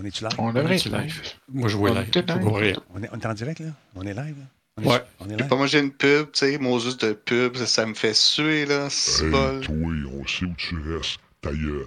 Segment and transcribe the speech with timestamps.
[0.00, 0.32] On est-tu live?
[0.38, 1.20] On devrait être live?
[1.52, 2.08] Moi, je vois On live.
[2.16, 2.76] est.
[2.94, 3.66] On est, on est en direct, là?
[3.94, 4.44] On est live, là?
[4.78, 5.02] On est, Ouais.
[5.20, 5.46] On est live?
[5.48, 8.64] pas, moi j'ai une pub, tu sais, Moses de pub, ça, ça me fait suer,
[8.64, 9.60] là, c'est Hey, bol.
[9.60, 11.18] toi, on sait où tu restes.
[11.42, 11.84] Ta gueule.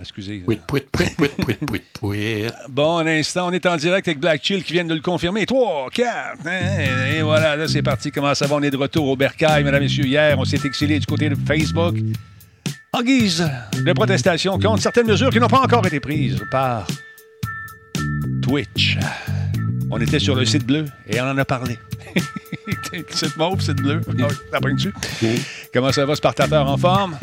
[0.00, 0.38] Excusez.
[0.38, 2.44] Pouit, pouit, pouit, pouit, pouit, pouit, pouit.
[2.70, 5.44] Bon, un instant, on est en direct avec Black Chill qui viennent de le confirmer.
[5.46, 8.10] 3, 4, et voilà, là c'est parti.
[8.10, 8.56] Comment ça va?
[8.56, 10.06] On est de retour au Bercail, mesdames et messieurs.
[10.06, 11.96] Hier, on s'est exilé du côté de Facebook
[12.94, 16.86] en guise de protestation contre certaines mesures qui n'ont pas encore été prises par
[18.52, 18.98] Twitch.
[19.90, 21.78] On était sur le site bleu et on en a parlé.
[23.08, 24.02] site mauve, site bleu.
[24.06, 24.92] Ah oui, Ça prend dessus.
[25.72, 27.18] Comment ça va, Spartateur en forme?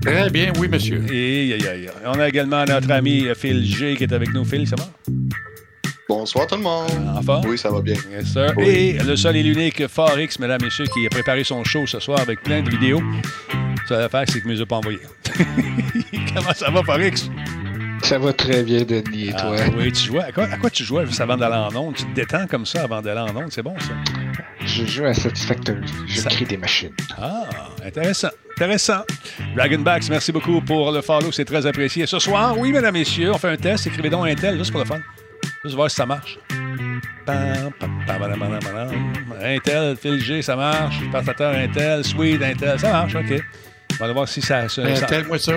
[0.00, 1.04] Très bien, oui, monsieur.
[1.12, 1.58] Et
[2.06, 4.44] on a également notre ami Phil G qui est avec nous.
[4.44, 4.88] Phil, ça va?
[6.08, 6.88] Bonsoir tout le monde.
[7.16, 7.48] En forme?
[7.48, 7.96] Oui, ça va bien.
[8.12, 8.54] Yes, sir.
[8.56, 8.64] Oui.
[8.68, 11.98] Et le seul et l'unique Forex, mesdames et messieurs, qui a préparé son show ce
[11.98, 13.02] soir avec plein de vidéos.
[13.88, 15.00] Ça va faire, c'est qu'il ne me les a pas envoyées.
[16.32, 17.28] Comment ça va, Forex?
[18.04, 19.56] Ça va très bien, Denis, et Ah, toi?
[19.78, 20.22] oui, tu jouais.
[20.24, 21.94] À quoi, à quoi tu jouais juste avant d'aller en onde?
[21.94, 23.92] Tu te détends comme ça avant d'aller en onde, c'est bon, ça?
[24.66, 25.80] Je joue à Satisfactory.
[26.06, 26.92] Je Ça- crée des machines.
[27.18, 27.44] Ah,
[27.84, 28.28] intéressant.
[28.56, 29.04] Intéressant.
[29.56, 32.06] Dragonbacks, merci beaucoup pour le follow, c'est très apprécié.
[32.06, 33.86] Ce soir, oui, mesdames et messieurs, on fait un test.
[33.86, 35.00] Écrivez donc Intel, juste pour le fun.
[35.64, 36.38] Juste voir si ça marche.
[39.42, 40.96] Intel, Phil G, ça marche.
[41.10, 43.32] Passateur Intel, Sweet Intel, ça marche, OK.
[43.92, 44.94] On va aller voir si ça se.
[44.94, 45.52] Ça- Telle-moi ça.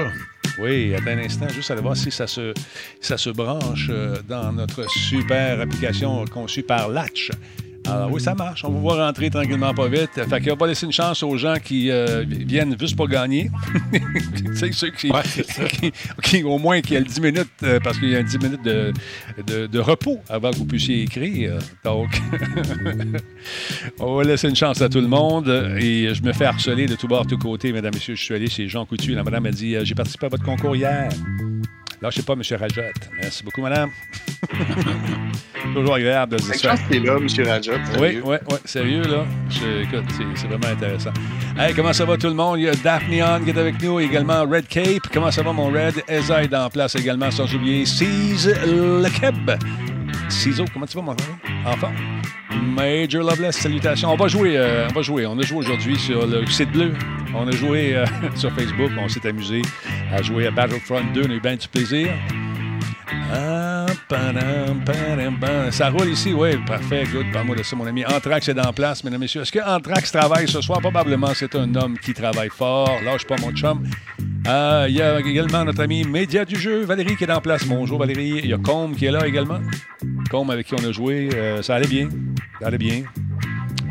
[0.60, 2.54] Oui, attends un instant, juste aller voir si ça se,
[3.00, 7.32] ça se branche euh, dans notre super application conçue par Latch.
[7.90, 8.64] Alors oui, ça marche.
[8.66, 10.10] On va voir rentrer tranquillement pas vite.
[10.30, 13.50] Fait qu'on va laisser une chance aux gens qui euh, viennent juste pour gagner.
[14.36, 15.22] tu sais, ceux qui, Ouais,
[15.70, 15.92] qui-
[16.24, 18.64] qui, au moins, qui a le 10 minutes, euh, parce qu'il y a 10 minutes
[18.64, 18.92] de,
[19.46, 21.58] de, de repos avant que vous puissiez écrire.
[21.84, 22.10] Donc,
[24.00, 25.48] on va laisser une chance à tout le monde.
[25.80, 28.16] Et je me fais harceler de tous bords, de tous côtés, mesdames, messieurs.
[28.16, 29.14] Je suis allé chez Jean Coutu.
[29.14, 31.10] La madame a dit euh, J'ai participé à votre concours hier.
[32.02, 32.42] Là, je sais pas, M.
[32.60, 32.82] Rajot.
[33.20, 33.90] Merci beaucoup, madame.
[35.74, 36.70] Toujours agréable de se dire ça.
[36.70, 37.28] chance qu'il est là, M.
[37.48, 37.72] Rajat.
[38.00, 39.26] Oui, oui, oui, sérieux, là.
[39.50, 41.10] Je- écoute, c'est, c'est vraiment intéressant.
[41.58, 42.60] Hey, comment ça va tout le monde?
[42.60, 45.08] Il y a Daphne On qui est avec nous, également Red Cape.
[45.12, 46.04] Comment ça va, mon Red?
[46.08, 49.52] Eza est en place également, sans oublier Cise Lekeb.
[50.30, 51.16] Ciseau, comment tu vas, mon?
[51.66, 51.92] Enfant.
[52.76, 54.12] Major Loveless, salutations.
[54.12, 55.26] On va jouer, euh, on va jouer.
[55.26, 56.94] On a joué aujourd'hui sur le site bleu.
[57.34, 58.06] On a joué euh,
[58.36, 58.92] sur Facebook.
[59.00, 59.62] On s'est amusé
[60.12, 61.22] à jouer à Battlefront 2.
[61.28, 62.10] On a eu bien du plaisir.
[63.34, 63.86] Ah.
[65.72, 67.26] Ça roule ici, oui, parfait, good.
[67.34, 68.06] Parle-moi de ça, mon ami.
[68.06, 69.42] Anthrax est en place, mesdames et messieurs.
[69.42, 70.80] Est-ce que Anthrax travaille ce soir?
[70.80, 72.90] Probablement, c'est un homme qui travaille fort.
[73.04, 73.84] Lâche pas mon chum.
[74.48, 77.66] Euh, Il y a également notre ami Média du jeu, Valérie, qui est en place.
[77.66, 78.40] Bonjour, Valérie.
[78.44, 79.60] Il y a Combe qui est là également.
[80.28, 81.30] Combe avec qui on a joué.
[81.34, 82.10] Euh, ça allait bien.
[82.60, 83.04] Ça allait bien.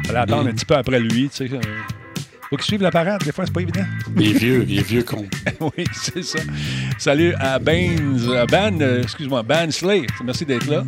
[0.07, 1.53] Fallait attendre un petit peu après lui, tu sais.
[1.53, 1.61] euh.
[2.49, 3.85] Faut qu'il suive la parade, des fois, c'est pas évident.
[4.17, 5.27] Il est vieux, il est vieux con.
[5.61, 6.39] oui, c'est ça.
[6.97, 10.07] Salut à Baines, à Ban, euh, excuse-moi, Ban Slay.
[10.25, 10.85] Merci d'être là.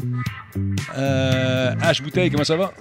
[0.97, 2.73] Euh, H Bouteille, comment ça va?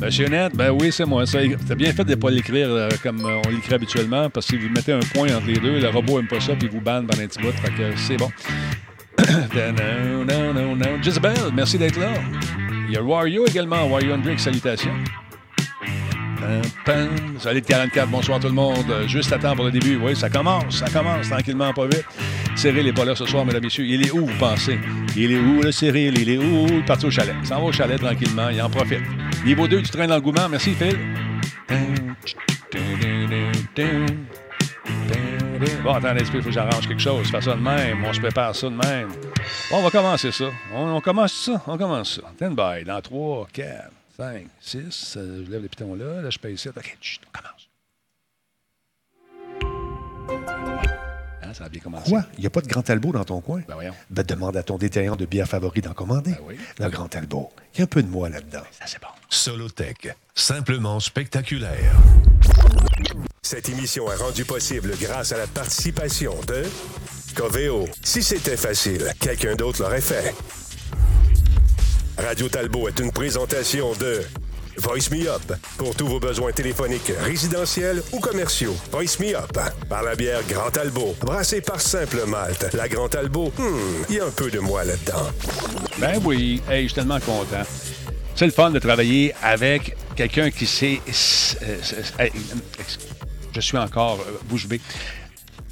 [0.00, 1.24] Monsieur Net, ben oui, c'est moi.
[1.26, 4.56] C'est bien fait de ne pas l'écrire euh, comme euh, on l'écrit habituellement, parce que
[4.56, 6.70] si vous mettez un point entre les deux, le robot aime pas ça, puis il
[6.70, 7.52] vous banne pendant un petit bout.
[7.52, 8.30] Fait que c'est bon.
[9.18, 11.02] Non, non, non, non.
[11.02, 12.12] Jezebel, merci d'être là.
[12.88, 13.84] Il y a Wario également.
[13.86, 14.94] Wario Hendrix, salutations.
[17.38, 18.86] Salut de 44, bonsoir tout le monde.
[19.08, 19.96] Juste à temps pour le début.
[19.96, 22.04] Oui, ça commence, ça commence tranquillement, pas vite.
[22.54, 23.84] Cyril n'est pas là ce soir, mesdames et messieurs.
[23.84, 24.78] Il est où, vous pensez?
[25.16, 26.16] Il est où, le Cyril?
[26.18, 26.66] Il est où?
[26.68, 27.34] Il est parti au chalet.
[27.42, 29.02] Il s'en va au chalet tranquillement, il en profite.
[29.44, 30.48] Niveau 2 du train d'engouement.
[30.48, 30.96] Merci, Phil.
[35.82, 37.30] Bon, attendez, il faut que j'arrange quelque chose.
[37.30, 38.04] Fais ça de même.
[38.04, 39.08] On se prépare ça de même.
[39.70, 40.46] Bon, on va commencer ça.
[40.74, 41.62] On, on commence ça?
[41.66, 42.22] On commence ça.
[42.36, 42.84] Stand by.
[42.84, 45.16] Dans 3, 4, 5, 6.
[45.18, 46.20] euh, je lève le piton là.
[46.22, 46.68] Là, je paye ici.
[46.68, 47.68] OK, chut, on commence.
[51.42, 52.10] Hein, ça a bien commencé.
[52.10, 52.24] Quoi?
[52.36, 53.62] Il n'y a pas de Grand Talbot dans ton coin?
[53.68, 53.94] Ben voyons.
[54.10, 56.32] Ben, demande à ton détaillant de bière favori d'en commander.
[56.32, 56.58] Ben oui.
[56.78, 57.50] Le Grand Talbot.
[57.74, 58.62] Il y a un peu de moi là-dedans.
[58.72, 59.08] Ça, c'est bon.
[59.28, 61.92] Solotech, simplement spectaculaire.
[63.42, 66.64] Cette émission est rendue possible grâce à la participation de
[67.34, 67.86] Coveo.
[68.02, 70.34] Si c'était facile, quelqu'un d'autre l'aurait fait.
[72.18, 74.22] Radio Talbot est une présentation de
[74.78, 78.76] Voice Me Up pour tous vos besoins téléphoniques résidentiels ou commerciaux.
[78.90, 79.58] Voice Me Up
[79.88, 82.72] par la bière Grand Talbot, brassée par Simple Malte.
[82.74, 85.30] La Grand Talbot, hmm, il y a un peu de moi là-dedans.
[85.98, 87.64] Ben oui, hey, je suis tellement content.
[88.36, 91.00] C'est le fun de travailler avec quelqu'un qui sait.
[91.62, 91.78] euh,
[92.20, 92.28] euh,
[93.54, 94.78] je suis encore euh, bouche bée.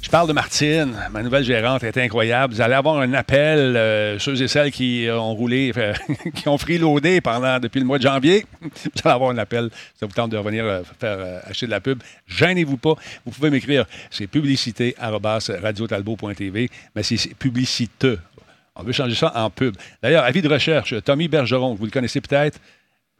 [0.01, 2.55] Je parle de Martine, ma nouvelle gérante est incroyable.
[2.55, 5.73] Vous allez avoir un appel, ceux et celles qui ont roulé,
[6.35, 8.47] qui ont freeloadé pendant depuis le mois de janvier.
[8.61, 8.69] Vous
[9.03, 9.69] allez avoir un appel.
[9.99, 12.01] Ça vous tente de revenir faire acheter de la pub.
[12.27, 12.95] Gênez-vous pas.
[13.25, 13.85] Vous pouvez m'écrire.
[14.09, 18.07] C'est publicité radiotalbo.tv, mais c'est publicite
[18.75, 19.75] On veut changer ça en pub.
[20.01, 22.59] D'ailleurs, avis de recherche, Tommy Bergeron, vous le connaissez peut-être,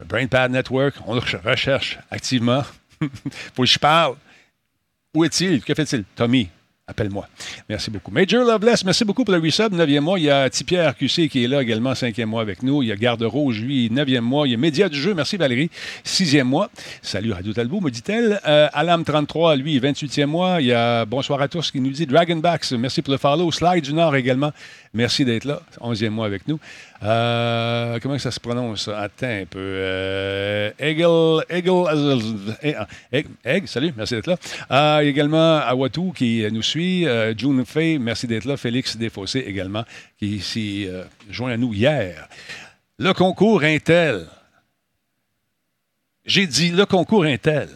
[0.04, 2.62] BrainPad Network, on le recherche activement.
[3.54, 4.16] Faut que je parle.
[5.14, 5.62] Où est-il?
[5.62, 6.04] Que fait-il?
[6.14, 6.50] Tommy,
[6.88, 7.26] appelle-moi.
[7.68, 8.12] Merci beaucoup.
[8.12, 10.20] Major Loveless, merci beaucoup pour le resub, 9e mois.
[10.20, 12.80] Il y a Tipierre QC qui est là également, 5e mois avec nous.
[12.80, 14.46] Il y a Garde Rouge, lui, 9e mois.
[14.46, 15.68] Il y a Média du jeu, merci Valérie,
[16.04, 16.70] 6e mois.
[17.02, 18.40] Salut Radio Talbot, me dit-elle.
[18.46, 20.60] Euh, Alam33, lui, 28e mois.
[20.60, 23.50] Il y a Bonsoir à tous qui nous dit Dragonbacks, merci pour le follow.
[23.50, 24.52] Slide du Nord également,
[24.94, 26.60] merci d'être là, 11e mois avec nous.
[27.02, 28.88] Euh, comment ça se prononce?
[28.88, 29.58] Attends un peu.
[29.58, 34.36] Euh, Egel, Egel, Egg, salut, merci d'être là.
[34.70, 36.75] Euh, également Awatu qui nous suit.
[36.78, 38.56] Euh, June Fay, merci d'être là.
[38.56, 39.84] Félix Desfossés également,
[40.18, 42.28] qui s'est euh, joint à nous hier.
[42.98, 44.26] Le concours Intel.
[46.24, 47.68] J'ai dit le concours Intel.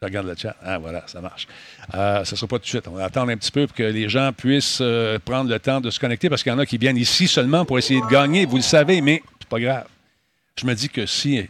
[0.00, 0.56] Je regarde le chat.
[0.62, 1.48] Ah, voilà, ça marche.
[1.94, 2.86] Euh, ce ne sera pas tout de suite.
[2.88, 5.80] On va attendre un petit peu pour que les gens puissent euh, prendre le temps
[5.80, 8.06] de se connecter parce qu'il y en a qui viennent ici seulement pour essayer de
[8.06, 8.44] gagner.
[8.44, 9.86] Vous le savez, mais c'est pas grave.
[10.58, 11.48] Je me dis que si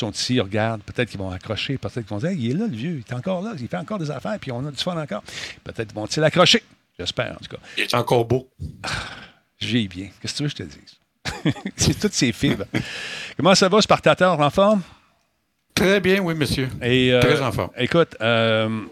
[0.00, 2.54] sont ici, ils regardent, peut-être qu'ils vont accrocher, peut-être qu'ils vont dire Hey, il est
[2.54, 4.70] là, le vieux, il est encore là, il fait encore des affaires, puis on a
[4.70, 5.22] du fun encore.
[5.62, 6.62] Peut-être vont-ils accrocher.
[6.98, 7.62] J'espère, en tout cas.
[7.76, 8.48] Il est encore beau.
[9.58, 10.08] J'ai bien.
[10.20, 11.54] Qu'est-ce que tu veux que je te dise?
[11.76, 12.64] c'est toutes ces fibres.
[13.36, 14.82] Comment ça va, Spartateur, en forme?
[15.74, 16.68] Très bien, oui, monsieur.
[16.82, 17.70] Et, euh, Très en forme.
[17.76, 18.82] Écoute, euh,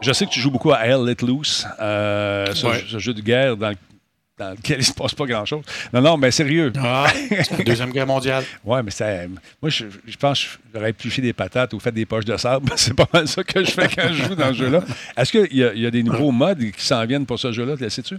[0.00, 2.84] je sais que tu joues beaucoup à Hell Let Loose, euh, ce, Ouais.
[2.88, 3.72] ce jeu de guerre dans,
[4.42, 5.62] dans lequel il se passe pas grand-chose.
[5.92, 6.72] Non, non, mais sérieux.
[6.78, 7.06] Ah,
[7.64, 8.44] Deuxième Guerre mondiale.
[8.64, 9.06] Ouais, mais ça,
[9.60, 12.70] moi, je, je pense que j'aurais épluché des patates ou fait des poches de sable.
[12.76, 14.82] C'est pas mal ça que je fais quand je joue dans ce jeu-là.
[15.16, 17.74] Est-ce qu'il y, y a des nouveaux modes qui s'en viennent pour ce jeu-là?
[17.88, 18.16] Sais-tu?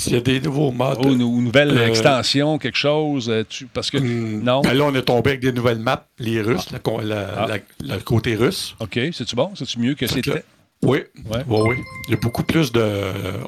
[0.00, 1.04] S'il y a des nouveaux modes.
[1.06, 3.30] Ou une, ou une nouvelle euh, extension, quelque chose?
[3.30, 4.60] euh, tu- parce que, hum, non?
[4.60, 7.46] ben là, on est tombé avec des nouvelles maps, les Russes, la- Ah.
[7.46, 8.74] la- le côté russe.
[8.80, 9.52] OK, c'est-tu bon?
[9.54, 10.44] C'est-tu mieux que c'était?
[10.82, 10.98] Oui,
[11.30, 11.42] Ouais.
[11.48, 11.76] oui, oui.
[12.08, 12.84] Il y a beaucoup plus de.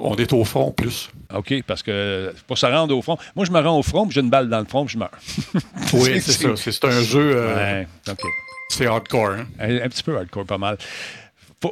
[0.00, 1.11] On est au fond plus.
[1.34, 4.20] OK, parce que pour se rendre au front, moi, je me rends au front, j'ai
[4.20, 5.11] une balle dans le front, puis je meurs.
[5.93, 6.49] Oui, c'est ça.
[6.56, 7.32] C'est c'est un jeu.
[7.37, 8.20] euh, Ouais, OK.
[8.69, 9.31] C'est hardcore.
[9.31, 9.46] hein.
[9.58, 10.76] Un, un petit peu hardcore, pas mal.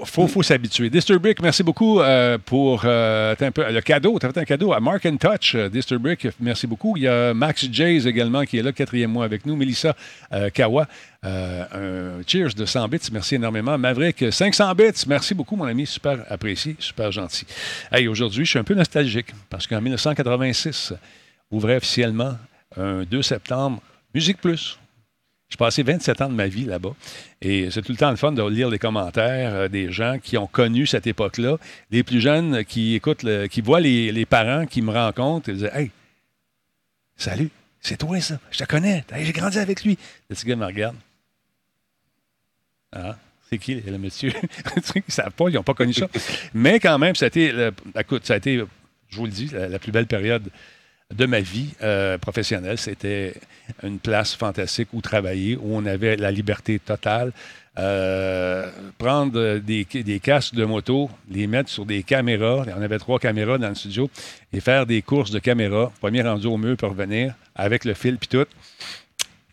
[0.05, 0.91] Faut, faut, s'habituer.
[0.91, 4.19] Disturbic, merci beaucoup euh, pour euh, le cadeau.
[4.19, 6.29] Tu as fait un cadeau à Mark and Touch, euh, Disturbic.
[6.41, 6.97] Merci beaucoup.
[6.97, 9.57] Il y a Max Jays également qui est là, quatrième mois avec nous.
[9.57, 9.95] Melissa
[10.53, 10.87] Kawa,
[11.23, 12.99] un cheers de 100 bits.
[13.13, 13.77] Merci énormément.
[13.79, 15.05] Maverick, 500 bits.
[15.07, 15.87] Merci beaucoup, mon ami.
[15.87, 17.47] Super apprécié, super gentil.
[17.93, 20.95] Hey, aujourd'hui, je suis un peu nostalgique parce qu'en 1986,
[21.51, 22.35] ouvrait officiellement
[22.77, 23.81] un 2 septembre
[24.15, 24.79] Musique Plus.
[25.51, 26.95] J'ai passé 27 ans de ma vie là-bas.
[27.41, 30.37] Et c'est tout le temps le fun de lire les commentaires euh, des gens qui
[30.37, 31.59] ont connu cette époque-là.
[31.91, 35.53] Les plus jeunes qui écoutent, le- qui voient les, les parents qui me rencontrent et
[35.53, 35.91] disent Hey,
[37.17, 37.51] salut,
[37.81, 39.97] c'est toi ça, je te connais, Hey, j'ai grandi avec lui.
[40.29, 40.97] Le petit gars me regarde.
[42.93, 43.17] Ah,
[43.51, 44.33] c'est qui le monsieur?
[44.97, 46.09] Ils ne savent pas, ils n'ont pas connu ça.
[46.55, 47.53] Mais quand même, ça a été,
[47.99, 48.63] écoute, ça a été,
[49.09, 50.49] je vous le dis, la, la plus belle période
[51.17, 52.79] de ma vie euh, professionnelle.
[52.79, 53.35] C'était
[53.83, 57.33] une place fantastique où travailler, où on avait la liberté totale.
[57.77, 59.85] Euh, prendre des,
[60.23, 62.65] casques de moto, les mettre sur des caméras.
[62.77, 64.09] On avait trois caméras dans le studio
[64.53, 65.93] et faire des courses de caméras.
[66.01, 68.47] Premier rendu au mur pour revenir avec le fil puis tout.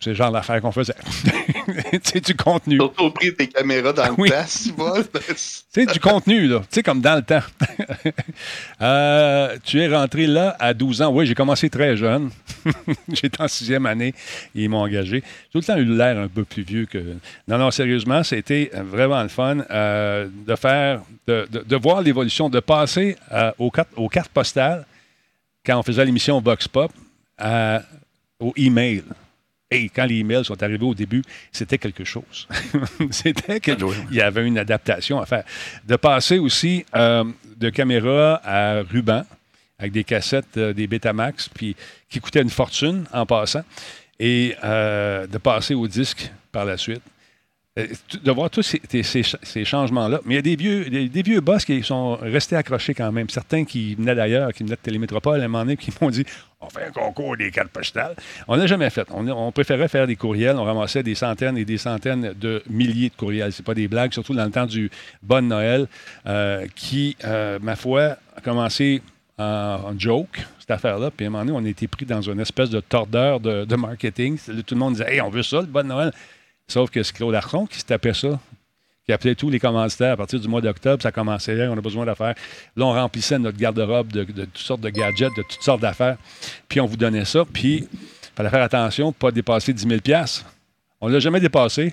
[0.00, 0.94] C'est le genre d'affaires qu'on faisait.
[2.02, 2.76] C'est du contenu.
[2.76, 4.30] Surtout au prix des caméras dans le Oui.
[4.30, 4.72] temps, si.
[5.74, 6.60] C'est du contenu, là.
[6.60, 7.40] Tu sais, comme dans le temps.
[8.80, 11.12] Euh, tu es rentré là à 12 ans.
[11.12, 12.30] Oui, j'ai commencé très jeune.
[13.12, 14.14] J'étais en sixième année.
[14.54, 15.22] Ils m'ont engagé.
[15.22, 16.98] J'ai tout le temps eu l'air un peu plus vieux que.
[17.48, 22.48] Non, non, sérieusement, c'était vraiment le fun euh, de faire, de, de- de voir l'évolution,
[22.48, 24.84] de passer euh, aux, cartes, aux cartes postales
[25.64, 26.92] quand on faisait l'émission Vox Pop
[27.38, 27.82] à-
[28.40, 29.02] au email.
[29.72, 32.46] Et quand les emails sont arrivés au début, c'était quelque chose.
[33.10, 33.84] c'était quelque...
[34.10, 35.44] Il y avait une adaptation à faire.
[35.86, 37.24] De passer aussi euh,
[37.56, 39.24] de caméra à ruban
[39.78, 41.74] avec des cassettes, euh, des Betamax, puis
[42.08, 43.64] qui coûtaient une fortune en passant,
[44.20, 47.02] et euh, de passer au disque par la suite.
[47.78, 47.86] Euh,
[48.22, 50.20] De voir tous ces, changements-là.
[50.26, 53.30] Mais il y a des vieux, boss qui sont restés accrochés quand même.
[53.30, 56.24] Certains qui venaient d'ailleurs, qui venaient de Télémétropole à un moment donné, qui m'ont dit
[56.60, 58.14] on fait un concours des cartes postales.
[58.46, 59.08] On n'a jamais fait.
[59.10, 60.56] On, préférait faire des courriels.
[60.56, 63.52] On ramassait des centaines et des centaines de milliers de courriels.
[63.52, 64.90] C'est pas des blagues, surtout dans le temps du
[65.22, 65.88] Bon Noël,
[66.26, 69.02] euh, qui, euh, ma foi, a commencé
[69.38, 71.10] en, joke, cette affaire-là.
[71.10, 73.76] Puis à un moment donné, on a pris dans une espèce de tordeur de, de
[73.76, 74.38] marketing.
[74.64, 76.12] Tout le monde disait Hey, on veut ça, le Bon Noël.
[76.72, 78.40] Sauf que c'est Claude Arson qui se tapait ça,
[79.04, 81.02] qui appelait tous les commanditaires à partir du mois d'octobre.
[81.02, 82.34] Ça commençait là, on a besoin d'affaires.
[82.76, 86.16] Là, on remplissait notre garde-robe de, de toutes sortes de gadgets, de toutes sortes d'affaires.
[86.70, 87.44] Puis on vous donnait ça.
[87.44, 87.98] Puis il
[88.34, 90.00] fallait faire attention, pas dépasser 10 000
[91.02, 91.92] On ne l'a jamais dépassé.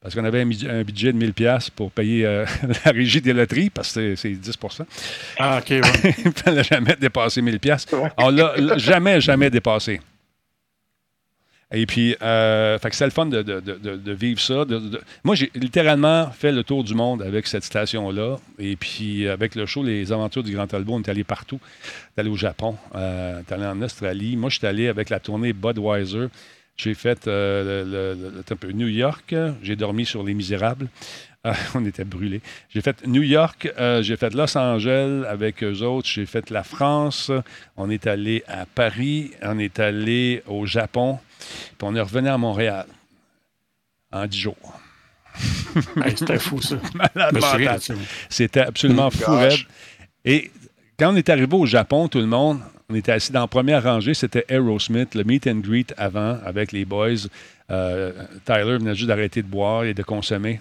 [0.00, 2.44] Parce qu'on avait un, budget de 1000 pièces pour payer euh,
[2.84, 4.84] la régie des loteries, parce que c'est c'est 10%
[5.38, 6.14] Ah, OK, ouais.
[6.24, 7.86] Il fallait jamais dépasser 1000 pièces.
[8.16, 10.00] On l'a l'a jamais, jamais dépassé.
[11.74, 14.64] Et puis, euh, fait que c'est le fun de, vivre ça.
[15.24, 18.36] Moi, j'ai littéralement fait le tour du monde avec cette station-là.
[18.58, 21.58] Et puis, avec le show Les Aventures du Grand Talbot, on est allé partout.
[21.62, 24.36] On est allé au Japon, euh, on est allé en Australie.
[24.36, 26.26] Moi, je suis allé avec la tournée Budweiser.
[26.76, 29.34] J'ai fait euh, le, New York.
[29.62, 30.88] J'ai dormi sur Les Misérables.
[31.44, 32.40] Euh, on était brûlés.
[32.68, 36.62] J'ai fait New York, euh, j'ai fait Los Angeles avec eux autres, j'ai fait la
[36.62, 37.32] France,
[37.76, 41.18] on est allé à Paris, on est allé au Japon,
[41.78, 42.86] puis on est revenu à Montréal
[44.12, 44.56] en 10 jours.
[46.04, 46.76] Hey, C'était fou, ça.
[48.28, 49.38] C'était absolument fou, Gosh.
[49.40, 49.58] raide.
[50.24, 50.50] Et
[50.98, 53.82] quand on est arrivé au Japon, tout le monde, on était assis dans la première
[53.82, 57.26] rangée, c'était Aerosmith, le meet and greet avant avec les boys.
[57.70, 58.12] Euh,
[58.44, 60.60] Tyler venait juste d'arrêter de boire et de consommer.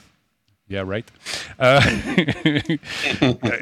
[0.71, 1.05] Yeah, right.
[1.61, 1.81] Euh,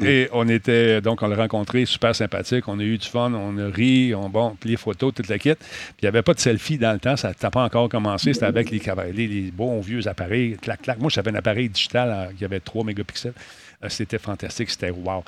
[0.00, 2.68] et on était, donc, on l'a rencontré, super sympathique.
[2.68, 5.40] On a eu du fun, on a ri, on, bon, puis les photos, toute la
[5.40, 5.54] kit.
[5.56, 5.66] Puis
[6.02, 8.32] il n'y avait pas de selfie dans le temps, ça n'a pas encore commencé.
[8.32, 11.00] C'était avec les, cavaliers, les bons vieux appareils, clac, clac.
[11.00, 13.34] Moi, j'avais un appareil digital euh, qui avait 3 mégapixels.
[13.82, 15.24] Euh, C'était fantastique, c'était wow.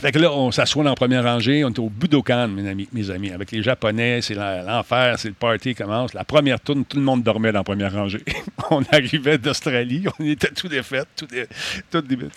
[0.00, 2.88] Fait que là, on s'assoit dans la première rangée, on est au Budokan, mes amis,
[2.92, 3.30] mes amis.
[3.32, 6.14] Avec les Japonais, c'est l'enfer, c'est le party qui commence.
[6.14, 8.22] La première tourne, tout le monde dormait dans la première rangée.
[8.70, 11.44] on arrivait d'Australie, on était tous défaits, tous des,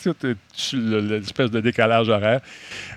[0.03, 0.35] tout, euh,
[1.19, 2.41] l'espèce de décalage horaire.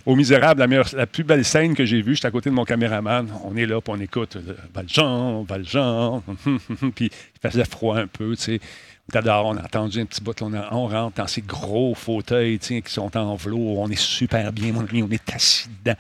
[0.05, 2.55] Au Misérable, la, meilleure- la plus belle scène que j'ai vue, j'étais à côté de
[2.55, 3.29] mon caméraman.
[3.45, 6.23] On est là, puis on écoute euh, Valjean, Valjean.
[6.95, 8.61] puis il faisait froid un peu, tu sais.
[9.15, 12.59] On dehors, on a entendu un petit bout, on, on rentre dans ces gros fauteuils
[12.61, 13.79] sais, qui sont en velours.
[13.79, 15.97] On est super bien, mon ami, on est assis dedans.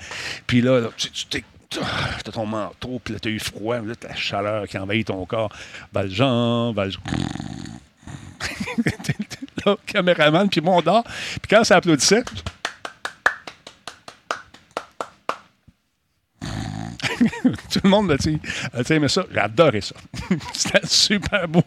[0.46, 3.94] Puis là, là, tu tu t'es- T'as ton manteau, puis là, t'as eu froid, là,
[3.98, 5.52] t'as la chaleur qui envahit ton corps.
[5.92, 7.00] Valjean, Valjean.
[9.66, 11.04] là, caméraman, puis mon dort.
[11.04, 12.22] Puis quand ça applaudissait,
[17.70, 18.38] tout le monde, tu
[18.84, 19.24] sais, aimé ça.
[19.32, 19.94] J'adorais ça.
[20.52, 21.62] C'était super beau.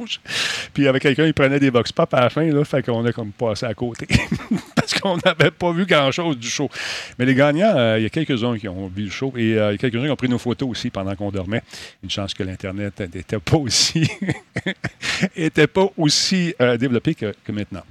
[0.73, 3.11] Puis avec quelqu'un, il prenait des vox pop à la fin, là, fait qu'on a
[3.11, 4.07] comme passé à côté.
[4.75, 6.69] Parce qu'on n'avait pas vu grand-chose du show.
[7.17, 9.77] Mais les gagnants, euh, il y a quelques-uns qui ont vu le show et euh,
[9.77, 11.63] quelques-uns qui ont pris nos photos aussi pendant qu'on dormait.
[12.03, 13.57] Une chance que l'Internet n'était pas
[15.97, 17.83] aussi, euh, développé que maintenant.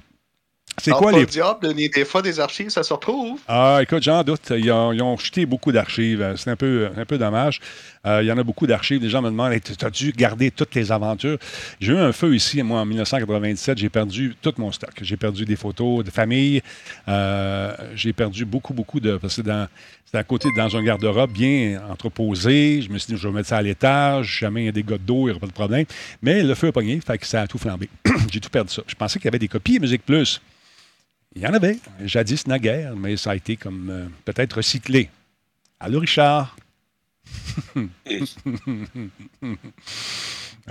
[0.81, 3.39] C'est quoi les le diable, des fois des archives, ça se retrouve.
[3.47, 4.51] ah, écoute, j'en doute.
[4.55, 6.21] Ils ont, ils ont jeté beaucoup d'archives.
[6.21, 7.59] Euh, C'est un peu, un peu dommage.
[8.05, 9.01] Euh, il y en a beaucoup d'archives.
[9.01, 11.37] Les gens me demandent Hey, tu as dû garder toutes les aventures?
[11.81, 13.77] J'ai eu un feu ici, moi, en 1997.
[13.77, 14.91] J'ai perdu tout mon stock.
[15.01, 16.61] J'ai perdu des photos de famille.
[17.07, 19.17] Euh, j'ai perdu beaucoup, beaucoup de.
[19.17, 19.67] Parce que dans-
[20.05, 22.81] c'était à côté, dans un garde-robe bien entreposé.
[22.81, 24.39] Je me suis dit, je vais mettre ça à l'étage.
[24.39, 25.85] Jamais il y a des gars d'eau, il n'y aura pas de problème.
[26.23, 27.89] Mais le feu a pogné, fait que ça a tout flambé.
[28.31, 28.81] j'ai tout perdu ça.
[28.87, 30.41] Je pensais qu'il y avait des copies Musique Plus.
[31.35, 35.09] Il y en avait, jadis naguère, mais ça a été comme euh, peut-être recyclé.
[35.79, 36.55] Allô, Richard?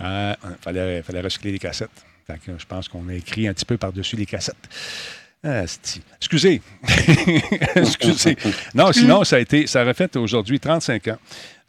[0.00, 2.04] Ah, Il fallait, fallait recycler les cassettes.
[2.26, 4.68] Fait que je pense qu'on a écrit un petit peu par-dessus les cassettes.
[5.42, 5.62] Ah.
[5.62, 6.60] Excusez.
[7.76, 8.36] Excusez.
[8.74, 11.18] Non, sinon, ça a été, ça aurait fait aujourd'hui 35 ans.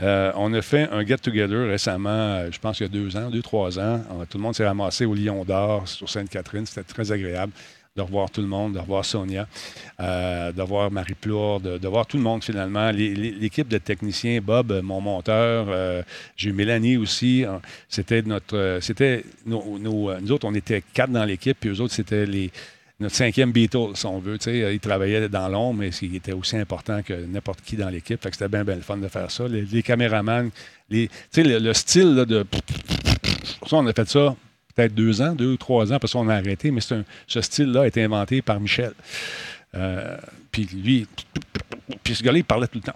[0.02, 3.30] Euh, on a fait un get-together récemment, euh, je pense qu'il y a deux ans,
[3.30, 4.04] deux, trois ans.
[4.30, 6.66] Tout le monde s'est ramassé au Lion d'Or sur Sainte-Catherine.
[6.66, 7.52] C'était très agréable
[7.96, 9.48] de revoir tout le monde, de revoir Sonia,
[10.00, 12.92] euh, de voir Marie Plourde, de, de voir tout le monde finalement.
[12.92, 16.02] L'équipe de techniciens, Bob, euh, mon monteur, euh,
[16.38, 17.44] j'ai Mélanie aussi.
[17.46, 17.58] Euh,
[17.90, 18.80] C'était notre.
[18.82, 19.24] C'était.
[19.46, 22.26] nos- nous autres, on était quatre dans l'équipe, puis eux autres, c'était.
[23.02, 24.38] Notre cinquième Beatle, si on veut.
[24.38, 27.88] Tu sais, ils travaillaient dans l'ombre, mais il était aussi important que n'importe qui dans
[27.88, 28.20] l'équipe.
[28.30, 29.48] C'était bien, bien le fun de faire ça.
[29.48, 30.50] Les, caméramans,
[30.90, 32.46] les, le, le style de.
[33.66, 34.36] Ça, on a fait ça
[34.80, 37.88] peut-être deux ans, deux ou trois ans, parce qu'on a arrêté, mais ce style-là a
[37.88, 38.94] été inventé par Michel.
[39.76, 40.18] Euh,
[40.52, 41.06] puis lui,
[42.04, 42.96] puis ce gars-là, il parlait tout le temps.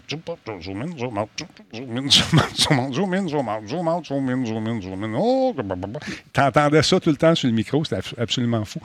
[6.32, 8.80] T'entendais ça tout le temps sur le micro, c'était abs- absolument fou.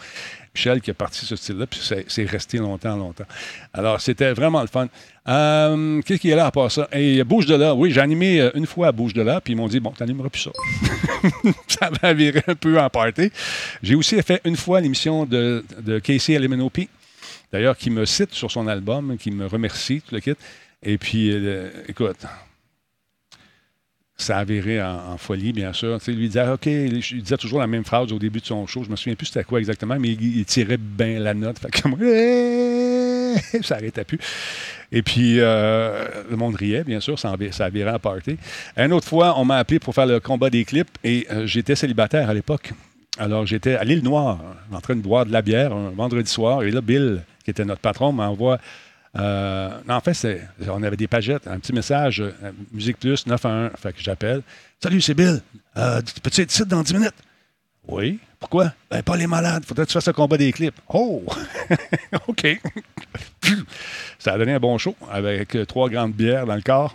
[0.54, 3.26] Michel qui a parti ce style-là, puis c'est resté longtemps, longtemps.
[3.72, 4.88] Alors, c'était vraiment le fun.
[5.28, 6.88] Euh, Qu'est-ce qui est là à part ça?
[6.92, 9.52] Et Bouge de là, oui, j'ai animé euh, une fois à Bouge de là, puis
[9.52, 10.50] ils m'ont dit, bon, t'animeras plus ça.
[11.68, 13.30] ça m'a viré un peu en party.
[13.82, 16.88] J'ai aussi fait une fois l'émission de, de Casey Eliminopy,
[17.52, 20.34] d'ailleurs, qui me cite sur son album, qui me remercie, tout le kit.
[20.82, 22.24] Et puis, euh, écoute,
[24.20, 25.96] ça a viré en, folie, bien sûr.
[26.08, 28.82] Lui disait, OK, il disait toujours la même phrase au début de son show.
[28.82, 31.58] Je me souviens plus c'était quoi exactement, mais il, tirait bien la note.
[33.62, 34.18] Ça n'arrêtait plus.
[34.90, 38.38] Et puis, euh, le monde riait, bien sûr, ça, ça a viré en party.
[38.76, 41.76] Une autre fois, on m'a appelé pour faire le combat des clips et euh, j'étais
[41.76, 42.72] célibataire à l'époque.
[43.18, 44.38] Alors, j'étais à l'île Noire,
[44.72, 46.62] en train de boire de la bière un vendredi soir.
[46.62, 48.58] Et là, Bill, qui était notre patron, m'envoie.
[49.18, 50.38] euh, en fait,
[50.68, 52.30] on avait des pagettes, un petit message, euh,
[52.72, 53.70] Musique Plus 911.
[53.80, 54.42] Fait que j'appelle.
[54.82, 55.40] Salut, c'est Bill.
[55.78, 57.14] Euh, Peux-tu être ici dans 10 minutes?
[57.86, 58.18] Oui.
[58.38, 58.74] Pourquoi?
[58.90, 59.64] Ben, pas les malades.
[59.64, 60.78] Faudrait que tu fasses le combat des clips.
[60.92, 61.24] Oh!
[62.28, 62.46] OK.
[64.18, 66.94] Ça a donné un bon show avec euh, trois grandes bières dans le corps.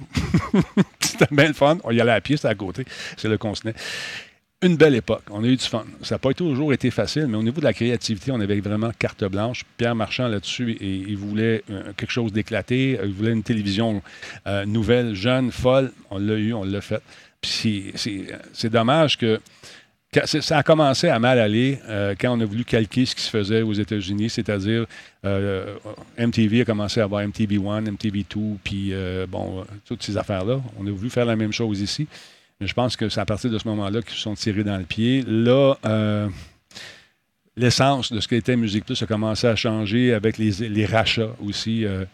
[0.99, 1.79] c'était bien le fun.
[1.83, 2.85] On y allait à pied, c'était à côté.
[3.17, 3.63] C'est là qu'on se.
[4.63, 5.23] Une belle époque.
[5.29, 5.83] On a eu du fun.
[6.01, 8.91] Ça n'a pas toujours été facile, mais au niveau de la créativité, on avait vraiment
[8.97, 9.63] carte blanche.
[9.77, 12.97] Pierre Marchand là-dessus, il voulait euh, quelque chose d'éclaté.
[13.03, 14.01] Il voulait une télévision
[14.47, 15.91] euh, nouvelle, jeune, folle.
[16.09, 17.01] On l'a eu, on l'a fait.
[17.41, 19.41] Puis c'est- dommage que
[20.25, 23.29] ça a commencé à mal aller euh, quand on a voulu calquer ce qui se
[23.29, 24.85] faisait aux États-Unis, c'est-à-dire
[25.25, 25.75] euh,
[26.17, 30.61] MTV a commencé à avoir MTV1, MTV2, puis euh, bon, euh, toutes ces affaires-là.
[30.79, 32.07] On a voulu faire la même chose ici.
[32.61, 34.83] Je pense que c'est à partir de ce moment-là qu'ils se sont tirés dans le
[34.83, 35.23] pied.
[35.27, 36.29] Là, euh,
[37.55, 41.85] l'essence de ce qu'était Musique Plus a commencé à changer avec les, rachats aussi.
[41.85, 42.05] euh,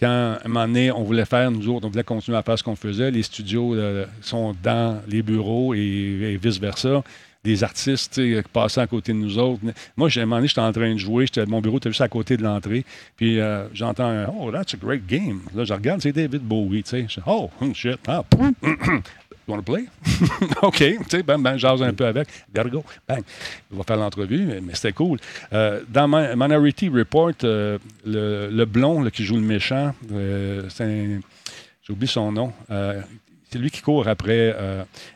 [0.00, 2.58] quand, à un moment donné, on voulait faire, nous autres, on voulait continuer à faire
[2.58, 7.02] ce qu'on faisait, les studios euh, sont dans les bureaux et vice-versa.
[7.44, 8.20] Des artistes
[8.52, 9.60] passant à côté de nous autres.
[9.96, 12.42] Moi, j'ai- donné, j'étais en train de jouer, mon bureau était juste à côté de
[12.42, 12.84] l'entrée,
[13.16, 15.40] puis euh, j'entends Oh, that's a great game.
[15.54, 16.82] Là, je regarde, c'est David Bowie.
[16.82, 17.06] tu sais.
[17.26, 17.98] Oh, hum, shit.
[18.08, 18.24] Ah,
[19.46, 19.84] You want to play?
[20.62, 20.78] OK.
[20.78, 22.28] Tu sais, ben, ben, jase un peu avec.
[22.54, 22.82] Gotta go.
[23.06, 23.22] Bang.
[23.70, 25.18] Il va faire l'entrevue, mais, c'était cool.
[25.52, 31.20] Euh, dans Ma- Minority Report, euh, le, blond qui joue le méchant, euh, c'est
[31.92, 32.54] oublié son nom.
[33.50, 34.56] C'est lui qui court après,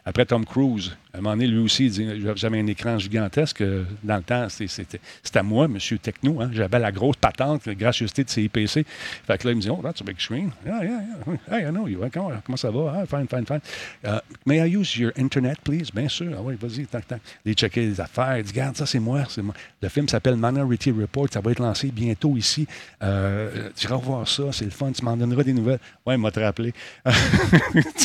[0.05, 0.95] après Tom Cruise.
[1.15, 3.63] À un moment donné, lui aussi, il dit J'avais un écran gigantesque.
[3.63, 5.01] euh, Dans le temps, c'était
[5.35, 6.41] à moi, Monsieur Techno.
[6.43, 6.51] hein.
[6.53, 8.85] J'avais la grosse patente, la gracieuseté de CIPC.
[9.27, 10.51] Fait que là, il me dit Oh, that's a big screen.
[10.67, 11.37] Yeah, yeah, yeah.
[11.59, 12.01] Hey, I know you.
[12.13, 12.95] Comment, comment ça va?
[13.03, 13.61] Ah, fine, fine, fine.
[14.05, 15.91] Uh, may I use your Internet, please?
[15.93, 16.31] Bien sûr.
[16.37, 17.21] Ah oui, vas-y, tac, tac.
[17.45, 18.37] Il checker les affaires.
[18.39, 19.23] Il dit Regarde, ça, c'est moi.
[19.43, 19.55] moi.
[19.81, 21.29] Le film s'appelle Minority Report.
[21.33, 22.67] Ça va être lancé bientôt ici.
[23.03, 24.45] Euh, tu iras voir ça.
[24.53, 24.93] C'est le fun.
[24.93, 25.81] Tu m'en donneras des nouvelles.
[26.05, 26.75] Ouais, il m'a te rappelé.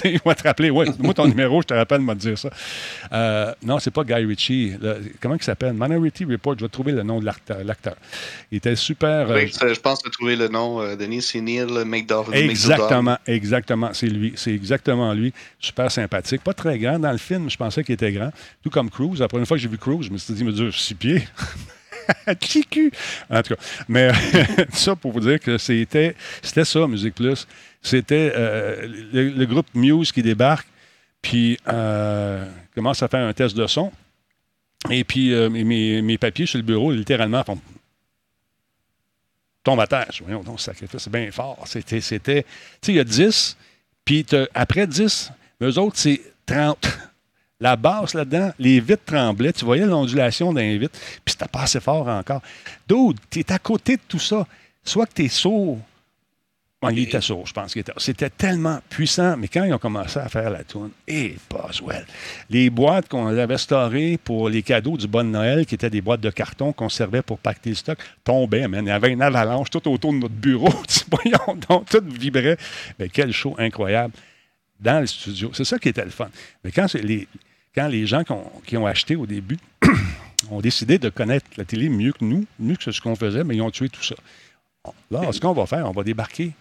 [0.06, 0.70] il m'a te rappelé.
[0.70, 2.50] Ouais, moi, ton numéro, je te rappelle de me dire ça.
[3.12, 4.74] Euh, non, c'est pas Guy Ritchie.
[4.82, 5.74] Le- comment il s'appelle?
[5.74, 6.56] Minority Report.
[6.58, 7.96] Je vais trouver le nom de l'acteur.
[8.52, 9.30] Il était super.
[9.32, 12.36] euh, Oui, je pense que trouvé le nom, euh, Denis, c'est Neil McDowell.
[12.50, 13.90] Exactement, exactement.
[13.94, 14.34] C'est lui.
[14.36, 15.34] C'est exactement lui.
[15.60, 16.42] Super sympathique.
[16.44, 17.00] Pas très grand.
[17.00, 18.32] Dans le film, je pensais qu'il était grand.
[18.64, 19.20] Tout comme Cruise.
[19.20, 20.96] La première fois que j'ai vu Cruise, je me suis dit, il me dure six
[20.96, 21.28] pieds.
[22.42, 22.92] Chicu!
[23.30, 24.12] En tout cas, mais
[24.74, 27.48] ça pour vous dire que c'était, c'était ça, Musique Plus.
[27.82, 30.68] C'était euh, le, le groupe Muse qui débarque,
[31.22, 32.46] puis euh,
[32.76, 33.92] commence à faire un test de son.
[34.90, 37.60] Et puis, euh, mes- papiers sur le bureau, littéralement, font
[39.64, 40.10] tombe à terre.
[40.22, 41.64] Voyons donc, sacrifice, c'est bien fort.
[41.68, 42.46] C'était, tu sais,
[42.90, 43.58] il y a 10,
[44.04, 45.32] puis après 10,
[45.62, 46.86] eux autres, c'est 30.
[47.60, 49.54] La basse là-dedans, les vitres tremblaient.
[49.54, 52.42] Tu voyais l'ondulation d'un vitre, puis c'était pas assez fort encore.
[52.90, 54.46] Dude, tu es à côté de tout ça.
[54.84, 55.80] Soit que tu es sourd.
[56.92, 57.94] Il était sourd, je pense qu'il était.
[57.98, 62.06] C'était tellement puissant, mais quand ils ont commencé à faire la tourne, et Boswell,
[62.50, 66.22] les boîtes qu'on avait storées pour les cadeaux du Bon Noël, qui étaient des boîtes
[66.22, 68.86] de carton qu'on servait pour pacter le stock, tombaient, man.
[68.86, 70.74] Il y avait une avalanche tout autour de notre bureau.
[71.12, 72.58] Voyons donc, tout vibrait.
[73.00, 74.14] Mais quel show incroyable
[74.80, 75.52] dans le studio.
[75.54, 76.30] C'est ça qui était le fun.
[76.64, 77.28] Mais quand, les,
[77.74, 79.58] quand les gens qui ont, qui ont acheté au début
[80.52, 83.56] ont décidé de connaître la télé mieux que nous, mieux que ce qu'on faisait, mais
[83.56, 84.16] ils ont tué tout ça.
[85.10, 86.52] Là, ce qu'on va faire, on va débarquer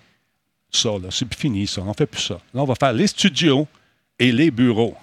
[0.72, 1.08] ça, là.
[1.10, 1.82] C'est fini, ça.
[1.82, 2.40] On fait plus ça.
[2.54, 3.66] Là, on va faire les studios
[4.18, 4.96] et les bureaux.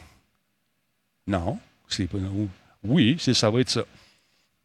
[1.28, 2.18] Non, c'est pas.
[2.84, 3.84] Oui, c'est, ça va être ça.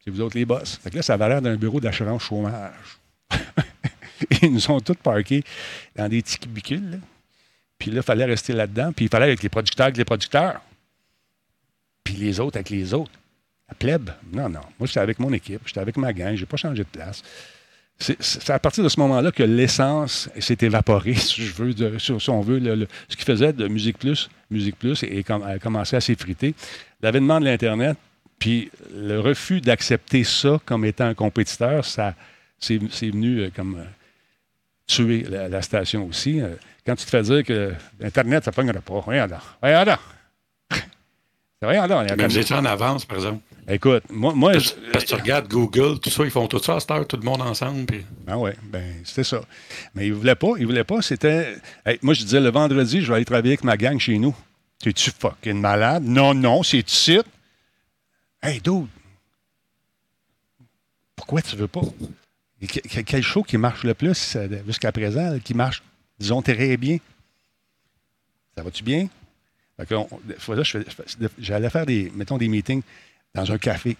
[0.02, 0.78] C'est vous autres les boss.
[0.82, 2.98] Fait que là, ça va l'air d'un bureau d'assurance chômage.
[4.42, 5.42] Ils nous ont tous parqués
[5.96, 7.00] dans des petits cubicules.
[7.78, 8.92] Puis là, il fallait rester là-dedans.
[8.92, 10.60] Puis il fallait avec les producteurs avec les producteurs.
[12.04, 13.10] Puis les autres avec les autres.
[13.68, 14.10] La plèbe.
[14.32, 14.60] Non, non.
[14.78, 15.62] Moi, j'étais avec mon équipe.
[15.66, 16.34] J'étais avec ma gang.
[16.34, 17.22] Je n'ai pas changé de place.
[17.98, 21.96] C'est c'est à partir de ce moment-là que l'essence s'est évaporée, si, je veux, de-
[21.98, 22.58] si, on veut.
[22.58, 25.94] le- le- ce qui faisait de Musique Plus, Musique Plus, et, et com- a commencé
[25.96, 26.54] à s'effriter.
[27.02, 27.96] L'avènement de l'Internet,
[28.38, 32.14] puis le refus d'accepter ça comme étant un compétiteur, ça,
[32.58, 33.84] c'est c'est venu euh, comme euh,
[34.86, 36.40] tuer la, la station aussi.
[36.40, 36.48] Euh,
[36.84, 39.00] quand tu te fais dire que Internet, ça ne pas.
[39.00, 39.38] Voyons donc.
[39.62, 39.98] Voyons donc.
[41.62, 42.02] Voyons donc.
[42.04, 43.40] il y a Mais comme- vous étiez en avance, par exemple.
[43.66, 46.58] Écoute, moi, moi Parce, je- parce que tu regardes Google, tout ça, ils font tout
[46.58, 47.86] ça à cette heure, tout le monde ensemble.
[47.86, 48.04] Puis...
[48.26, 49.40] Ah ouais, ben c'était ça.
[49.94, 51.56] Mais il voulait pas, il voulait pas, c'était...
[51.86, 54.34] Hey, moi, je disais, le vendredi, je vais aller travailler avec ma gang chez nous.
[54.80, 56.02] T'es-tu fucking malade?
[56.04, 57.18] Non, non, c'est ici.
[58.42, 58.86] Hey, dude,
[61.16, 61.80] pourquoi tu veux pas?
[63.06, 65.82] Quel show qui marche le plus euh, jusqu'à présent, qui marche,
[66.18, 66.98] disons, très bien?
[68.56, 69.08] Ça va-tu bien?
[71.38, 72.82] J'allais faire des, mettons, des meetings
[73.34, 73.96] dans un café.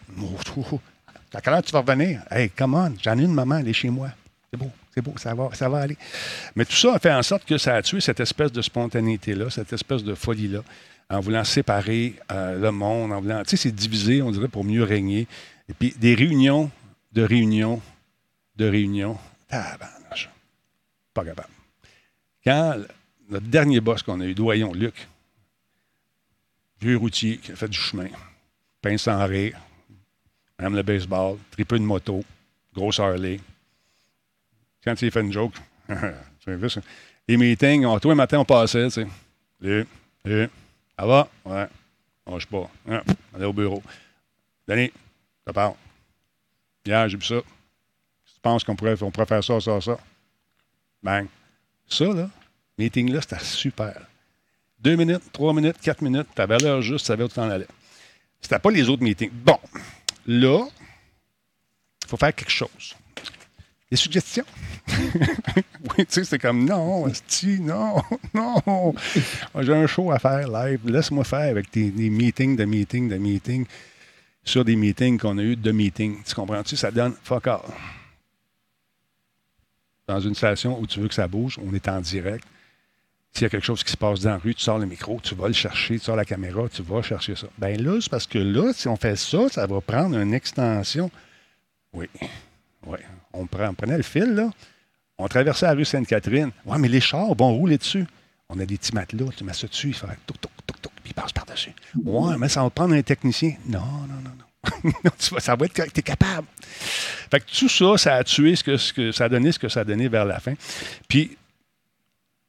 [1.32, 2.22] À quelle tu vas revenir?
[2.30, 4.10] Hey, come on, j'en ai une maman, elle est chez moi.
[4.50, 5.96] C'est beau, c'est beau, ça va, ça va aller.
[6.54, 9.50] Mais tout ça a fait en sorte que ça a tué cette espèce de spontanéité-là,
[9.50, 10.60] cette espèce de folie-là,
[11.10, 13.42] en voulant séparer euh, le monde, en voulant.
[13.42, 15.26] Tu sais, c'est divisé, on dirait, pour mieux régner.
[15.68, 16.70] Et puis des réunions,
[17.12, 17.82] de réunions,
[18.56, 19.18] de réunions.
[21.12, 21.48] Pas capable.
[22.44, 22.76] Quand
[23.28, 25.08] notre dernier boss qu'on a eu, Doyon Luc,
[26.80, 28.08] vieux routier qui a fait du chemin,
[28.84, 29.58] pince sans rire,
[30.58, 32.22] aime le baseball, tripeux de moto,
[32.74, 33.40] grosse Harley.
[34.84, 35.54] Quand il fait une joke,
[35.88, 36.80] ça?
[37.26, 39.06] Les meetings, on, tous les matins, on passait, tu sais.
[39.62, 39.84] Et,
[40.26, 40.48] et,
[40.98, 41.28] ça va?
[41.46, 41.66] Ouais.
[42.26, 42.70] On je pas.
[42.86, 43.00] Ouais.
[43.32, 43.82] On est au bureau.
[44.68, 44.92] Denis,
[45.46, 45.74] ça parle.
[46.84, 47.40] Hier, j'ai vu ça.
[47.40, 49.96] Tu penses qu'on pourrait, on pourrait faire ça, ça, ça?
[51.02, 51.26] Bang.
[51.86, 52.28] Ça, là,
[52.76, 53.98] meeting-là, c'était super.
[54.78, 57.48] Deux minutes, trois minutes, quatre minutes, tu avais l'heure juste, tu savais où tu t'en
[57.48, 57.66] allais.
[58.44, 59.30] C'était pas les autres meetings.
[59.32, 59.58] Bon,
[60.26, 60.66] là,
[62.02, 62.94] il faut faire quelque chose.
[63.90, 64.44] Des suggestions?
[64.88, 67.06] oui, tu sais, c'est comme non,
[67.60, 68.02] non,
[68.34, 68.94] non.
[69.62, 70.80] J'ai un show à faire live.
[70.84, 73.64] Laisse-moi faire avec des meetings, de meetings, de meetings,
[74.44, 76.22] sur des meetings qu'on a eu de meetings.
[76.22, 76.76] Tu comprends-tu?
[76.76, 77.60] Ça donne fuck all.
[80.06, 82.46] Dans une station où tu veux que ça bouge, on est en direct.
[83.34, 85.18] S'il y a quelque chose qui se passe dans la rue, tu sors le micro,
[85.20, 87.48] tu vas le chercher, tu sors la caméra, tu vas chercher ça.
[87.58, 91.10] Ben là, c'est parce que là, si on fait ça, ça va prendre une extension.
[91.92, 92.08] Oui,
[92.86, 92.98] oui.
[93.32, 94.50] On, prend, on prenait le fil, là.
[95.18, 96.52] On traversait la rue Sainte-Catherine.
[96.64, 98.06] Ouais, mais les chars vont rouler dessus.
[98.48, 100.92] On a des petits matelas, tu mets ça dessus, il fait toc, toc, toc, toc,
[101.02, 101.72] puis il passe par-dessus.
[102.04, 103.54] Ouais, mais ça va prendre un technicien.
[103.66, 104.90] Non, non, non, non.
[105.04, 106.46] non tu vois, ça va être tu es capable.
[107.30, 109.58] Fait que tout ça, ça a tué ce que, ce que ça a donné ce
[109.58, 110.54] que ça a donné vers la fin.
[111.08, 111.36] Puis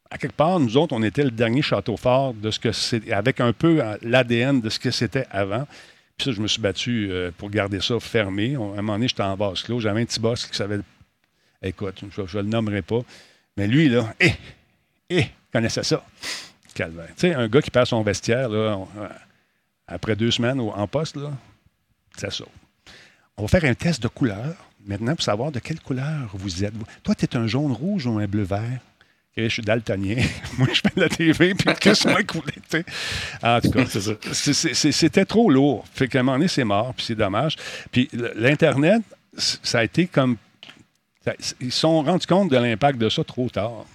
[0.10, 3.12] à quelque part, nous autres, on était le dernier château fort de ce que c'est,
[3.12, 5.68] avec un peu l'ADN de ce que c'était avant.
[6.18, 8.56] Puis ça, je me suis battu euh, pour garder ça fermé.
[8.56, 9.80] À un moment donné, j'étais en vase clos.
[9.80, 10.80] J'avais un petit boss qui savait.
[11.62, 13.02] Écoute, je ne le nommerai pas.
[13.58, 14.34] Mais lui, là, hé,
[15.10, 16.06] hé, connaissait ça.
[16.74, 17.08] Calvaire.
[17.16, 18.58] Tu sais, un gars qui perd son vestiaire, là,
[18.98, 19.08] euh,
[19.88, 21.32] après deux semaines en poste, là,
[22.18, 22.30] ça.
[23.38, 26.74] On va faire un test de couleur maintenant pour savoir de quelle couleur vous êtes.
[27.04, 28.62] Toi, tu es un jaune rouge ou un bleu vert?
[28.62, 28.95] Ok,
[29.38, 30.16] je suis daltonien.
[30.58, 32.86] Moi, je fais de la TV, puis qu'est-ce moi coulé, tu sais.
[33.44, 33.86] En tout cas,
[34.92, 35.84] C'était trop lourd.
[35.94, 37.56] Fait qu'à un moment donné, c'est mort, puis c'est dommage.
[37.92, 39.02] Puis l'Internet,
[39.38, 40.38] ça a été comme...
[41.26, 43.86] ça- Ils se sont rendus compte de l'impact de ça trop tard.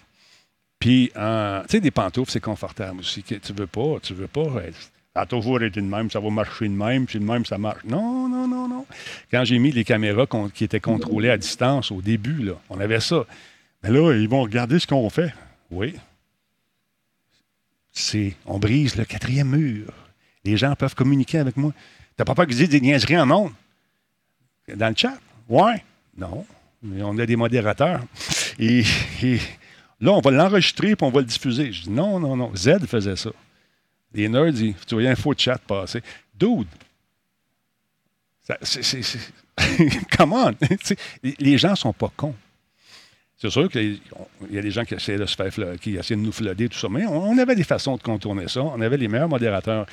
[0.79, 3.22] Puis, euh, tu sais, des pantoufles, c'est confortable aussi.
[3.22, 4.40] que Tu veux pas, tu veux pas...
[4.40, 4.70] euh,
[5.14, 7.57] Ça a toujours été de même, ça va marcher de même, puis de même, ça
[7.59, 7.83] marche.
[7.85, 8.87] Non, non, non, non.
[9.31, 13.00] Quand j'ai mis les caméras qui étaient contrôlées à distance au début, là, on avait
[13.00, 13.24] ça.
[13.83, 15.33] Mais là, ils vont regarder ce qu'on fait.
[15.71, 15.95] Oui.
[17.93, 19.93] C'est, on brise le quatrième mur.
[20.45, 21.73] Les gens peuvent communiquer avec moi.
[22.16, 23.53] T'as pas peur qu'ils disent des niaiseries en monde?
[24.75, 25.19] Dans le chat?
[25.49, 25.83] Ouais.
[26.16, 26.47] Non.
[26.83, 28.03] Mais on a des modérateurs.
[28.59, 28.85] Et,
[29.23, 29.38] et
[30.01, 31.73] là, on va l'enregistrer puis on va le diffuser.
[31.73, 32.55] Je dis non, non, non.
[32.55, 33.31] Z faisait ça.
[34.12, 36.03] Les nerds, ils- tu voyais un faux chat passer.
[36.35, 36.66] Dude!
[38.43, 39.33] Ça- c'est- c'est- c'est-
[40.16, 40.53] Come on!
[41.38, 42.35] Les gens sont pas cons.
[43.40, 43.98] C'est sûr qu'il
[44.50, 46.68] y a des gens qui essaient de se faire fla- qui essaient de nous flooder,
[46.68, 48.62] tout ça, mais on, avait des façons de contourner ça.
[48.62, 49.87] On avait les meilleurs modérateurs.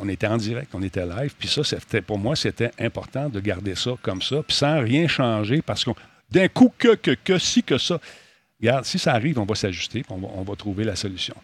[0.00, 3.38] On était en direct, on était live, puis ça, c'était, pour moi, c'était important de
[3.38, 5.90] garder ça comme ça, puis sans rien changer, parce que
[6.30, 8.00] d'un coup, que, que, que, si, que ça.
[8.60, 11.34] Regarde, si ça arrive, on va s'ajuster, on va, on va trouver la solution.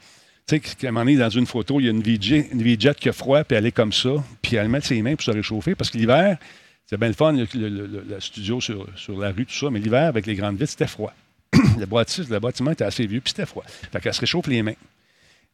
[0.47, 2.77] Tu sais, qu'à un moment donné, dans une photo, il y a une VJ, une
[2.77, 4.11] qui a froid, puis elle est comme ça,
[4.43, 6.39] puis elle met ses mains pour se réchauffer, parce que l'hiver,
[6.87, 10.27] c'est bien le fun, le, studio sur, sur la rue, tout ça, mais l'hiver, avec
[10.27, 11.13] les grandes vitres, c'était froid.
[11.79, 13.65] le, bâtisse, le bâtiment était assez vieux, puis c'était froid.
[13.67, 14.75] Fait qu'elle se réchauffe les mains.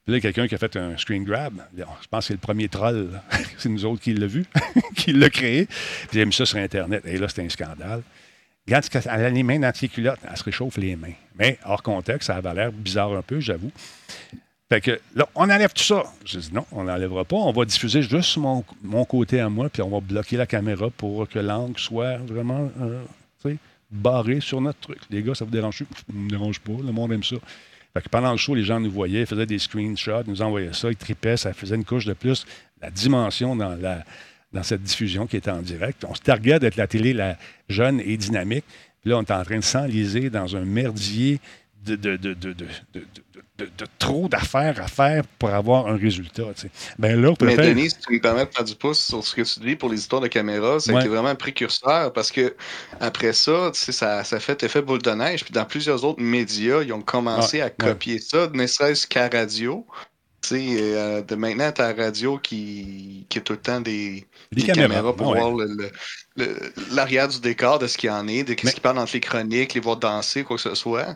[0.05, 1.55] Puis là, quelqu'un qui a fait un screen grab.
[1.77, 3.21] Je pense que c'est le premier troll.
[3.59, 4.47] c'est nous autres qui l'a vu,
[4.97, 5.69] qui l'a créé.
[6.11, 7.05] Puis a mis ça sur Internet.
[7.07, 8.03] Et là, c'était un scandale.
[8.67, 10.21] Regarde, elle a les mains dans ses culottes.
[10.29, 11.13] Elle se réchauffe les mains.
[11.39, 13.71] Mais hors contexte, ça avait l'air bizarre un peu, j'avoue.
[14.71, 16.05] Fait que là, on enlève tout ça.
[16.25, 17.37] Je dis non, on n'enlèvera pas.
[17.37, 20.91] On va diffuser juste mon, mon côté à moi, puis on va bloquer la caméra
[20.91, 23.03] pour que l'angle soit vraiment euh,
[23.91, 24.99] barré sur notre truc.
[25.11, 25.79] Les gars, ça vous dérange?
[25.79, 26.73] Ça ne me dérange pas.
[26.73, 27.37] Le monde aime ça.
[27.93, 30.91] Fait que pendant le show, les gens nous voyaient, faisaient des screenshots, nous envoyaient ça,
[30.91, 32.47] ils tripaient, ça faisait une couche de plus.
[32.81, 34.05] La dimension dans, la,
[34.53, 36.05] dans cette diffusion qui était en direct.
[36.09, 37.37] On se targuait d'être la télé la
[37.69, 38.65] jeune et dynamique.
[39.01, 41.41] Puis là, on est en train de s'enliser dans un merdier
[41.85, 42.67] de, de, de, de,
[43.99, 46.45] trop d'affaires à faire pour avoir un résultat.
[46.99, 49.43] Ben là, Mais Denis, si tu me permets de faire du pouce sur ce que
[49.43, 51.07] tu dis pour les histoires de caméra, a Ouais.
[51.09, 52.55] vraiment un précurseur parce que
[53.01, 55.45] après ça, tu sais, ça, ça fait effet boule de neige.
[55.45, 59.87] Puis dans plusieurs autres médias, ils ont commencé à copier ça, ne serait-ce qu'à radio.
[60.43, 64.73] sais, euh, de maintenant, la radio qui, qui a tout le temps des, Des des
[64.73, 65.39] caméras, pour ouais.
[65.39, 65.91] voir le- le-
[66.37, 69.13] le- l'arrière du décor de ce qu'il y en est, de ce qui parle entre
[69.13, 71.15] les chroniques, les voir danser, quoi que ce soit.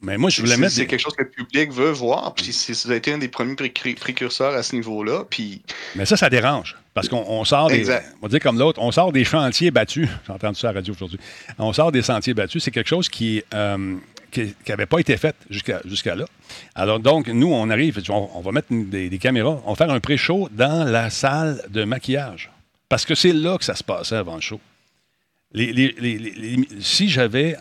[0.00, 0.72] Mais moi, je voulais C'est mettre.
[0.74, 3.18] c'est des- quelque chose que le public veut voir, puis c'est- ça a été un
[3.18, 5.60] des premiers précur- précurseurs à ce niveau-là, puis
[5.96, 6.76] Mais ça, ça dérange.
[6.94, 7.76] Parce qu'on on sort des.
[7.78, 8.14] Exact.
[8.20, 10.08] On va dire comme l'autre, on sort des chantiers battus.
[10.26, 11.18] J'ai entendu ça à la radio aujourd'hui?
[11.58, 12.62] On sort des sentiers battus.
[12.62, 13.96] C'est quelque chose qui euh,
[14.30, 16.26] qui n'avait pas été fait jusqu'à là.
[16.74, 19.90] Alors, donc, nous, on arrive, on, on va mettre des, des caméras, on va faire
[19.90, 22.50] un pré-show dans la salle de maquillage.
[22.90, 24.60] Parce que c'est là que ça se passait avant le show.
[25.52, 27.56] Les- les- les- si j'avais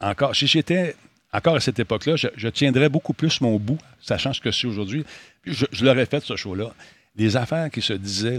[0.00, 0.94] encore, si j'étais
[1.36, 5.04] encore à cette époque-là, je, tiendrais beaucoup plus mon bout, sachant ce que c'est aujourd'hui.
[5.44, 6.72] Je, je l'aurais fait, ce show-là.
[7.16, 8.38] Les affaires qui se disaient,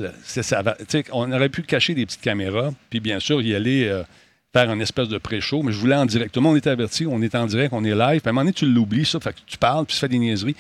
[1.12, 4.04] on aurait pu cacher des petites caméras, puis bien sûr, y aller euh,
[4.54, 6.34] faire une espèce de pré-show, mais je voulais en direct.
[6.34, 8.22] Tout le monde est averti, on est en direct, on est live.
[8.22, 10.56] Puis à un moment donné, tu l'oublies, ça, tu parles, puis tu fais des niaiseries.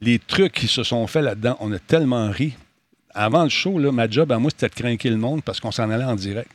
[0.00, 2.54] Les trucs qui se sont faits là-dedans, on a tellement ri.
[3.12, 5.90] Avant le show, ma job à moi, c'était de craquer le monde parce qu'on s'en
[5.90, 6.50] allait en direct.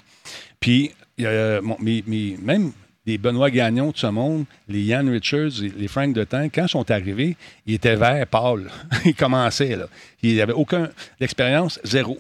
[0.60, 2.72] Puis, même
[3.06, 6.90] les Benoît Gagnon de ce monde, les Ian Richards, les Frank de quand ils sont
[6.90, 8.70] arrivés, ils étaient verts, pâles.
[9.06, 9.88] ils commençaient, là.
[10.24, 10.90] Il n'y avait aucun...
[11.20, 12.20] L'expérience, zéro.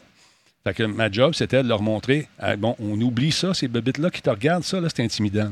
[0.63, 4.21] Fait ma job, c'était de leur montrer, ah, bon, on oublie ça, ces bébites-là qui
[4.21, 5.51] te regardent, ça, là, c'est intimidant.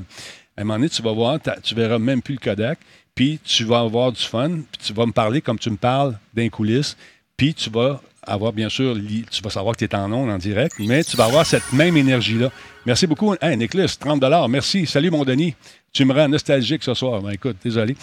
[0.57, 2.79] À un moment donné, tu vas voir, tu verras même plus le Kodak,
[3.13, 6.17] puis tu vas avoir du fun, puis tu vas me parler comme tu me parles
[6.33, 6.97] d'un coulisses,
[7.37, 8.95] puis tu vas avoir, bien sûr,
[9.31, 11.71] tu vas savoir que tu es en ondes en direct, mais tu vas avoir cette
[11.73, 12.51] même énergie-là.
[12.85, 13.33] Merci beaucoup.
[13.41, 14.85] Hey, Nicolas, 30 Merci.
[14.85, 15.55] Salut, mon Denis.
[15.91, 17.21] Tu me rends nostalgique ce soir.
[17.21, 17.95] Ben, écoute, désolé.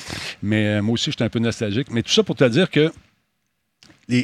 [0.42, 1.88] Mais euh, moi aussi, je suis un peu nostalgique.
[1.90, 2.92] Mais tout ça pour te dire que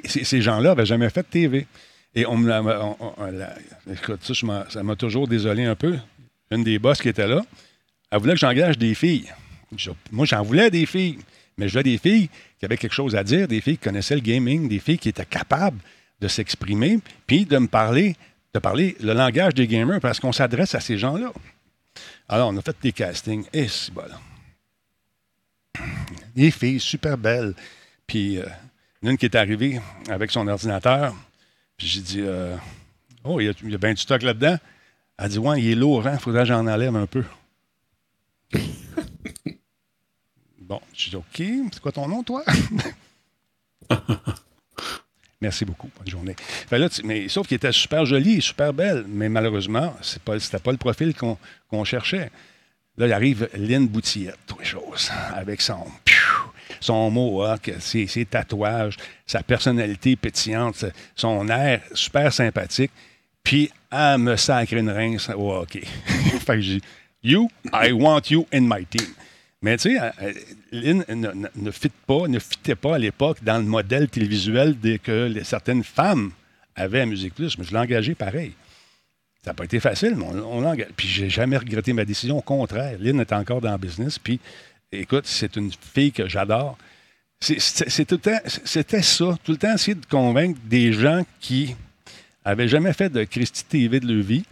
[0.05, 1.67] ces, gens-là n'avaient jamais fait de TV.
[2.15, 3.55] Et on me l'a-
[3.93, 4.35] écoute, ça,
[4.69, 5.97] ça m'a toujours désolé un peu.
[6.51, 7.43] Une des boss qui était là,
[8.11, 9.27] elle voulait que j'engage des filles.
[10.13, 11.19] Moi, j'en voulais des filles.
[11.59, 14.21] Mais voulais des filles qui avaient quelque chose à dire, des filles qui connaissaient le
[14.21, 15.79] gaming, des filles qui étaient capables
[16.21, 18.17] de s'exprimer, puis de me parler,
[18.55, 21.33] de parler le langage des gamers, parce qu'on s'adresse à ces gens-là.
[22.29, 23.45] Alors, on a fait des castings.
[23.53, 23.93] Et c'est.
[26.35, 27.55] Des filles super belles.
[28.07, 28.47] Puis, euh,
[29.03, 31.15] une qui est arrivée avec son ordinateur.
[31.77, 32.57] Puis j'ai dit, euh,
[33.25, 34.59] oh, il y, a, a bien du stock là-dedans.
[35.19, 37.25] Elle dit, ouais, il est lourd, hein, faudrait que j'en enlève un peu.
[40.67, 42.43] Bon, j'ai dit, OK, c'est quoi ton nom, toi?
[45.41, 45.91] Merci beaucoup.
[45.99, 46.35] Bonne journée.
[46.39, 50.59] Fait là, tu- mais, sauf qu'il était super joli, super belle, mais malheureusement, ce n'était
[50.59, 52.31] pas le profil qu'on cherchait.
[52.97, 55.85] Là, il arrive Lynn Boutillette, toutes les choses, avec son,
[56.81, 62.91] son mohawk, ses, ses tatouages, sa personnalité pétillante, son air super sympathique.
[63.43, 65.83] Puis, elle me sacre une rince au hockey.
[66.07, 66.81] fait que j'ai
[67.23, 69.09] You, I want you in my team.
[69.67, 70.33] Mais tu sais, euh, euh,
[70.71, 71.05] Lynn
[71.57, 75.83] ne, fit pas, ne fitait pas à l'époque dans le modèle télévisuel dès que certaines
[75.83, 76.31] femmes
[76.77, 77.59] avaient à Musique Plus.
[77.59, 78.53] Mais je l'ai engagé pareil.
[79.43, 80.77] Ça n'a pas été facile, mais on, on.
[80.97, 82.39] Puis j'ai jamais regretté ma décision.
[82.39, 84.21] Au contraire, Lynn est encore dans le business.
[84.21, 84.39] Puis
[84.93, 86.79] écoute, c'est une fille que j'adore.
[87.41, 91.75] C'était ça, tout le temps essayer de convaincre des gens qui
[92.45, 94.45] avaient jamais fait de Christy TV de leur vie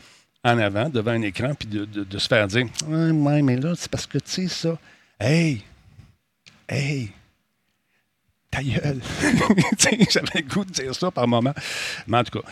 [0.42, 3.88] en avant, devant un écran, puis de, de- se faire dire ouais, mais là, c'est
[3.88, 4.76] parce que tu sais ça.
[5.20, 5.62] Hey!
[6.68, 7.10] Hey!
[8.50, 9.00] Ta gueule!
[10.10, 11.54] J'avais le goût de dire ça par moment.
[12.06, 12.48] Mais en tout cas,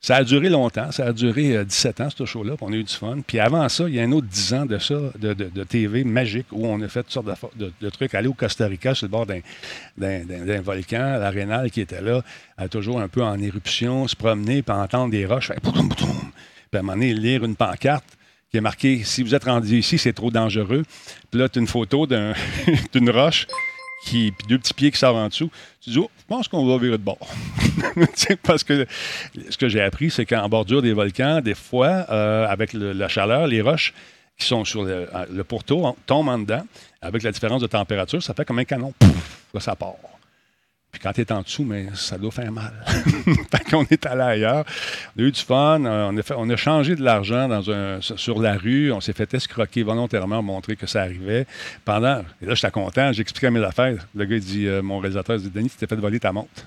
[0.00, 0.92] ça a duré longtemps.
[0.92, 3.18] Ça a duré euh, 17 ans, ce show-là, on a eu du fun.
[3.26, 5.64] Puis avant ça, il y a un autre 10 ans de ça, de, de- de
[5.64, 8.14] TV magique, où on a fait toutes sortes de, trucs.
[8.14, 12.22] Aller au Costa Rica, sur le bord d'un, volcan, l'arénal qui était là,
[12.60, 15.50] euh, toujours un peu en éruption, se promener, puis entendre des roches.
[15.50, 18.17] Puis à un moment donné, lire une pancarte
[18.50, 20.84] qui est marquée «Si vous êtes rendu ici, c'est trop dangereux».
[21.30, 22.32] Puis là, tu as une photo d'un-
[22.92, 23.46] d'une roche
[24.04, 25.50] qui, puis deux petits pieds qui sortent en dessous.
[25.82, 27.18] Tu dis, oh, je pense qu'on va virer de bord.
[28.44, 28.86] Parce que
[29.50, 33.46] ce que j'ai appris, c'est qu'en bordure des volcans, des fois, euh, avec la chaleur,
[33.46, 33.92] les roches
[34.38, 36.64] qui sont sur le, le pourtour tombent en dedans.
[37.02, 38.92] Avec la différence de température, ça fait comme un canon.
[38.98, 39.94] Pouf, ça part.
[40.90, 42.72] Puis quand tu es en dessous, mais ça doit faire mal.
[42.86, 44.64] fait qu'on est allé ailleurs.
[45.16, 45.84] On a eu du fun.
[45.84, 48.90] euh, On a, a changé de l'argent dans un, sur la rue.
[48.90, 51.46] On s'est fait escroquer volontairement, montrer que ça arrivait.
[51.84, 53.12] Pendant, et là, j'étais content.
[53.12, 54.06] J'expliquais mes affaires.
[54.14, 56.32] Le gars, il dit, euh, mon réalisateur, il dit, Denis, tu t'es fait voler ta
[56.32, 56.64] montre.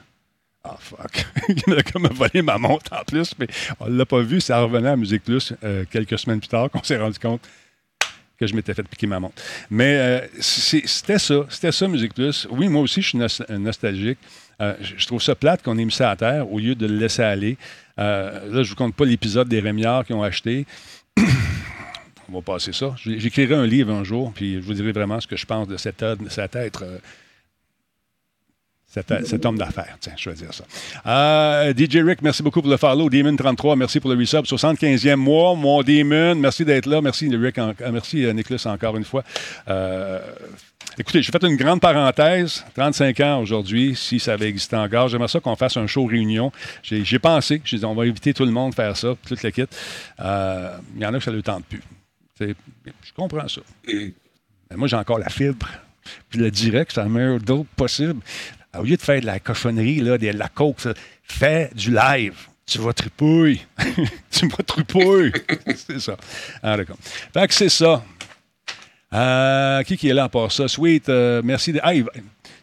[0.63, 1.25] Ah, fuck.
[1.67, 3.47] le gars m'a volé ma montre en plus, mais
[3.79, 4.39] on ne l'a pas vu.
[4.39, 7.41] Ça revenait à Musique Plus euh, quelques semaines plus tard qu'on s'est rendu compte
[8.41, 9.35] que je m'étais fait piquer ma montre.
[9.69, 12.47] Mais euh, c'était ça, c'était ça, Musique Plus.
[12.51, 14.17] Oui, moi aussi, je suis nos- nostalgique.
[14.61, 16.95] Euh, je trouve ça plate qu'on ait mis ça à terre au lieu de le
[16.97, 17.57] laisser aller.
[17.99, 20.65] Euh, là, je ne vous compte pas l'épisode des Rémiards qui ont acheté.
[22.29, 22.95] On va passer ça.
[23.03, 25.77] J'écrirai un livre un jour, puis je vous dirai vraiment ce que je pense de
[25.77, 26.83] cet, œuvre- cet être.
[28.91, 29.95] Cet, homme d'affaires.
[30.01, 30.65] Tiens, je vais dire ça.
[31.05, 33.09] Euh, DJ Rick, merci beaucoup pour le follow.
[33.09, 34.43] Demon33, merci pour le resub.
[34.43, 36.35] 75e mois, mon Demon.
[36.35, 37.01] Merci d'être là.
[37.01, 37.57] Merci, Rick.
[37.57, 39.23] euh, merci, euh, Nicholas, encore une fois.
[40.97, 42.65] Écoutez, j'ai fait une grande parenthèse.
[42.75, 45.07] 35 ans aujourd'hui, si ça avait existé encore.
[45.07, 46.51] J'aimerais ça qu'on fasse un show réunion.
[46.83, 49.51] J'ai pensé, j'ai dit, on va inviter tout le monde à faire ça, toute la
[49.51, 49.63] kit.
[50.19, 51.81] Il y en a que ça ne le tente plus.
[52.41, 53.61] Je comprends ça.
[54.75, 55.65] Moi, j'ai encore la fibre.
[56.29, 58.19] Puis le direct, c'est la meilleure dope possible.
[58.77, 60.87] Au lieu de faire de la cochonnerie, là, de la coke,
[61.23, 62.35] fais du live.
[62.65, 63.61] Tu vas tripouille.
[64.31, 65.33] tu vas tripouille.
[65.75, 66.15] c'est ça.
[66.63, 66.97] Ah, d'accord.
[67.33, 68.03] Fait que c'est ça.
[69.13, 70.69] Euh, qui qui est là à part ça?
[70.69, 71.73] Sweet, euh, merci.
[71.73, 71.81] De...
[71.83, 71.91] Ah,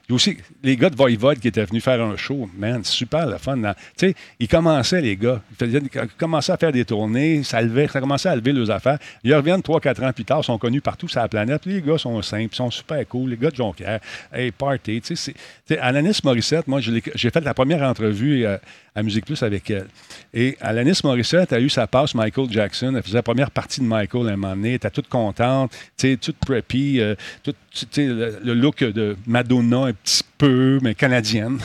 [0.08, 2.48] il y a aussi les gars de Voivode qui étaient venus faire un show.
[2.56, 3.56] Man, super le fun.
[3.58, 5.42] Tu sais, ils commençaient, les gars.
[5.60, 7.42] Ils, commençaient à faire des tournées.
[7.42, 8.98] Ça, levait, ça commençait à lever leurs affaires.
[9.22, 11.66] Ils reviennent 3-4 ans plus tard, sont connus partout sur la planète.
[11.66, 13.28] Les gars sont simples, sont super cool.
[13.28, 14.00] Les gars de Jonquière,
[14.32, 15.02] hey, party.
[15.02, 15.34] Tu sais,
[15.78, 18.56] Alanis Morissette, moi, j'ai fait la première entrevue euh,
[18.98, 19.86] à Musique Plus avec elle.
[20.34, 22.92] Et Alanis Morissette a eu sa passe Michael Jackson.
[22.96, 24.70] Elle faisait la première partie de Michael à un moment donné.
[24.70, 27.56] Elle était toute contente, toute preppy, euh, toute,
[27.96, 31.58] le, le look de Madonna un petit peu, mais canadienne.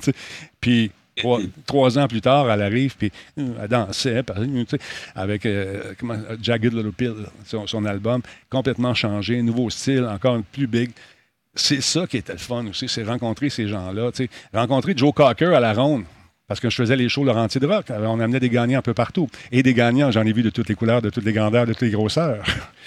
[0.60, 0.90] Puis
[1.66, 4.22] trois, ans plus tard, elle arrive, puis euh, elle dansait
[5.14, 8.20] avec euh, comment, Jagged Little Pill, son, son album,
[8.50, 10.90] complètement changé, nouveau style, encore plus big
[11.54, 14.10] c'est ça qui était le fun aussi, c'est rencontrer ces gens-là.
[14.52, 16.04] Rencontrer Joe Cocker à la ronde.
[16.46, 17.86] Parce que je faisais les shows Laurentier de Rock.
[17.90, 19.28] On amenait des gagnants un peu partout.
[19.50, 21.72] Et des gagnants, j'en ai vu de toutes les couleurs, de toutes les grandeurs, de
[21.72, 22.44] toutes les grosseurs.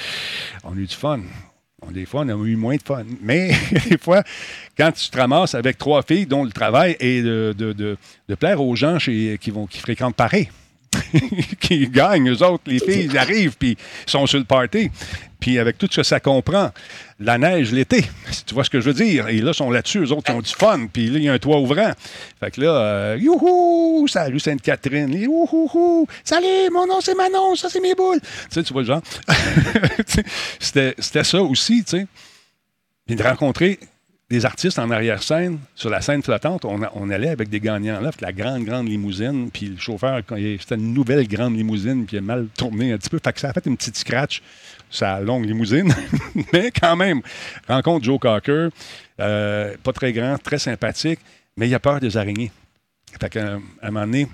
[0.63, 1.21] on a eu du fun.
[1.91, 3.03] Des fois, on a eu moins de fun.
[3.21, 3.51] Mais
[3.89, 4.23] des fois,
[4.77, 7.97] quand tu te ramasses avec trois filles dont le travail est de,
[8.39, 10.49] plaire aux gens qui, vont, qui fréquentent Paris,
[11.59, 14.89] qui gagnent, eux autres, les filles, ils arrivent, puis ils sont sur le party.
[15.39, 16.71] Puis avec tout ce que ça comprend,
[17.19, 18.03] la neige l'été,
[18.45, 19.27] tu vois ce que je veux dire?
[19.27, 20.87] Et là, ils sont là-dessus, eux autres, ils ont du fun.
[20.91, 21.91] Puis là, il y a un toit ouvrant.
[22.39, 25.11] Fait que là, euh, youhou, salut Sainte-Catherine.
[26.23, 28.19] Salut, mon nom c'est Manon, ça c'est mes boules.
[28.19, 29.01] Tu sais, tu vois le genre.
[30.59, 32.07] C'était ça aussi, tu sais.
[33.05, 33.79] Puis de rencontrer
[34.29, 38.19] des artistes en arrière-scène, sur la scène flottante, on, allait avec des gagnants là, avec
[38.19, 42.21] la grande, grande limousine, puis le chauffeur, c'était une nouvelle grande limousine, puis il a
[42.21, 44.41] mal tourné un petit peu, fait que ça a fait une petite scratch,
[44.91, 45.93] sa longue limousine,
[46.53, 47.21] mais quand même,
[47.69, 48.67] rencontre Joe Cocker,
[49.21, 51.19] euh, pas très grand, très sympathique,
[51.55, 52.51] mais il a peur des araignées.
[53.19, 54.27] Fait qu'à un à un moment donné,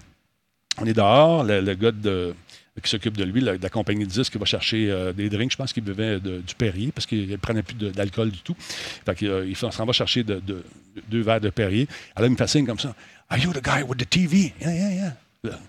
[0.82, 2.34] on est dehors, le, le gars de-
[2.82, 5.30] qui s'occupe de lui, la, de la compagnie de disques, qui va chercher euh, des
[5.30, 5.52] drinks.
[5.52, 8.56] Je pense qu'il buvait du Perrier parce qu'il ne prenait plus d'alcool du tout.
[9.06, 10.64] Fait qu'il, euh, s'en va chercher de- de-
[10.96, 11.88] de- deux verres de Perrier.
[12.16, 12.96] Alors, il me fait signe comme ça.
[13.30, 14.54] Are you the guy with the TV?
[14.60, 15.18] Yeah, yeah, yeah.
[15.44, 15.60] Là,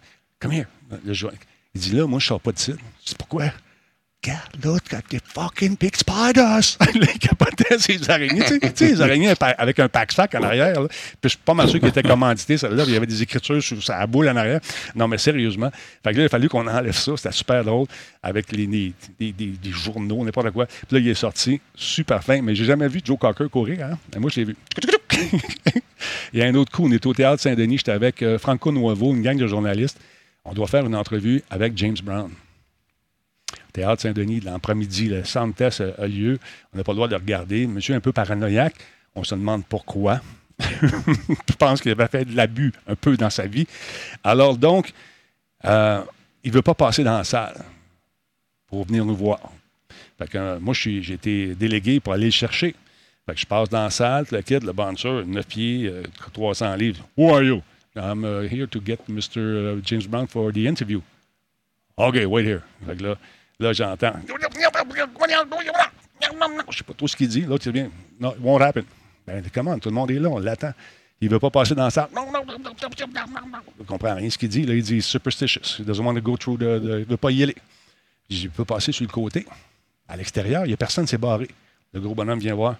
[0.40, 0.66] Come here.
[1.74, 2.76] Il dit là, moi, je ne sors pas de site.
[3.06, 3.44] Dis pourquoi?
[4.64, 6.76] Look at the fucking big spiders!
[6.80, 8.42] Là, il capotait ses araignées.
[8.46, 10.80] Tu sais, les araignées avec un pack-sac en arrière.
[10.82, 10.88] là.
[10.88, 12.84] Puis je suis pas mal sûr qu'il était commandité, celle-là.
[12.86, 14.60] Il y avait des écritures sur sa boule en arrière.
[14.94, 15.70] Non, mais sérieusement.
[16.02, 17.12] Fait que là, il a fallu qu'on enlève ça.
[17.16, 17.86] C'était super drôle
[18.22, 20.66] avec les, les- des, des- des journaux, n'importe quoi.
[20.66, 21.60] Puis là, il est sorti.
[21.74, 22.40] Super fin.
[22.42, 23.84] Mais j'ai jamais vu Joe Cocker courir.
[23.84, 23.98] Hein?
[24.14, 24.56] Mais moi, je l'ai vu.
[26.32, 26.86] il y a un autre coup.
[26.86, 27.78] On est au Théâtre Saint-Denis.
[27.78, 29.98] J'étais avec euh, Franco Nuovo, une gang de journalistes.
[30.44, 32.30] On doit faire une entrevue avec James Brown.
[33.74, 36.38] Théâtre Saint-Denis, l'après-midi, le sound test a, lieu.
[36.72, 37.66] On n'a pas le droit de regarder.
[37.66, 38.76] Monsieur est un peu paranoïaque.
[39.16, 40.20] On se demande pourquoi.
[40.60, 43.66] Je pense qu'il avait fait de l'abus un peu dans sa vie.
[44.22, 44.92] Alors donc,
[45.64, 46.00] euh,
[46.44, 47.64] il ne veut pas passer dans la salle
[48.68, 49.40] pour venir nous voir.
[50.18, 52.76] Fait que, euh, moi, j'ai été délégué pour aller le chercher.
[53.26, 56.76] Fait que je passe dans la salle, le kid, le bouncer, 9 pieds, euh, 300
[56.76, 57.04] livres.
[57.16, 57.60] Who are you?
[57.96, 59.80] I'm uh, here to get Mr.
[59.82, 61.00] James Brown for the interview.
[61.96, 62.62] OK, wait here.
[62.86, 63.16] Là,
[63.60, 64.12] là j'entends.
[66.70, 67.42] Je sais pas trop ce qu'il dit.
[67.42, 67.90] L'autre, il vient.
[68.18, 68.84] No, it won't happen.
[69.26, 69.78] Ben, comment?
[69.78, 70.72] Tout le monde est là, on l'attend.
[71.20, 72.08] Il veut pas passer dans la salle.
[73.78, 74.64] Je comprends rien ce qu'il dit.
[74.66, 75.78] Là, il dit superstitious.
[75.80, 76.80] He doesn't want to go through the.
[76.80, 77.56] the- il veut pas y aller.
[78.28, 79.46] Je peut passer sur le côté.
[80.08, 81.48] À l'extérieur, il n'y a personne, c'est barré.
[81.92, 82.76] Le gros bonhomme vient voir.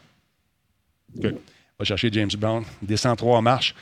[1.17, 1.27] OK.
[1.79, 2.65] Va chercher James Brown.
[2.83, 3.75] Il descend trois marches.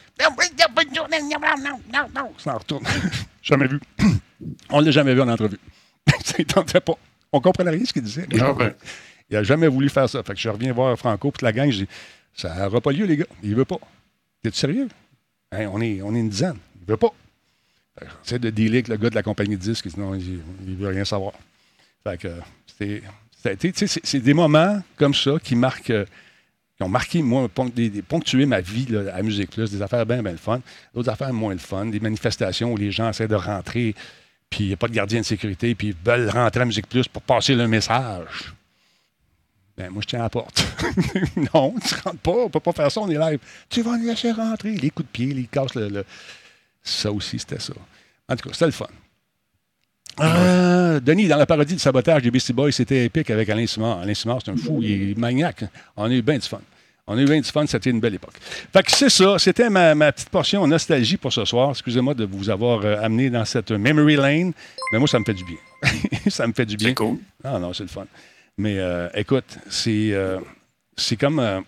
[2.38, 2.84] S'en retourne.
[3.42, 3.80] jamais vu.
[4.70, 5.58] On ne l'a jamais vu en entrevue.
[6.24, 6.94] Ça ne tentait pas.
[7.32, 8.26] On comprenait rien ce qu'il disait.
[8.26, 8.74] Ben.
[9.30, 10.22] Il n'a jamais voulu faire ça.
[10.22, 11.88] Fait que je reviens voir Franco, puis la gang, je dis
[12.34, 13.26] Ça n'aura pas lieu, les gars.
[13.42, 13.78] Il veut pas.
[14.42, 14.88] T'es-tu sérieux?
[15.52, 16.56] Hein, on, est, on est une dizaine.
[16.80, 17.12] Il veut pas.
[18.24, 19.84] J'essaie de dealer avec le gars de la compagnie de disques.
[19.86, 21.32] Il dit non, il ne veut rien savoir.
[22.04, 22.28] Fait que
[24.02, 25.90] C'est des moments comme ça qui marquent.
[25.90, 26.04] euh,
[26.76, 30.06] qui ont marqué, moi, des, des- ponctué ma vie là, à Musique Plus, des affaires
[30.06, 30.60] bien, bien le fun,
[30.94, 33.94] d'autres affaires moins le fun, des manifestations où les gens essaient de rentrer,
[34.52, 36.86] puis il n'y a pas de gardien de sécurité, puis ils veulent rentrer à Musique
[36.86, 38.52] Plus pour passer le message.
[39.78, 40.62] Ben, moi, je tiens à la porte.
[41.54, 43.38] non, tu rentres pas, on peut pas faire ça, on est live.
[43.70, 44.72] Tu vas nous laisser rentrer.
[44.72, 46.04] Les coups de pied, les casses, le,
[46.82, 47.72] Ça aussi, c'était ça.
[48.28, 48.86] En tout cas, c'était le fun.
[50.20, 54.00] Euh, Denis, dans la parodie de sabotage des Beastie Boys, c'était épique avec Alain Simard.
[54.00, 55.64] Alain Simard, c'est un fou, il est maniaque.
[55.96, 56.60] On a eu bien du fun.
[57.08, 58.34] On a eu bien du fun, c'était une belle époque.
[58.72, 61.70] Fait que c'est ça, c'était ma, ma petite portion nostalgie pour ce soir.
[61.70, 64.52] Excusez-moi de vous avoir euh, amené dans cette memory lane,
[64.92, 65.56] mais moi, ça me fait du bien.
[66.30, 66.90] ça me fait du bien.
[66.90, 67.18] C'est cool.
[67.42, 68.06] Ah non, c'est le fun.
[68.56, 70.38] Mais euh, écoute, c'est euh,
[70.96, 71.64] c'est comme,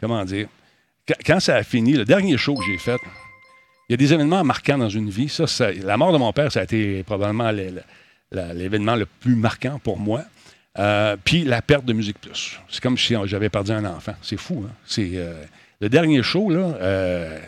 [0.00, 0.48] comment dire,
[1.06, 2.98] quand, quand ça a fini, le dernier show que j'ai fait,
[3.88, 5.28] il y a des événements marquants dans une vie.
[5.28, 7.52] Ça, ça- la mort de mon père, ça a été probablement
[8.32, 10.22] l'événement le plus marquant pour moi.
[10.78, 12.58] Euh, puis la perte de Musique Plus.
[12.68, 14.14] C'est comme si j'avais perdu un enfant.
[14.22, 14.72] C'est fou, hein?
[14.84, 15.44] C'est, euh,
[15.80, 17.38] le dernier show, là, euh,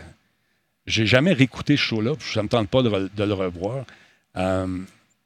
[0.86, 3.84] j'ai jamais réécouté ce show-là, ça me tente pas de, le revoir.
[4.36, 4.66] Euh,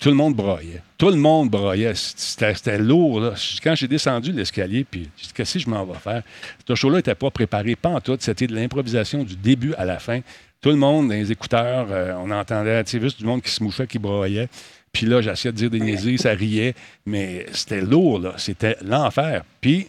[0.01, 0.83] tout le monde broyait.
[0.97, 1.93] Tout le monde broyait.
[1.95, 3.35] C'était, lourd.
[3.63, 6.23] Quand j'ai descendu l'escalier, puis j'ai dit, qu'est-ce que je m'en vais faire?
[6.67, 8.17] Ce show-là n'était pas préparé, pas en tout.
[8.19, 10.21] C'était de l'improvisation du début à la fin.
[10.63, 11.89] Tout le monde, dans les écouteurs,
[12.19, 14.49] on entendait, juste du monde qui se mouchait, qui broyait.
[14.93, 16.75] Puis là, j'essayais de dire des niaiseries, ça riait,
[17.07, 18.35] mais c'était lourd, là.
[18.37, 19.45] C'était l'enfer.
[19.61, 19.89] Puis,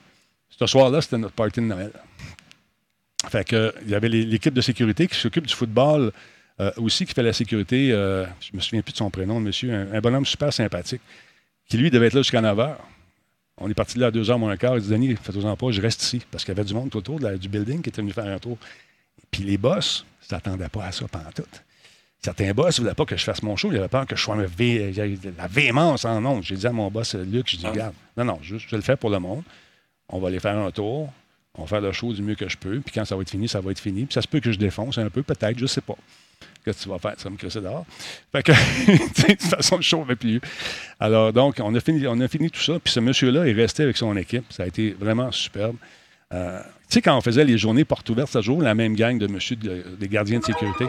[0.49, 1.91] ce soir-là, c'était notre party de Noël.
[3.29, 6.11] Fait que, il y avait l'équipe de sécurité qui s'occupe du football
[6.59, 7.91] euh, aussi, qui fait la sécurité.
[7.91, 11.01] euh, je me souviens plus de son prénom, monsieur, un, bonhomme super sympathique,
[11.67, 12.75] qui lui devait être là jusqu'à 9 h.
[13.57, 14.77] On est parti là à 2 h moins un quart.
[14.77, 16.21] Il dit Denis, faites-en pas, je reste ici.
[16.31, 18.39] Parce qu'il y avait du monde tout autour du building qui était venu faire un
[18.39, 18.57] tour.
[19.29, 21.43] Puis les boss ne s'attendaient pas à ça pendant tout.
[22.23, 23.69] Certains boss ne voulaient pas que je fasse mon show.
[23.71, 24.93] Ils avaient peur que je sois un vé-
[25.37, 26.41] la véhémence en nom.
[26.41, 28.95] J'ai dit à mon boss, Luc, je dis, regarde, non, non, juste, je le fais
[28.95, 29.41] pour le monde.
[30.09, 31.11] On va aller faire un tour.
[31.55, 32.79] On va faire le show du mieux que je peux.
[32.79, 34.05] Puis quand ça va être fini, ça va être fini.
[34.05, 35.95] Puis ça se peut que je défonce un peu, peut-être, je sais pas.
[36.63, 37.15] Qu'est-ce que tu vas faire?
[37.17, 37.85] Vas me crisser dehors.
[38.31, 38.51] Fait que,
[38.87, 40.41] de toute façon, le show n'avait plus lieu.
[40.99, 42.77] Alors, donc, on a, fini, on a fini tout ça.
[42.79, 44.45] Puis ce monsieur-là est resté avec son équipe.
[44.51, 45.75] Ça a été vraiment superbe.
[46.33, 49.17] Euh, tu sais, quand on faisait les journées portes ouvertes, ce jour, la même gang
[49.17, 50.85] de monsieur de- des gardiens de sécurité.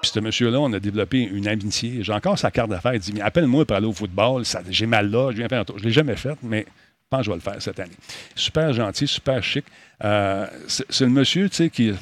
[0.00, 2.02] Puis ce monsieur-là, on a développé une amitié.
[2.02, 2.94] J'ai encore sa carte d'affaires.
[2.94, 4.44] Il dit Appelle-moi pour aller au football.
[4.70, 5.78] J'ai mal là, je viens faire un tour.
[5.78, 7.96] Je ne l'ai jamais fait, mais je pense que je vais le faire cette année.
[8.34, 9.64] Super gentil, super chic.
[10.04, 11.94] Euh, c'est le monsieur, tu sais, qui est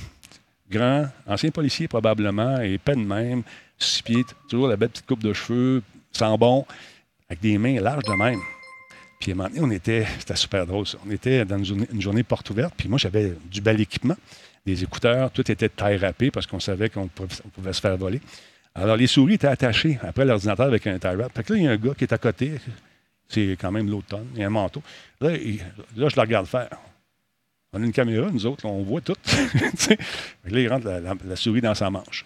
[0.71, 3.43] grand, ancien policier probablement, et peine même,
[3.79, 5.83] six pieds, toujours la belle petite coupe de cheveux,
[6.13, 6.67] sent bon,
[7.29, 8.41] avec des mains larges de même.
[9.21, 10.99] Puis à un moment donné, on était, c'était super drôle ça.
[11.07, 14.17] On était dans une journée, une journée porte ouverte, puis moi j'avais du bel équipement,
[14.67, 18.21] des écouteurs, tout était taille râpée parce qu'on savait qu'on pouvait, se faire voler.
[18.75, 21.33] Alors les souris étaient attachées après l'ordinateur avec un tie wrap.
[21.35, 22.53] Fait que là, il y a un gars qui est à côté,
[23.29, 24.83] c'est quand même l'automne, il y a un manteau.
[25.21, 26.69] Là, là, je le regarde faire.
[27.73, 29.17] On a une caméra, nous autres, on voit tout.
[30.47, 32.25] Là, il rentre la, souris dans sa manche.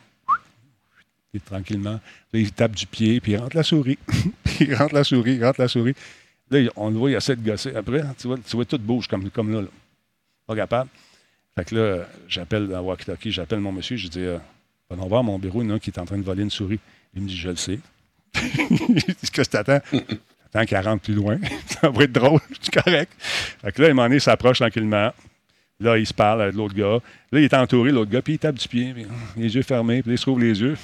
[1.32, 1.98] Puis tranquillement,
[2.32, 3.98] là, il tape du pied, puis il rentre la souris.
[4.44, 5.94] puis il rentre la souris, il rentre la souris.
[6.50, 7.74] Là, on le voit, il essaie de gosser.
[7.74, 9.68] Après, tu vois, tu vois tout bouge comme, comme là, là.
[10.46, 10.90] Pas capable.
[11.56, 14.38] Fait que là, j'appelle dans Walkie-Talkie, j'appelle mon monsieur, je dis euh,
[14.90, 16.42] Va voir mon bureau, il y en a un qui est en train de voler
[16.42, 16.80] une souris.
[17.14, 17.78] Il me dit Je le sais.
[18.34, 19.80] Qu'est-ce que t'attends?
[20.52, 21.38] Attends qu'elle rentre plus loin.
[21.66, 23.12] ça va être drôle, c'est correct.
[23.20, 25.12] Fait que là, il m'en est, s'approche tranquillement.
[25.82, 26.98] Là, il se parle avec l'autre gars.
[27.32, 30.02] Là, il est entouré, l'autre gars, puis il tape du pied, puis, les yeux fermés,
[30.02, 30.76] puis il se trouve les yeux.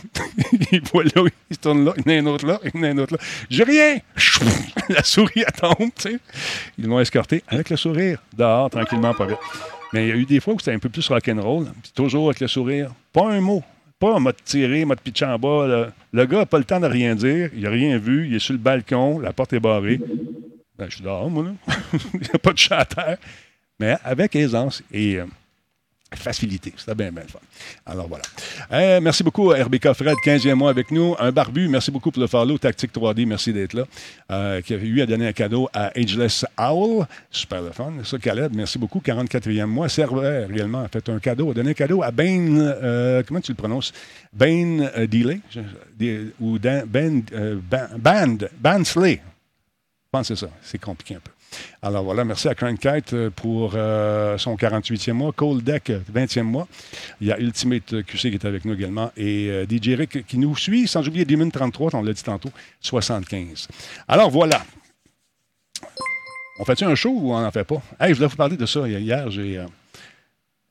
[0.73, 2.71] il voit là, il se tourne là, il y en a un autre là, il
[2.75, 3.21] y en a un autre là.
[3.51, 3.99] J'ai rien!
[4.89, 6.19] la souris, elle tombe, tu sais.
[6.79, 9.39] Ils l'ont escorté avec le sourire, dehors, tranquillement, pas vite.
[9.97, 12.41] Mais il y a eu des fois où c'était un peu plus rock'n'roll, toujours avec
[12.41, 12.93] le sourire.
[13.13, 13.63] Pas un mot.
[13.99, 15.67] Pas mode tiré, mode pitch en bas.
[15.67, 15.93] là.
[16.13, 18.39] Le gars n'a pas le temps de rien dire, il n'a rien vu, il est
[18.39, 19.99] sur le balcon, la porte est barrée.
[20.79, 21.75] Ben, je suis dehors, moi, là.
[22.13, 23.19] il n'y a pas de chat à terre
[23.79, 25.27] mais avec aisance et euh,
[26.15, 26.73] facilité.
[26.77, 27.41] C'était bien, bien le fun.
[27.85, 29.01] Alors voilà.
[29.01, 31.15] Merci beaucoup à RBK Fred, 15e mois avec nous.
[31.19, 32.59] Un barbu, merci beaucoup pour le follow.
[32.59, 33.85] Tactique 3D, merci d'être là.
[34.31, 37.07] Euh, qui a eu à donner un cadeau à Ageless Owl.
[37.31, 37.93] Super le fun.
[38.05, 39.01] Ça, Caleb, merci beaucoup.
[39.01, 39.89] 44e mois.
[39.89, 43.53] Serveur, réellement, a fait un cadeau, a donné un cadeau à Ben, euh, comment tu
[43.53, 43.93] le prononces?
[44.33, 45.41] Ben euh, Delay?
[46.41, 49.21] Ou Dan- Ben, euh, Ban- Band, Bansley.
[49.23, 50.53] Je pense que c'est ça.
[50.63, 51.31] C'est compliqué un peu.
[51.83, 55.33] Alors voilà, merci à Crankite euh, pour euh, son 48e mois.
[55.33, 56.67] Cold Deck, euh, 20e mois.
[57.21, 59.13] Il y a Ultimate QC qui est avec nous également.
[59.17, 62.51] Et euh, DJ Rick qui nous suit, sans oublier Demon 33, on l'a dit tantôt,
[62.81, 63.69] 75.
[64.09, 64.63] Alors voilà.
[66.59, 67.83] On fait-tu un show ou on n'en fait pas?
[68.01, 68.89] Hey, je voulais vous parler de ça.
[68.89, 69.59] Hier, j'ai.
[69.59, 69.67] euh,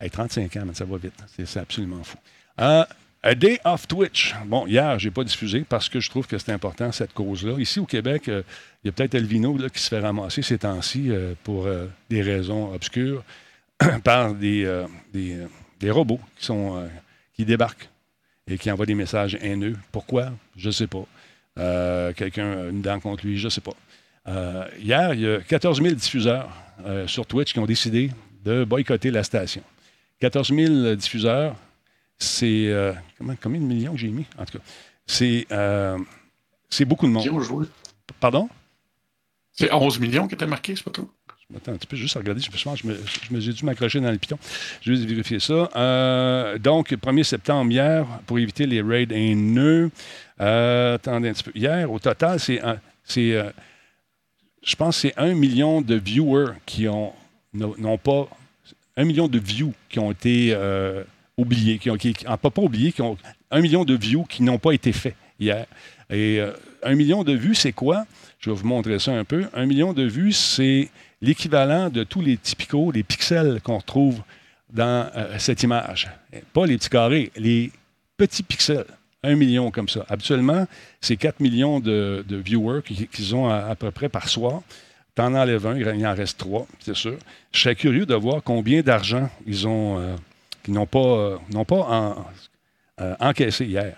[0.01, 1.13] hey, 35 ans, mais ça va vite.
[1.45, 2.17] C'est absolument fou.
[3.27, 4.35] A Day of Twitch.
[4.45, 7.59] Bon, hier, je n'ai pas diffusé parce que je trouve que c'est important, cette cause-là.
[7.59, 8.43] Ici, au Québec, euh,
[8.83, 12.21] il y a peut-être Elvino qui se fait ramasser ces temps-ci euh, pour euh, des
[12.21, 13.23] raisons obscures
[14.03, 15.37] par des, des,
[15.79, 16.87] des robots qui, sont,
[17.33, 17.89] qui débarquent
[18.45, 19.75] et qui envoient des messages haineux.
[19.91, 20.31] Pourquoi?
[20.55, 22.13] Je ne sais pas.
[22.13, 23.73] Quelqu'un une dent contre lui, je ne sais pas.
[24.79, 26.49] Hier, il y a 14 000 diffuseurs
[27.07, 28.11] sur Twitch qui ont décidé
[28.45, 29.63] de boycotter la station.
[30.19, 31.55] 14 000 diffuseurs,
[32.17, 32.67] c'est.
[32.67, 32.93] euh,
[33.41, 34.25] combien de millions que j'ai mis?
[34.37, 34.63] En tout cas,
[35.05, 35.97] c'est euh,
[36.85, 37.23] beaucoup de monde.
[38.19, 38.49] Pardon?
[39.51, 41.09] C'est 11 millions qui étaient marqués, c'est pas tout?
[41.55, 42.41] Attends un petit peu, juste à regarder.
[42.41, 44.37] Je pense je me, je j'ai dû m'accrocher dans le piton.
[44.81, 45.69] Je vais juste vérifier ça.
[45.75, 49.91] Euh, donc, 1er septembre hier, pour éviter les raids haineux.
[50.41, 51.51] Euh, attendez un petit peu.
[51.53, 52.59] Hier, au total, c'est.
[52.63, 53.51] euh,
[54.63, 57.13] je pense que c'est un million de viewers qui ont
[57.53, 58.27] n'ont pas.
[58.97, 60.55] Un million de views qui ont été
[61.37, 63.17] oubliés, qui ont, ah, pas, pas oubliés, qui ont.
[63.51, 65.65] Un million de views qui n'ont pas été faits hier.
[66.09, 66.51] Et euh,
[66.83, 68.05] un million de vues, c'est quoi?
[68.39, 69.45] Je vais vous montrer ça un peu.
[69.53, 70.89] Un million de vues, c'est
[71.21, 74.21] l'équivalent de tous les typicaux, les pixels qu'on retrouve
[74.71, 76.09] dans euh, cette image.
[76.53, 77.71] Pas les petits carrés, les
[78.17, 78.85] petits pixels.
[79.23, 80.05] Un million comme ça.
[80.07, 80.67] Habituellement,
[81.01, 84.61] c'est 4 millions de, viewers qui- qu'ils ont à, à peu près par soir.
[85.15, 87.17] T'en enlèves un, il en reste trois, c'est sûr.
[87.51, 90.15] Je serais curieux de voir combien d'argent ils ont, euh,
[90.65, 92.13] qu'ils n'ont pas, euh,
[93.01, 93.95] euh, encaissé hier.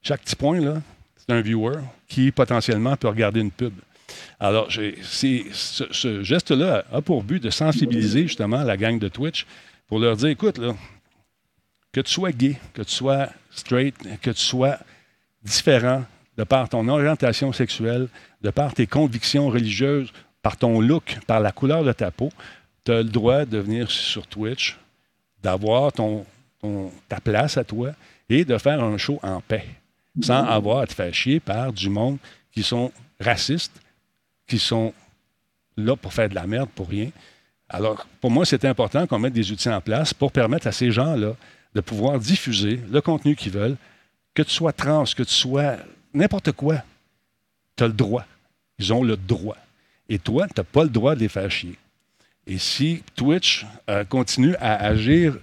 [0.00, 0.80] Chaque petit point, là,
[1.16, 3.72] c'est un viewer qui potentiellement peut regarder une pub.
[4.38, 9.46] Alors, ce, geste-là a pour but de sensibiliser justement la gang de Twitch
[9.88, 10.60] pour leur dire écoute,
[11.92, 14.78] que tu sois gay, que tu sois straight, que tu sois
[15.42, 16.04] différent
[16.36, 18.08] de par ton orientation sexuelle,
[18.42, 20.12] de par tes convictions religieuses,
[20.42, 22.30] par ton look, par la couleur de ta peau,
[22.84, 24.78] tu as le droit de venir sur Twitch,
[25.46, 26.26] d'avoir ton,
[26.60, 27.92] ton- ta place à toi
[28.28, 29.64] et de faire un show en paix,
[30.20, 32.18] sans avoir à te faire chier par du monde
[32.50, 32.90] qui sont
[33.20, 33.80] racistes,
[34.48, 34.92] qui sont
[35.76, 37.10] là pour faire de la merde pour rien.
[37.68, 40.90] Alors, pour moi, c'est important qu'on mette des outils en place pour permettre à ces
[40.90, 41.34] gens-là
[41.76, 43.76] de pouvoir diffuser le contenu qu'ils veulent,
[44.34, 45.76] que tu sois trans, que tu sois
[46.12, 46.82] n'importe quoi.
[47.76, 48.24] Tu as le droit.
[48.80, 49.56] Ils ont le droit.
[50.08, 51.78] Et toi, tu n'as pas le droit de les faire chier.
[52.46, 55.36] Et si Twitch euh, continue à agir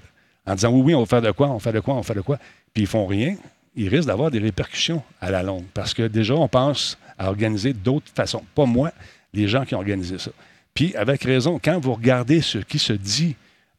[0.46, 2.16] en disant oui, oui, on va faire de quoi, on faire de quoi, on faire
[2.16, 2.38] de quoi,
[2.74, 3.36] puis ils font rien,
[3.76, 5.66] ils risquent d'avoir des répercussions à la longue.
[5.74, 8.44] Parce que déjà, on pense à organiser d'autres façons.
[8.56, 8.92] Pas moi,
[9.34, 10.32] les gens qui ont organisé ça.
[10.74, 13.36] Puis, avec raison, quand vous regardez ce qui se dit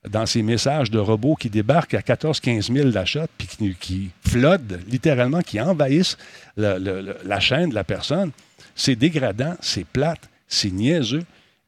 [0.08, 4.80] dans ces messages de robots qui débarquent à 14-15 000 d'achat, puis qui, qui floodent
[4.86, 6.18] littéralement, qui envahissent
[6.56, 8.30] la chaîne de la personne,
[8.74, 11.24] c'est dégradant, c'est plate, c'est niaiseux,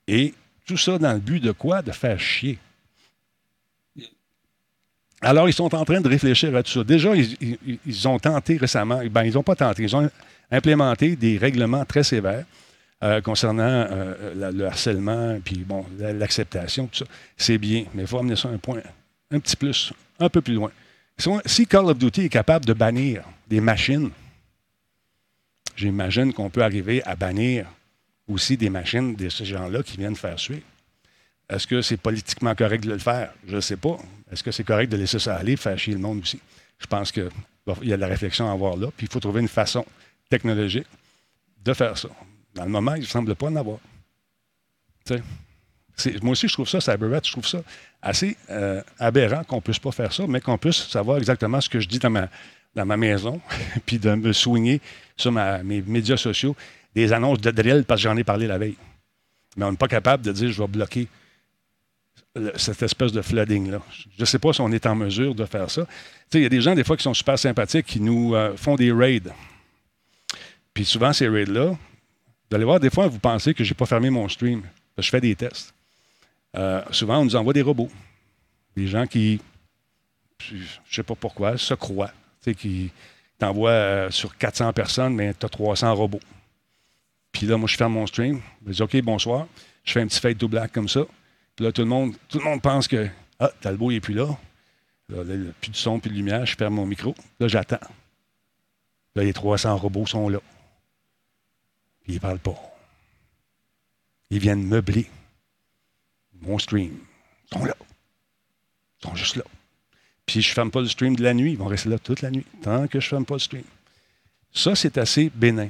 [0.07, 0.35] et
[0.67, 1.81] tout ça dans le but de quoi?
[1.81, 2.59] De faire chier.
[5.23, 6.85] Alors, ils sont en train de réfléchir à tout ça.
[6.85, 10.11] Déjà, ils, ont tenté récemment, ben, ils n'ont pas tenté, ils ont
[10.51, 12.45] implémenté des règlements très sévères
[13.03, 17.05] euh, concernant euh, le harcèlement, puis bon, la- l'acceptation, tout ça.
[17.37, 18.83] C'est bien, mais il faut amener ça un point,
[19.31, 20.71] un petit plus, un peu plus loin.
[21.47, 24.11] Si Call of Duty est capable de bannir des machines,
[25.75, 27.67] j'imagine qu'on peut arriver à bannir
[28.29, 30.63] aussi des machines de ces gens-là qui viennent faire suer.
[31.49, 33.33] Est-ce que c'est politiquement correct de le faire?
[33.47, 33.97] Je ne sais pas.
[34.33, 36.41] Est-ce que c'est correct de laisser ça aller, faire chier le monde aussi?
[36.79, 37.31] Je pense qu'il
[37.83, 39.87] y a de la réflexion à avoir là, puis il faut trouver une façon
[40.29, 40.87] technologique
[41.65, 42.09] de faire ça.
[42.55, 43.79] Dans le moment, il ne semble pas en avoir.
[46.23, 47.63] Moi aussi, je trouve ça, CyberRat, je trouve ça
[48.03, 51.69] assez euh, aberrant qu'on ne puisse pas faire ça, mais qu'on puisse savoir exactement ce
[51.69, 52.29] que je dis dans ma,
[52.75, 53.41] dans ma maison,
[53.87, 54.81] puis de me soigner
[55.17, 56.57] sur mes médias sociaux
[56.97, 58.77] des annonces de drill parce que j'en ai parlé la veille.
[59.57, 61.09] Mais on n'est pas capable de dire je vais bloquer
[62.57, 63.81] cette espèce de flooding-là.
[63.91, 65.87] Je ne sais pas si on est en mesure de faire ça.
[66.33, 68.77] Il y a des gens, des fois, qui sont super sympathiques, qui nous euh, font
[68.77, 69.31] des raids.
[70.73, 73.87] Puis souvent, ces raids-là, vous allez voir, des fois, vous pensez que je n'ai pas
[73.87, 74.63] fermé mon stream.
[74.99, 75.75] Je fais des tests.
[76.57, 77.91] Euh, souvent, on nous envoie des robots.
[78.75, 79.41] Des gens qui,
[80.39, 82.13] je ne sais pas pourquoi, se croient.
[82.59, 82.91] Qui
[83.39, 86.21] t'envoient euh, sur 400 personnes, mais tu as 300 robots.
[87.37, 88.41] Puis là, moi, je ferme mon stream.
[88.67, 89.47] Je dis OK, bonsoir.
[89.85, 91.03] Je fais un petit fade to black comme ça.
[91.55, 94.27] Puis là, tout le monde, tout le monde pense que Ah, Talbot n'est plus là.
[95.11, 96.47] Là, là, il plus de son, plus de lumière.
[96.47, 97.15] Je ferme mon micro.
[97.39, 97.87] Là, j'attends.
[99.15, 100.39] Là, les 300 robots sont là.
[102.05, 102.57] Puis ils ne parlent pas.
[104.31, 105.05] Ils viennent meubler
[106.41, 106.97] mon stream.
[107.53, 107.77] Ils sont là.
[109.03, 109.45] Ils sont juste là.
[110.25, 111.53] Puis je ne ferme pas le stream de la nuit.
[111.53, 113.65] Ils vont rester là toute la nuit, tant que je ne ferme pas le stream.
[114.55, 115.69] Ça, c'est assez bénin.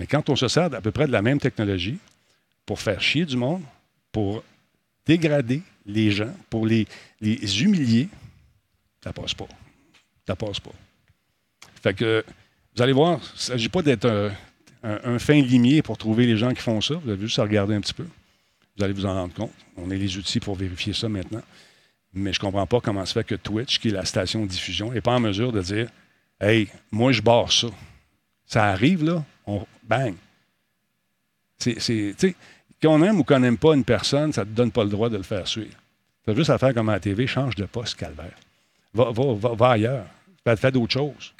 [0.00, 1.98] Mais quand on se sert à peu près de la même technologie
[2.64, 3.62] pour faire chier du monde,
[4.10, 4.42] pour
[5.04, 6.86] dégrader les gens, pour les,
[7.20, 8.08] humilier,
[9.04, 9.46] ça passe pas.
[10.26, 10.70] Ça passe pas.
[11.82, 12.24] Fait que,
[12.74, 14.32] vous allez voir, il ne s'agit pas d'être un,
[14.82, 16.94] un- un fin limier pour trouver les gens qui font ça.
[16.94, 18.06] Vous avez juste à regarder un petit peu.
[18.78, 19.52] Vous allez vous en rendre compte.
[19.76, 21.42] On a les outils pour vérifier ça maintenant.
[22.14, 24.48] Mais je ne comprends pas comment se fait que Twitch, qui est la station de
[24.48, 25.90] diffusion, n'est pas en mesure de dire
[26.40, 27.68] Hey, moi, je barre ça.
[28.46, 30.14] Ça arrive, là, on bang.
[31.58, 32.14] C'est,
[32.82, 35.10] qu'on aime ou qu'on n'aime pas une personne, ça ne te donne pas le droit
[35.10, 35.76] de le faire suivre.
[36.24, 38.36] Tu as juste à faire comme à la TV, change de poste, calvaire.
[38.94, 40.06] Va, va, va, va ailleurs.
[40.44, 41.34] Fais, fais d'autres choses.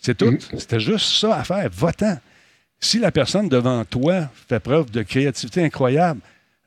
[0.00, 0.36] C'est tout.
[0.56, 1.68] C'était juste ça à faire.
[1.72, 2.18] Va-t'en.
[2.80, 6.20] Si la personne devant toi fait preuve de créativité incroyable,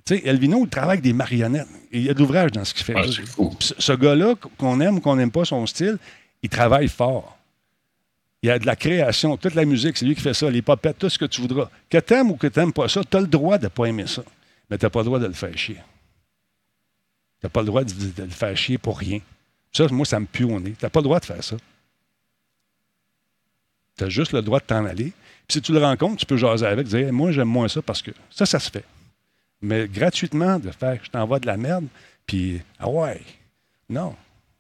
[0.05, 1.67] tu sais, Elvino, il travaille avec des marionnettes.
[1.91, 2.95] Il y a de l'ouvrage dans ce qu'il fait.
[2.97, 3.03] Ah,
[3.59, 5.97] ce gars-là, qu'on aime ou qu'on n'aime pas son style,
[6.41, 7.38] il travaille fort.
[8.43, 10.63] Il y a de la création, toute la musique, c'est lui qui fait ça, les
[10.63, 11.69] popettes, tout ce que tu voudras.
[11.89, 14.07] Que t'aimes ou que t'aimes pas ça, tu as le droit de ne pas aimer
[14.07, 14.23] ça.
[14.69, 15.75] Mais tu n'as pas le droit de le faire chier.
[15.75, 19.19] Tu n'as pas le droit de, le faire chier pour rien.
[19.71, 20.71] Ça, moi, ça me pue au nez.
[20.71, 21.55] Tu n'as pas le droit de faire ça.
[23.97, 25.13] Tu as juste le droit de t'en aller.
[25.47, 28.01] Puis si tu le rencontres, tu peux jaser avec, dire Moi, j'aime moins ça parce
[28.01, 28.85] que ça, ça se fait.
[29.61, 31.85] Mais gratuitement, de faire je t'envoie de la merde,
[32.25, 33.21] puis ah ouais,
[33.87, 34.15] non,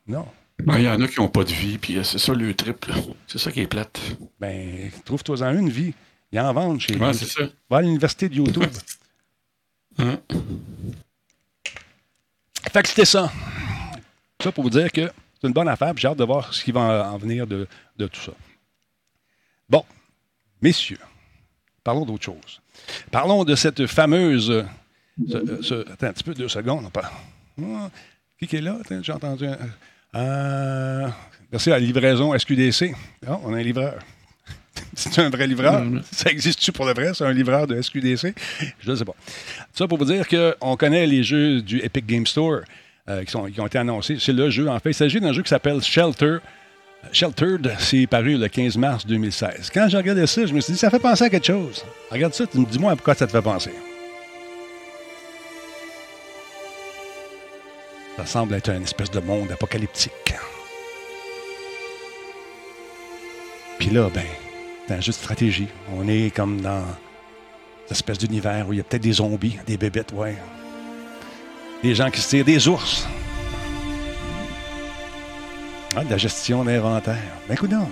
[0.05, 0.27] non.
[0.65, 2.53] Ben, Il y en a qui n'ont pas de vie, puis euh, c'est ça le
[2.53, 2.85] trip.
[2.85, 2.95] là.
[3.27, 3.99] C'est ça qui est plate.
[4.39, 5.93] Ben, trouve-toi-en une vie.
[6.31, 7.41] Il en vendent chez Ouais, c'est ça.
[7.69, 8.63] Va à l'université de YouTube.
[9.97, 10.17] Hein?
[12.71, 13.31] Fait que c'était ça.
[14.41, 16.63] Ça pour vous dire que c'est une bonne affaire, puis j'ai hâte de voir ce
[16.63, 18.31] qui va en venir de, de tout ça.
[19.69, 19.83] Bon,
[20.61, 20.97] messieurs,
[21.83, 22.61] parlons d'autre chose.
[23.11, 24.65] Parlons de cette fameuse.
[25.29, 26.89] ce- ce- attends un petit peu, deux secondes.
[26.95, 27.89] Ah,
[28.39, 28.77] qui est là?
[29.01, 29.45] J'ai entendu.
[29.45, 29.57] un-
[30.15, 31.07] Euh,
[31.51, 32.93] merci à la livraison SQDC.
[33.43, 33.95] On a un livreur.
[34.93, 35.83] C'est un vrai livreur?
[36.11, 37.11] Ça existe-tu pour le vrai?
[37.13, 38.33] C'est un livreur de SQDC?
[38.79, 39.15] Je ne sais pas.
[39.73, 42.61] Ça pour vous dire qu'on connaît les jeux du Epic Game Store
[43.09, 44.17] euh, qui, sont- qui ont été annoncés.
[44.19, 44.91] C'est le jeu, en fait.
[44.91, 46.37] Il s'agit d'un jeu qui s'appelle Shelter.
[47.11, 49.71] Sheltered, c'est paru le 15 mars 2016.
[49.73, 51.83] Quand j'ai regardé ça, je me suis dit, ça fait penser à quelque chose.
[52.11, 53.71] Regarde ça, tu me dis-moi pourquoi ça te fait penser?
[58.21, 60.35] Ça semble être une espèce de monde apocalyptique.
[63.79, 64.23] Puis là, ben,
[64.87, 65.67] c'est un jeu de stratégie.
[65.91, 66.83] On est comme dans
[67.85, 70.37] cette espèce d'univers où il y a peut-être des zombies, des bébêtes, ouais.
[71.81, 73.07] Des gens qui se tirent des ours.
[75.95, 77.17] Ah, de la gestion d'inventaire.
[77.47, 77.89] Ben, écoute donc.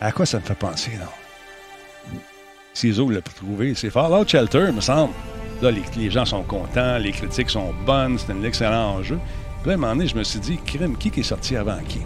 [0.00, 2.18] À quoi ça me fait penser, non?
[2.72, 3.74] Ciseaux l'a trouvé.
[3.74, 5.12] C'est Fallout Shelter, me semble.
[5.60, 9.18] Là, les, gens sont contents, les critiques sont bonnes, c'est un excellent jeu.
[9.62, 12.00] Puis à un moment je me suis dit, crime, qui qui est sorti avant qui?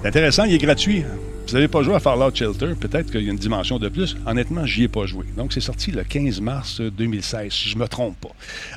[0.00, 1.04] C'est intéressant, il est gratuit.
[1.46, 4.16] Vous n'avez pas joué à Fallout Shelter, peut-être qu'il y a une dimension de plus.
[4.26, 5.26] Honnêtement, j'y ai pas joué.
[5.36, 8.30] Donc, c'est sorti le 15 mars 2016, si je me trompe pas.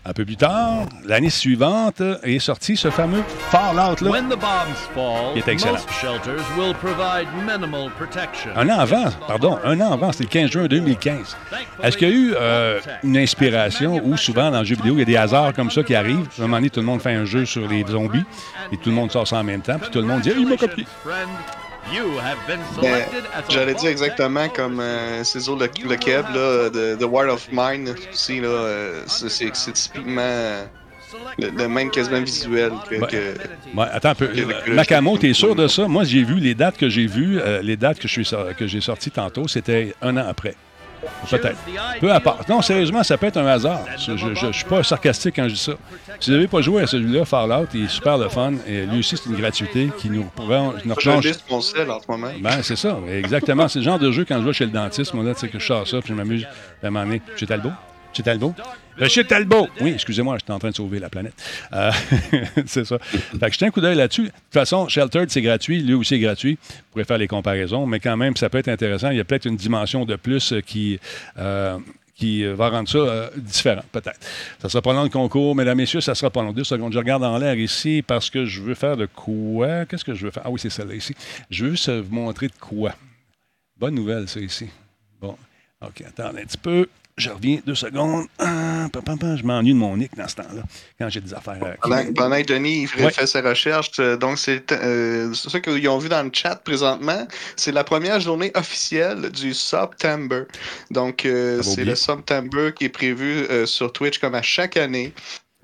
[0.04, 4.10] Un peu plus tard, l'année suivante, est sorti ce fameux Fallout-là.
[4.12, 5.76] When the bombs fall, Il est excellent.
[8.56, 11.38] Un an avant, pardon, un an avant, c'était le 15 juin 2015.
[11.84, 15.00] Est-ce qu'il y a eu euh, une inspiration ou souvent dans le jeu vidéo, il
[15.00, 16.28] y a des hasards comme ça qui arrivent?
[16.38, 18.24] À un moment donné, tout le monde fait un jeu sur les zombies
[18.72, 20.40] et tout le monde sort ça en même temps, puis tout le monde dit, Ah,
[20.40, 20.86] il m'a copié.
[21.86, 23.06] Friend, you have been Ben,
[23.50, 27.94] J'allais dire exactement comme euh, Cézo le, le Keb, là, de, de War of Mine
[28.12, 30.66] aussi, là, euh, c'est- typiquement euh,
[31.38, 32.96] le, le même quasiment visuel que.
[33.06, 33.36] Que-
[33.76, 34.28] Ouais, attends un peu.
[34.28, 35.88] que- que- Macamo, t'es sûr de ça?
[35.88, 38.56] Moi, j'ai vu les dates que j'ai vues, euh, les dates que je suis sor-
[38.58, 40.56] que j'ai sorties tantôt, c'était un an après.
[41.30, 41.58] Peut-être.
[42.00, 42.48] Peu importe.
[42.50, 43.82] Non, sérieusement, ça peut être un hasard.
[43.98, 45.74] Je ne suis pas sarcastique quand je dis ça.
[46.20, 48.54] Si vous n'avez pas joué à celui-là, Fallout, il est super le fun.
[48.68, 51.14] Et lui aussi, c'est une gratuité qui nous, prend- nous sur
[51.50, 52.28] mon sel en ce moment.
[52.40, 53.68] Ben, c'est ça, exactement.
[53.68, 55.48] C'est le genre de jeu quand je vais chez le dentiste, moi, là, tu sais,
[55.50, 56.46] que je sors ça, puis je m'amuse
[56.84, 57.22] à un moment donné.
[57.36, 57.72] Chez Talbot?
[59.02, 59.68] Euh, chez Talbot!
[59.82, 61.34] Oui, excusez-moi, j'étais en train de sauver la planète.
[61.74, 61.92] Euh,
[62.66, 62.98] c'est ça.
[63.00, 64.24] Fait que jetez un coup d'œil là-dessus.
[64.24, 65.82] De toute façon, Sheltered, c'est gratuit.
[65.82, 66.58] Lui aussi est gratuit.
[66.62, 69.10] Vous pourrez faire les comparaisons, mais quand même, ça peut être intéressant.
[69.10, 71.00] Il y a peut-être une dimension de plus euh, qui.
[72.16, 74.20] qui va rendre ça différent, peut-être.
[74.62, 76.54] Ça sera pas long le concours, mesdames, messieurs, ça sera pas long.
[76.54, 79.86] Deux secondes, je regarde en l'air ici parce que je veux faire de quoi?
[79.86, 80.44] Qu'est-ce que je veux faire?
[80.46, 81.14] Ah oui, c'est celle-là ici.
[81.50, 82.94] Je veux euh, vous montrer de quoi.
[83.78, 84.70] Bonne nouvelle, ça, ici.
[85.20, 85.36] Bon.
[85.82, 86.88] OK, attendez un petit peu.
[87.18, 88.26] Je reviens deux secondes.
[88.40, 90.64] Ah, pam, pam, pam, je m'ennuie de mon nick dans ce temps-là,
[91.00, 91.58] quand j'ai des affaires.
[91.64, 93.12] à- Pendant, pendant que Denis il fait, Ouais.
[93.12, 97.26] fait ses recherches, euh, donc c'est euh, ça qu'ils ont vu dans le chat présentement.
[97.56, 100.44] C'est la première journée officielle du September.
[100.92, 104.42] Donc euh, Ça va c'est le September qui est prévu euh, sur Twitch comme à
[104.42, 105.14] chaque année.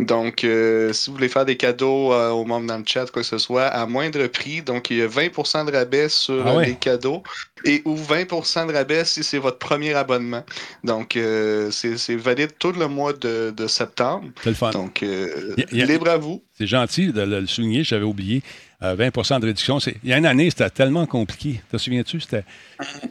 [0.01, 3.21] Donc, euh, si vous voulez faire des cadeaux euh, aux membres dans le chat, quoi
[3.21, 6.51] que ce soit, à moindre prix, donc il y a 20% de rabais sur Ah
[6.53, 6.65] euh, ouais.
[6.65, 7.21] les cadeaux
[7.63, 10.43] et ou 20% de rabais si c'est votre premier abonnement.
[10.83, 14.27] Donc, euh, c'est valide tout le mois de, de septembre.
[14.43, 14.71] C'est le fun.
[14.71, 16.43] Donc, euh, Y a- y a- libre à vous.
[16.57, 18.41] C'est gentil de le souligner, j'avais oublié.
[18.83, 19.77] Euh, 20% de réduction.
[20.03, 21.61] Il y a une année, c'était tellement compliqué.
[21.71, 22.19] Te souviens-tu?
[22.19, 22.43] C'était.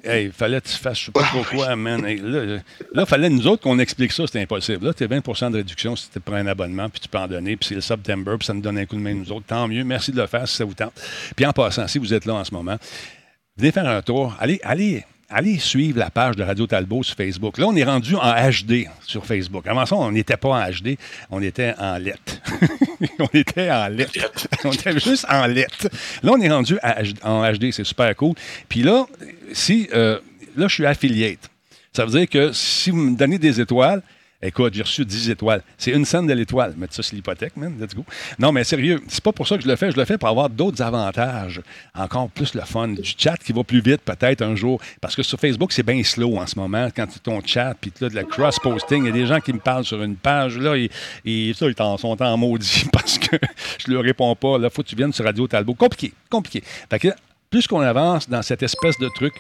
[0.02, 2.04] Hey, il fallait que tu fasses je sais pas trop quoi, man.
[2.04, 2.60] Hey, là,
[2.94, 4.84] il fallait nous autres qu'on explique ça, c'était impossible.
[4.86, 7.28] Là, tu as 20% de réduction si tu prends un abonnement, puis tu peux en
[7.28, 9.46] donner, puis c'est le September, puis ça nous donne un coup de main, nous autres.
[9.46, 9.84] Tant mieux.
[9.84, 10.92] Merci de le faire si ça vous tente.
[11.36, 12.76] Puis en passant, si vous êtes là en ce moment,
[13.56, 14.34] venez faire un tour.
[14.40, 17.58] Allez, allez, allez suivre la page de Radio Talbot sur Facebook.
[17.58, 19.66] Là, on est rendu en HD sur Facebook.
[19.66, 20.96] Avant ça, on n'était pas en HD,
[21.30, 22.40] on était en lettres.
[23.18, 24.26] on était en lettres.
[24.64, 25.88] on était juste en lettres.
[26.22, 26.78] Là, on est rendu
[27.22, 28.34] en HD, c'est super cool.
[28.68, 29.06] Puis là,
[29.52, 30.18] si euh,
[30.56, 31.50] là, je suis affiliate.
[31.92, 34.02] Ça veut dire que si vous me donnez des étoiles,
[34.42, 35.62] écoute, j'ai reçu 10 étoiles.
[35.76, 36.74] C'est une scène de l'étoile.
[36.76, 37.74] Mettre ça sur l'hypothèque, man.
[37.80, 38.04] Let's go.
[38.38, 39.90] Non, mais sérieux, c'est pas pour ça que je le fais.
[39.90, 41.60] Je le fais pour avoir d'autres avantages.
[41.94, 42.88] Encore plus le fun.
[42.88, 44.80] Du chat qui va plus vite, peut-être un jour.
[45.00, 46.88] Parce que sur Facebook, c'est bien slow en ce moment.
[46.94, 49.52] Quand tu ton chat, puis là, de la cross-posting, il y a des gens qui
[49.52, 50.56] me parlent sur une page.
[50.58, 53.36] Là, et ça, ils en sont en maudit parce que
[53.78, 54.58] je leur réponds pas.
[54.58, 55.74] Là, faut que tu viennes sur Radio Talbot.
[55.74, 56.62] Compliqué, compliqué.
[56.88, 57.08] Fait que,
[57.50, 59.34] plus qu'on avance dans cette espèce de truc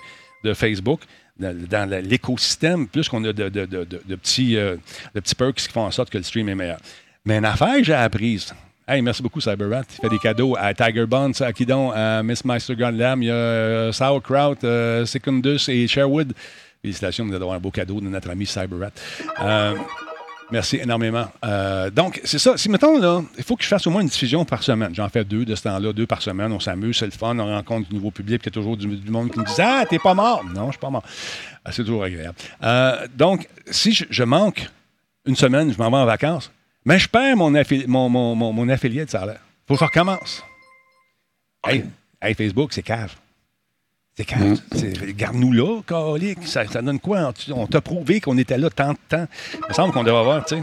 [0.44, 1.00] de Facebook,
[1.40, 4.76] dans, l'écosystème, plus qu'on a de, de- de- petits, euh,
[5.14, 6.78] petits perks qui font en sorte que le stream est meilleur.
[7.24, 8.52] Mais une affaire que j'ai apprise.
[8.86, 9.82] Hey, merci beaucoup, Cyberrat.
[9.98, 13.22] Il fait des cadeaux à Tiger Buns, à Kidon, à Miss Meister Gundam.
[13.22, 16.32] Il y a euh, Sauerkraut, euh, Secundus et Sherwood.
[16.82, 18.90] Félicitations, vous allez avoir un beau cadeau de notre ami Cyberrat.
[20.52, 21.26] Merci énormément.
[21.44, 22.56] Euh, donc, c'est ça.
[22.56, 24.94] Si, mettons, il faut que je fasse au moins une diffusion par semaine.
[24.94, 26.52] J'en fais deux de ce temps-là, deux par semaine.
[26.52, 28.40] On s'amuse, c'est le fun, on rencontre du nouveau public.
[28.42, 30.44] Il y a toujours du, monde qui me dit Ah, t'es pas mort.
[30.44, 31.04] Non, je suis pas mort.
[31.64, 32.36] Ah, c'est toujours agréable.
[32.62, 34.68] Euh, donc, si je, manque
[35.24, 36.50] une semaine, je m'en vais en vacances,
[36.84, 39.40] mais je perds mon, affi- mon, mon, mon, mon affilié de salaire.
[39.68, 40.42] faut que je recommence.
[41.66, 41.84] Hey,
[42.20, 43.14] hey, Facebook, c'est cave.
[44.74, 46.46] C'est- Garde-nous là, calique.
[46.46, 47.32] Ça, ça donne quoi?
[47.54, 49.26] On t'a prouvé qu'on était là tant de temps.
[49.54, 50.62] Il me semble qu'on devrait avoir, tu sais,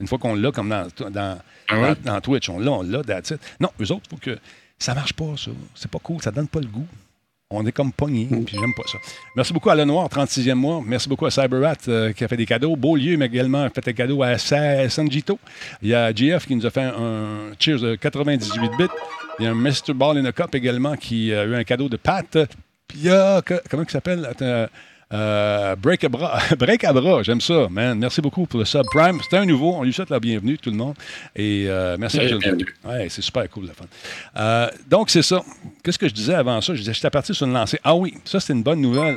[0.00, 3.34] une fois qu'on l'a, comme dans, dans, dans, dans Twitch, on l'a, on l'a, it.
[3.60, 4.38] Non, eux autres, il faut que
[4.78, 5.50] ça marche pas, ça.
[5.74, 6.86] C'est pas cool, ça donne pas le goût.
[7.50, 8.98] On est comme pogné, puis j'aime pas ça.
[9.34, 10.82] Merci beaucoup à Lenoir, 36e mois.
[10.86, 12.76] Merci beaucoup à Cyberrat euh, qui a fait des cadeaux.
[12.76, 15.38] Beaulieu m'a également fait un cadeau à Sa- Sanjito.
[15.80, 18.84] Il y a GF qui nous a fait un Cheers de 98 bits.
[19.38, 19.94] Il y a un Mr.
[19.94, 22.36] Ball in a Cup également qui a eu un cadeau de Pat.
[22.88, 24.26] Puis il y a, comment il s'appelle?
[25.12, 26.38] Euh, Break a bras.
[26.58, 27.98] Break a bras, j'aime ça, man.
[27.98, 29.18] Merci beaucoup pour le sub Prime.
[29.22, 29.74] C'était un nouveau.
[29.74, 30.94] On lui souhaite la bienvenue, tout le monde.
[31.34, 32.64] Et euh, merci à monde.
[32.84, 33.84] Ouais, c'est super cool, le fun.
[34.36, 35.42] Euh, donc, c'est ça.
[35.82, 36.74] Qu'est-ce que je disais avant ça?
[36.74, 37.80] Je disais, j'étais parti sur une lancée.
[37.84, 39.16] Ah oui, ça, c'est une bonne nouvelle.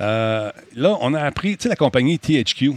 [0.00, 2.72] Euh, là, on a appris, tu sais, la compagnie THQ,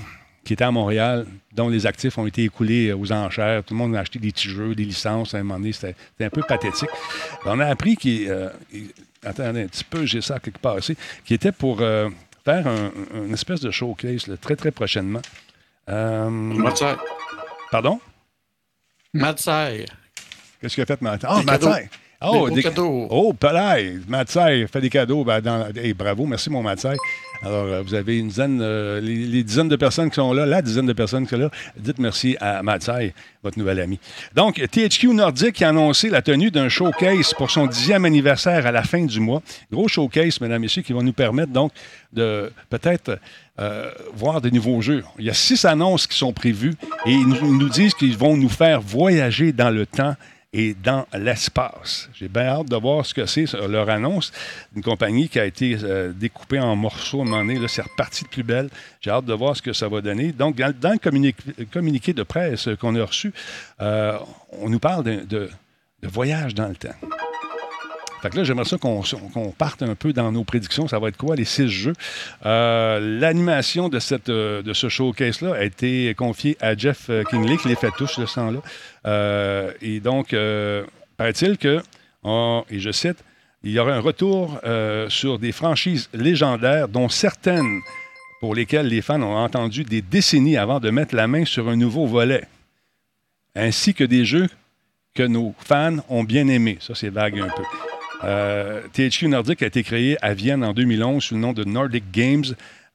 [0.46, 3.64] qui était à Montréal, dont les actifs ont été écoulés aux enchères.
[3.64, 5.34] Tout le monde a acheté des petits jeux, des licences.
[5.34, 6.90] À un moment donné, c'était c'était un peu pathétique.
[7.46, 8.32] On a appris qu'il.
[9.26, 10.96] Attendez un petit peu, j'ai ça quelque part ici,
[11.26, 12.10] qui était pour euh,
[12.44, 15.22] faire un, un- une espèce de showcase là, très, très prochainement.
[15.90, 16.54] Euh,
[17.72, 18.00] pardon?
[19.14, 19.86] Matsai.
[20.62, 21.28] Qu'est-ce qu'il a fait, Matsai?
[21.30, 21.68] Ah, cadeaux.
[21.70, 21.90] Matsai!
[22.22, 23.08] Oh, Des cadeaux.
[23.12, 24.00] Oh, Pelay!
[24.08, 25.24] Matsai fait des cadeaux.
[25.24, 25.70] Ben, dans...
[25.76, 26.96] hey, bravo, merci, mon Matsai.
[27.42, 30.62] Alors, euh, vous avez une dizaine, euh, les, dizaines de personnes qui sont là, la
[30.62, 33.14] dizaine de personnes qui sont là, dites merci à Matsai,
[33.44, 34.00] votre nouvel ami.
[34.36, 38.84] Donc, THQ Nordic a annoncé la tenue d'un showcase pour son dixième anniversaire à la
[38.84, 39.42] fin du mois.
[39.72, 41.72] Gros showcase, mesdames et messieurs, qui va nous permettre donc
[42.14, 43.20] de peut-être
[43.60, 45.04] euh, voir des nouveaux jeux.
[45.20, 46.76] Il y a six annonces qui sont prévues
[47.06, 50.16] et ils nous disent qu'ils vont nous faire voyager dans le temps
[50.54, 52.10] et dans l'espace.
[52.14, 54.32] J'ai bien hâte de voir ce que c'est, leur annonce.
[54.76, 57.68] Une compagnie qui a été euh, découpée en morceaux à un moment donné.
[57.68, 58.70] C'est reparti de plus belle.
[59.02, 60.32] J'ai hâte de voir ce que ça va donner.
[60.32, 63.34] Donc, dans, dans le communiqué, de presse qu'on a reçu,
[63.82, 64.18] euh,
[64.52, 65.50] on nous parle de
[66.04, 66.96] voyage dans le temps.
[68.22, 70.88] Fait que là, j'aimerais ça qu'on parte un peu dans nos prédictions.
[70.88, 71.94] Ça va être quoi, les six jeux?
[72.46, 77.76] Euh, L'animation de, de ce showcase-là a été confiée à Jeff euh, Kingley, qui les
[77.76, 78.60] fait tous, ce sang-là.
[79.06, 80.36] Euh, et donc,
[81.18, 81.82] paraît-il que,
[82.24, 83.24] oh, et je cite,
[83.64, 84.60] il y aura un retour
[85.10, 87.82] sur des franchises légendaires, dont certaines
[88.40, 91.76] pour lesquelles les fans ont entendu des décennies avant de mettre la main sur un
[91.76, 92.44] nouveau volet,
[93.56, 94.50] ainsi que des jeux
[95.16, 96.78] que nos fans ont bien aimés.
[96.80, 97.64] Ça, c'est vague un peu.
[98.24, 102.06] Euh, THQ Nordic a été créé à Vienne en 2011 sous le nom de Nordic
[102.12, 102.46] Games.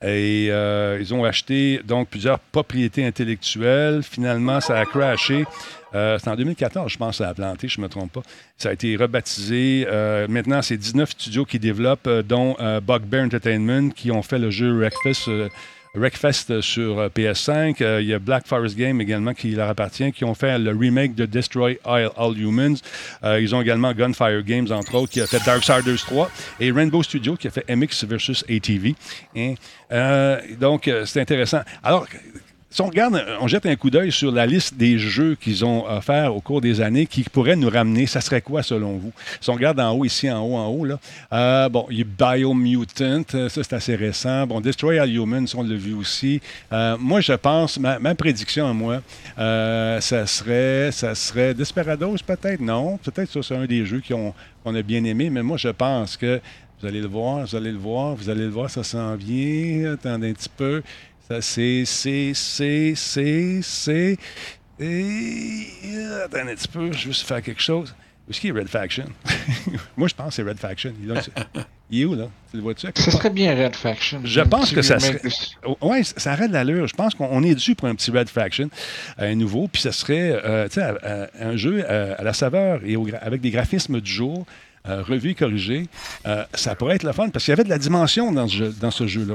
[0.03, 4.03] Et euh, ils ont acheté donc plusieurs propriétés intellectuelles.
[4.03, 5.45] Finalement, ça a crashé.
[5.95, 8.23] Euh, c'est en 2014, je pense, ça a planté, je ne me trompe pas.
[8.57, 9.87] Ça a été rebaptisé.
[9.89, 14.51] Euh, maintenant, c'est 19 studios qui développent, euh, dont Bugbear Entertainment, qui ont fait le
[14.51, 15.49] jeu Wreckfest, euh,
[15.95, 17.83] Wreckfest sur euh, PS5.
[17.83, 20.71] Euh, il y a Black Forest Game également qui leur appartient, qui ont fait le
[20.71, 22.77] remake de Destroy All, All Humans.
[23.25, 26.31] Euh, ils ont également Gunfire Games, entre autres, qui a fait Darksiders 3.
[26.61, 28.95] Et Rainbow Studio, qui a fait MX versus ATV.
[29.93, 31.61] Euh, donc, euh, c'est intéressant.
[31.83, 32.07] Alors,
[32.71, 35.87] si on regarde, on jette un coup d'œil sur la liste des jeux qu'ils ont
[35.89, 39.13] offerts au cours des années qui pourraient nous ramener, ça serait quoi selon vous?
[39.41, 41.01] Si on regarde en haut, ici, en haut, en haut, là,
[41.33, 44.47] euh, bon, il y a Biomutant, euh, ça c'est assez récent.
[44.47, 46.41] Bon, Destroy All Humans, on l'a vu aussi.
[46.73, 49.03] Euh, moi, je pense, ma, prédiction à moi,
[49.37, 52.61] ça serait, ça serait Desperados peut-être?
[52.61, 56.17] Non, peut-être ça c'est un des jeux qu'on a bien aimé, mais moi je pense
[56.17, 56.41] que
[56.81, 59.93] Vous allez le voir, vous allez le voir, vous allez le voir, ça s'en vient.
[59.93, 60.83] Attendez un petit peu.
[61.31, 64.17] Ça, c'est, c'est, c'est, c'est, c'est.
[64.81, 65.67] Et.
[65.95, 67.95] euh, Attendez un petit peu, je vais juste faire quelque chose.
[68.27, 69.05] Où est-ce qu'il est Red Faction?
[69.97, 70.93] Moi, je pense que c'est Red Faction.
[71.03, 71.23] Il, est là-
[71.91, 72.27] il est où, là?
[72.51, 72.87] Tu le vois-tu?
[72.87, 74.21] à Ce serait bien Red Faction.
[74.25, 75.21] Je pense que ça serait.
[75.23, 76.87] de- Oui, ça aurait de l'allure.
[76.89, 78.69] Je pense qu'on on est dû pour un petit Red Faction,
[79.19, 79.69] un nouveau.
[79.69, 83.19] Puis ce serait euh, euh, euh, un jeu euh, à la saveur et au gra-
[83.21, 84.47] avec des graphismes du jour,
[84.89, 85.87] euh, revus et corrigés.
[86.27, 88.57] Euh, ça pourrait être le fun parce qu'il y avait de la dimension dans ce,
[88.57, 89.35] jeu- dans ce jeu-là.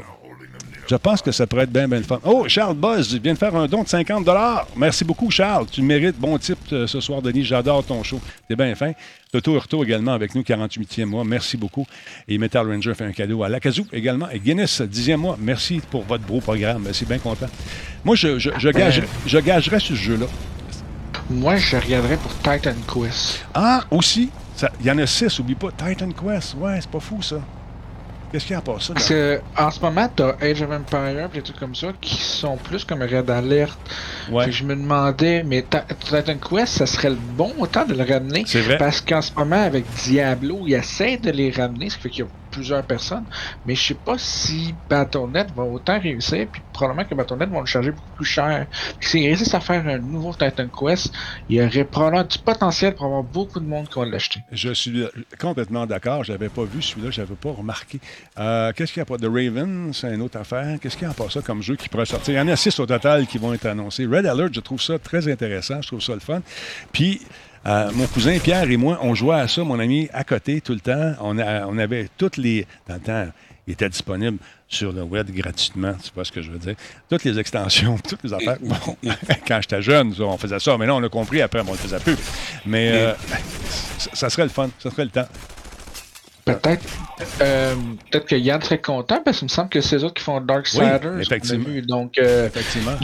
[0.88, 2.20] Je pense que ça pourrait être bien, bien fun.
[2.24, 4.28] Oh, Charles Buzz vient de faire un don de 50
[4.76, 5.66] Merci beaucoup, Charles.
[5.72, 6.18] Tu mérites.
[6.20, 7.44] Bon type euh, ce soir, Denis.
[7.44, 8.20] J'adore ton show.
[8.48, 8.92] T'es bien fin.
[9.32, 11.24] Toto Hurto également avec nous, 48e mois.
[11.26, 11.88] Merci beaucoup.
[12.28, 14.30] Et Metal Ranger fait un cadeau à Lakazoo également.
[14.30, 15.38] Et Guinness, 10e mois.
[15.40, 16.84] Merci pour votre beau programme.
[16.84, 17.48] Merci bien content.
[18.04, 20.28] Moi, je, je, je, gage- je gagerais sur ce jeu-là.
[21.32, 23.44] Moi, je regarderais pour Titan Quest.
[23.56, 24.30] Ah, aussi,
[24.82, 25.70] il y en a six, oublie pas.
[25.72, 26.54] Titan Quest.
[26.60, 27.38] Ouais, c'est pas fou, ça.
[28.36, 28.94] Qu'est-ce qu'il y a part ça?
[28.94, 32.18] Parce que en ce moment, t'as Age of Empire et des trucs comme ça qui
[32.18, 33.80] sont plus comme Red Alert.
[34.30, 34.52] Ouais.
[34.52, 38.44] Je me demandais, mais Ta- Titan Quest, ça serait le bon temps de le ramener.
[38.46, 38.78] C'est vrai.
[38.78, 42.26] Parce qu'en ce moment, avec Diablo, ils essaient de les ramener, ce qui fait qu'il
[42.26, 43.26] y a plusieurs personnes.
[43.66, 47.66] Mais je sais pas si Battle.net va autant réussir, puis probablement que Battle.net vont le
[47.66, 48.66] charger beaucoup plus cher.
[49.02, 51.14] S'ils réussissent à faire un nouveau Titan Quest,
[51.50, 54.40] il y aurait probablement du potentiel pour avoir beaucoup de monde qui va l'acheter.
[54.52, 56.24] Je suis euh, complètement d'accord.
[56.24, 58.00] Je n'avais pas vu celui-là, je n'avais pas remarqué.
[58.40, 59.18] Euh, Qu'est-ce qu'il y a pas?
[59.18, 60.78] The Raven, c'est une autre affaire.
[60.82, 62.34] Qu'est-ce qu'il y a pas ça comme jeu qui pourrait sortir?
[62.34, 64.06] Il y en a six au total qui vont être annoncés.
[64.06, 65.82] Red Alert, je trouve ça très intéressant.
[65.82, 66.42] Je trouve ça le fun.
[66.92, 67.22] Puis,
[67.68, 70.74] euh, mon cousin Pierre et moi, on jouait à ça, mon ami, à côté tout
[70.74, 71.14] le temps.
[71.22, 72.68] On, a- on avait toutes les.
[72.88, 73.28] Dans le temps,
[73.68, 74.38] il était disponible
[74.68, 76.76] sur le web gratuitement, tu vois ce que je veux dire.
[77.10, 78.58] Toutes les extensions, toutes les affaires.
[78.62, 78.76] Bon,
[79.48, 82.00] quand j'étais jeune, on faisait ça, mais là, on a compris après, on le faisait
[82.00, 82.18] plus.
[82.66, 83.14] Mais euh,
[84.14, 85.28] ça, serait le fun, ça serait le temps.
[86.46, 86.84] Peut-être
[87.42, 87.74] euh,
[88.12, 90.40] peut-être que Yann serait content parce qu'il me semble que c'est eux autres qui font.
[90.40, 90.82] Oui, qu'on
[91.18, 91.66] a effectivement.
[91.66, 91.82] vu.
[91.82, 92.96] Donc, euh, Effectivement.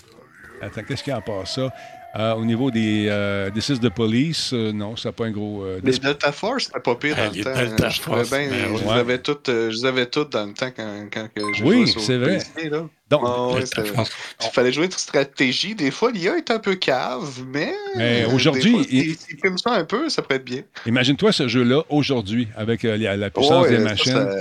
[0.62, 1.72] Attends, qu'est-ce qu'il y a à part ça?
[2.16, 5.62] Euh, au niveau des euh, des de police, euh, non, ça n'a pas un gros.
[5.62, 7.54] euh, Les dis- Delta Force, c'était pas pire Ah, dans le temps.
[7.54, 8.80] Delta je trouvais Force, bien, ben je, ouais.
[8.94, 11.62] les avais toutes, euh, je les avais toutes dans le temps quand, quand que j'ai
[11.64, 12.38] Oui, c'est vrai.
[12.54, 12.88] PC, là.
[13.10, 14.10] Donc, Ah ouais, Force.
[14.42, 15.74] Il fallait jouer de stratégie.
[15.76, 17.72] Des fois, l'IA est un peu cave, mais.
[17.96, 20.62] Mais euh, aujourd'hui, il- filment ça un peu, ça pourrait être bien.
[20.86, 24.12] Imagine-toi ce jeu-là aujourd'hui, avec euh, la, la puissance Ouais, des ça, machines.
[24.12, 24.32] ça-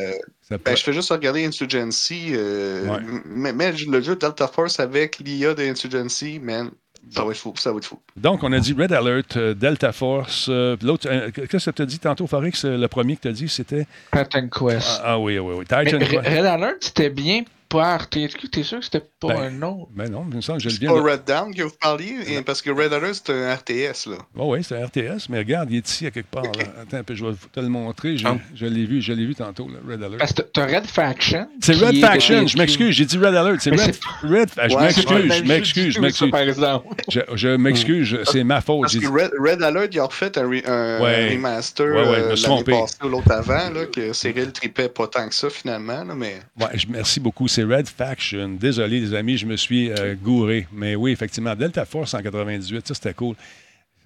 [0.41, 2.29] ça peut- Ben, je fais juste regarder Insurgency.
[2.31, 2.99] euh, Ouais.
[3.25, 6.71] mais, mais le jeu Delta Force avec l'IA de Insurgency, man,
[7.09, 7.53] ça va être fou.
[7.57, 7.99] Ça va être fou.
[8.15, 10.47] Donc, on a dit Red Alert, euh, Delta Force.
[10.49, 12.65] euh, L'autre, euh, qu'est-ce que tu as dit tantôt, Forex?
[12.65, 13.87] Le premier que tu as dit, c'était.
[14.11, 14.87] Titan Quest.
[15.03, 15.65] Ah, ah oui, oui, oui.
[15.65, 16.27] Titan Quest.
[16.27, 18.49] Red Alert, c'était bien THQ.
[18.49, 19.89] T'es sûr que c'était pas Ben, un autre?
[19.95, 21.03] Ben non, il me semble que je le C'est viens pas de.
[21.09, 24.17] Red Down que vous parliez, et- parce que Red Alert, c'est un RTS, là.
[24.37, 26.43] Oh, oui, c'est un RTS, mais regarde, il est ici à quelque part.
[26.43, 26.51] là.
[26.81, 28.17] Attends je vais te le montrer.
[28.17, 28.37] Je, Ah.
[28.55, 30.17] je l'ai vu, je l'ai vu tantôt, là, Red Alert.
[30.19, 31.47] Parce que t'as Red Faction.
[31.61, 33.61] C'est Red Faction, je m'excuse, j'ai dit Red Alert.
[33.61, 36.27] C'est Mais Red, Red Fa- Je Ouais, c'est pas m'excuse, je m'excuse, je m'excuse.
[36.27, 36.87] ça, Par exemple.
[37.09, 38.81] Je, je m'excuse, c'est ma faute.
[38.81, 41.29] Parce que Red, Red Alert, ils ont refait un, re- un Ouais.
[41.35, 44.89] remaster Ouais, ouais, je me euh, l'année passée ou l'autre avant, là, que Cyril tripait
[44.89, 46.39] pas tant que ça, finalement, là, mais...
[46.59, 47.47] Ouais, je- merci beaucoup.
[47.59, 48.47] C'est Red Faction.
[48.57, 50.65] Désolé, les amis, je me suis euh, gouré.
[50.71, 53.35] Mais oui, effectivement, Delta Force en 98, ça, c'était cool.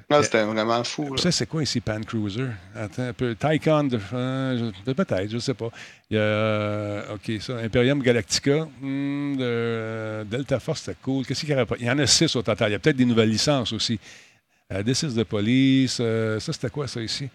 [0.09, 1.15] Ah, c'était vraiment fou.
[1.17, 2.47] Ça, c'est quoi ici, Pan Cruiser?
[2.75, 3.35] Attends un peu.
[3.35, 5.69] Tycon, de, euh, peut-être, je ne sais pas.
[6.09, 11.23] Il y a, euh, OK, ça, Imperium Galactica, hmm, de, Delta Force, c'était cool.
[11.23, 11.75] Qu'est-ce qu'il y aurait pas?
[11.79, 12.69] Il y en a six au total.
[12.69, 13.99] Il y a peut-être des nouvelles licences aussi.
[14.71, 15.99] Euh, This is the Police.
[15.99, 17.29] euh, ça, c'était quoi, ça, ici?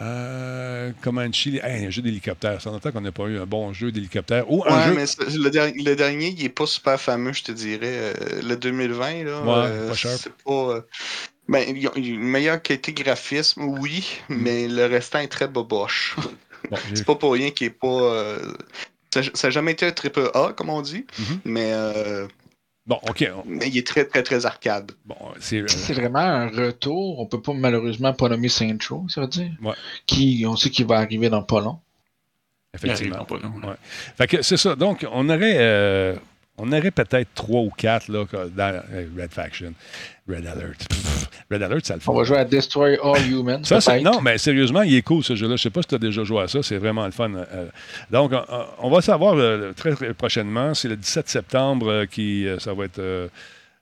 [0.00, 2.60] Euh, Comanche, hey, un jeu d'hélicoptère.
[2.62, 4.50] Ça longtemps qu'on n'a pas eu un bon jeu d'hélicoptère.
[4.50, 4.94] Ou un Ouais, jeu.
[4.94, 5.04] mais
[5.36, 8.14] le, der- le dernier, il est pas super fameux, je te dirais.
[8.20, 10.16] Euh, le 2020, là, Ouais, euh, pas sharp.
[10.22, 10.52] c'est pas...
[10.52, 10.80] euh,
[11.48, 14.34] Ben, une meilleure qualité graphisme, oui, Mm.
[14.42, 16.16] mais le restant est très boboche.
[16.70, 17.86] Bon, c'est pas pour rien qu'il est pas...
[17.88, 18.52] euh,
[19.12, 21.40] Ça n'a jamais été un triple A, comme on dit, Mhm.
[21.44, 22.26] mais, euh,
[22.86, 23.28] bon, OK.
[23.46, 24.92] mais il est très, très, très arcade.
[25.04, 25.60] Bon, c'est.
[25.60, 27.18] euh, C'est vraiment un retour.
[27.20, 29.50] On peut pas malheureusement pas nommer Saint Row, ça veut dire.
[29.62, 29.74] Ouais.
[30.06, 31.78] Qui, on sait qu'il va arriver dans pas long.
[32.74, 33.24] effectivement.
[33.24, 33.36] Pas.
[33.36, 33.74] Ouais.
[34.16, 34.74] Fait que c'est ça.
[34.76, 36.14] Donc, on aurait, euh,
[36.58, 39.72] on aurait peut-être trois ou quatre là, dans euh, Red Faction,
[40.28, 40.86] Red Alert.
[40.88, 41.09] Pff,
[41.50, 42.08] Red Alert, ça le fait.
[42.08, 43.64] On va jouer à Destroy All Humans.
[43.64, 45.56] Ça, non, mais sérieusement, il est cool ce jeu-là.
[45.56, 46.62] Je sais pas si tu as déjà joué à ça.
[46.62, 47.32] C'est vraiment le fun.
[47.34, 47.66] Euh,
[48.10, 50.74] donc, on, on va savoir euh, très, très prochainement.
[50.74, 52.98] C'est le 17 septembre euh, qui euh, ça va être.
[52.98, 53.28] euh,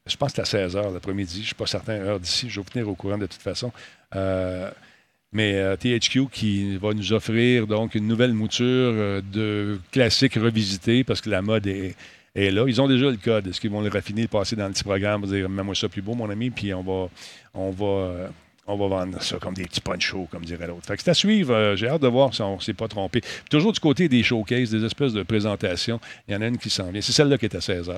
[0.06, 1.34] je pense que c'est à 16h l'après-midi.
[1.34, 2.48] Je ne suis pas certain, heure d'ici.
[2.48, 3.72] Je vais vous tenir au courant de toute façon.
[4.16, 4.70] Euh,
[5.32, 11.04] mais euh, THQ qui va nous offrir donc une nouvelle mouture euh, de classiques revisités
[11.04, 11.94] parce que la mode est,
[12.34, 12.64] est là.
[12.66, 13.46] Ils ont déjà le code.
[13.46, 16.02] Est-ce qu'ils vont le raffiner, le passer dans le petit programme, dire mets-moi ça plus
[16.02, 17.08] beau, mon ami, puis on va,
[17.54, 18.28] on va, euh,
[18.70, 20.84] on va vendre ça comme des petits ponchos, comme dirait l'autre.
[20.86, 21.54] Fait que c'est à suivre.
[21.54, 23.22] Euh, J'ai hâte de voir si on ne s'est pas trompé.
[23.50, 25.98] Toujours du côté des showcases, des espèces de présentations,
[26.28, 27.00] il y en a une qui s'en vient.
[27.00, 27.90] C'est celle-là qui est à 16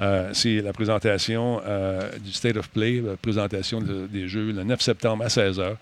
[0.00, 4.64] h c'est la présentation euh, du State of Play, la présentation de- des jeux le
[4.64, 5.76] 9 septembre à 16 h.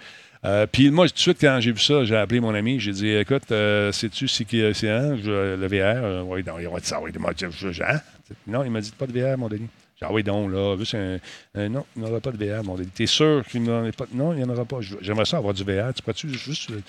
[0.45, 2.79] Euh, puis moi, tout de suite, quand j'ai vu ça, j'ai appelé mon ami.
[2.79, 6.67] J'ai dit Écoute, euh, sais-tu c'est qui c'est hein, le VR Euh, Oui, non, il
[6.69, 7.01] va.
[7.01, 8.01] Oui, moi, je- je- hein?
[8.47, 9.69] Non, il m'a dit Pas de VR, mon Denis.
[10.03, 11.19] Ah oui, donc, là, juste un,
[11.55, 12.91] un- non, il n'y aura pas de VR, mon Denis.
[12.95, 14.05] T'es sûr qu'il n'y en a pas?
[14.13, 14.83] Non, il n'y en aura pas.
[14.83, 15.95] Je- J'aimerais ça avoir du VR.
[15.95, 16.81] Tu pourrais-tu juste, euh,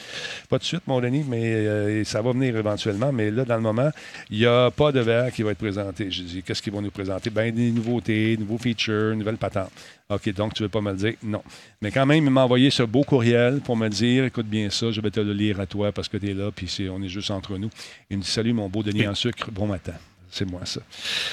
[0.49, 3.13] pas tout de suite, mon Denis, mais euh, ça va venir éventuellement.
[3.13, 3.89] Mais là, dans le moment,
[4.29, 6.11] il n'y a pas de VR qui va être présenté.
[6.11, 7.29] J'ai dit, qu'est-ce qu'ils vont nous présenter?
[7.29, 9.71] Ben, des nouveautés, nouveaux features, nouvelles patentes.
[10.09, 11.13] OK, donc tu ne veux pas me le dire?
[11.23, 11.41] Non.
[11.81, 14.91] Mais quand même, il m'a envoyé ce beau courriel pour me dire, écoute bien ça,
[14.91, 17.09] je vais te le lire à toi parce que tu es là, puis on est
[17.09, 17.69] juste entre nous.
[18.09, 19.93] Il me dit, salut mon beau Denis en sucre, bon matin.
[20.29, 20.81] C'est moi ça.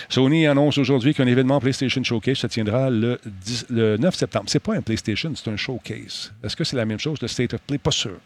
[0.09, 4.45] Sony annonce aujourd'hui qu'un événement PlayStation Showcase se tiendra le, 10 le 9 septembre.
[4.49, 6.33] C'est pas un PlayStation, c'est un showcase.
[6.43, 7.79] Est-ce que c'est la même chose, le State of Play?
[7.79, 8.19] Pas sûr.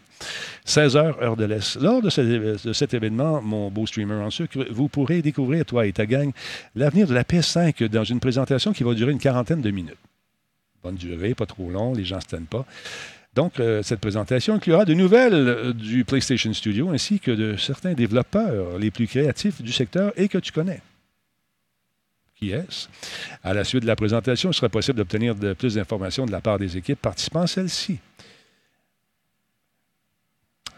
[0.65, 1.75] 16 h, heure de l'Est.
[1.79, 5.93] Lors de, de cet événement, mon beau streamer en sucre, vous pourrez découvrir, toi et
[5.93, 6.31] ta gang,
[6.75, 9.97] l'avenir de la PS5 dans une présentation qui va durer une quarantaine de minutes.
[10.83, 12.65] Bonne durée, pas trop long, les gens ne se tiennent pas.
[13.33, 17.93] Donc, euh, cette présentation inclura de nouvelles euh, du PlayStation Studio ainsi que de certains
[17.93, 20.81] développeurs les plus créatifs du secteur et que tu connais.
[22.35, 22.87] Qui est-ce?
[23.43, 26.57] À la suite de la présentation, il sera possible d'obtenir plus d'informations de la part
[26.57, 27.99] des équipes participant à celle-ci.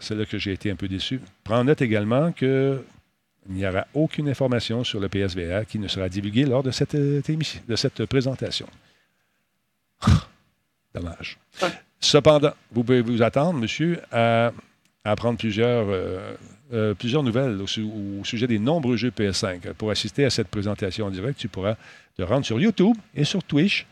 [0.00, 1.20] C'est là que j'ai été un peu déçu.
[1.44, 2.82] Prends note également que
[3.48, 6.94] il n'y aura aucune information sur le PSVR qui ne sera divulguée lors de cette,
[6.94, 7.22] euh,
[7.68, 8.68] de cette présentation.
[10.94, 11.38] Dommage.
[12.02, 14.52] Cependant, vous pouvez vous attendre, monsieur, à
[15.04, 16.34] apprendre plusieurs, euh,
[16.72, 19.72] euh, plusieurs nouvelles au sujet des nombreux jeux PS5.
[19.74, 21.76] Pour assister à cette présentation en direct, tu pourras
[22.16, 23.86] te rendre sur YouTube et sur Twitch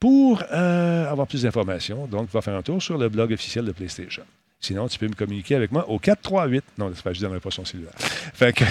[0.00, 2.06] pour euh, avoir plus d'informations.
[2.06, 4.24] Donc, va faire un tour sur le blog officiel de PlayStation.
[4.64, 6.62] Sinon, tu peux me communiquer avec moi au 438.
[6.78, 7.90] Non, c'est pas, je ne donnerai pas son cellulaire.
[7.98, 8.62] Fait que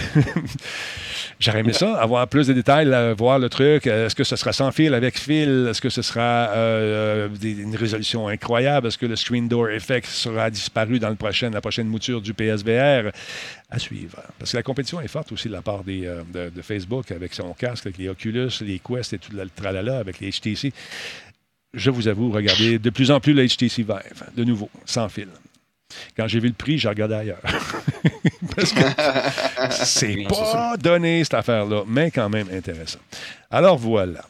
[1.42, 2.88] j'aurais aimé ça, avoir plus de détails,
[3.18, 3.88] voir le truc.
[3.88, 5.68] Euh, Est-ce que ce sera sans fil, avec fil?
[5.70, 8.88] Est-ce que ce sera euh, des- une résolution incroyable?
[8.88, 13.12] Est-ce que le Screen Door Effect sera disparu dans la prochaine mouture du PSVR?
[13.70, 14.22] À suivre.
[14.40, 17.34] Parce que la compétition est forte aussi de la part euh, de, de Facebook avec
[17.34, 20.72] son casque, avec les Oculus, les Quest et tout le tralala avec les HTC.
[21.74, 25.28] Je vous avoue, regardez de plus en plus le HTC Vive, de nouveau, sans fil.
[26.18, 27.42] Quand j'ai vu le prix, j'ai regardé ailleurs.
[28.56, 28.82] Parce que
[29.72, 33.00] c'est pas donné, cette affaire-là, mais quand même intéressant.
[33.50, 34.22] Alors voilà.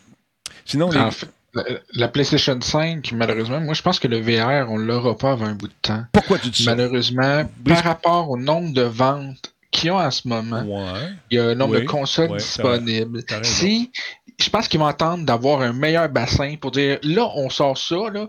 [0.65, 0.99] Sinon, les...
[0.99, 4.85] En fait, la, la PlayStation 5, malheureusement, moi je pense que le VR, on ne
[4.85, 6.03] l'aura pas avant un bout de temps.
[6.13, 6.75] Pourquoi tu dis ça?
[6.75, 11.09] Malheureusement, par rapport au nombre de ventes qu'il y a en ce moment, Ouais.
[11.29, 13.21] il y a un nombre Oui, de consoles disponibles.
[13.43, 13.91] Si,
[14.39, 17.95] je pense qu'ils vont attendre d'avoir un meilleur bassin pour dire là, on sort ça,
[18.13, 18.27] là.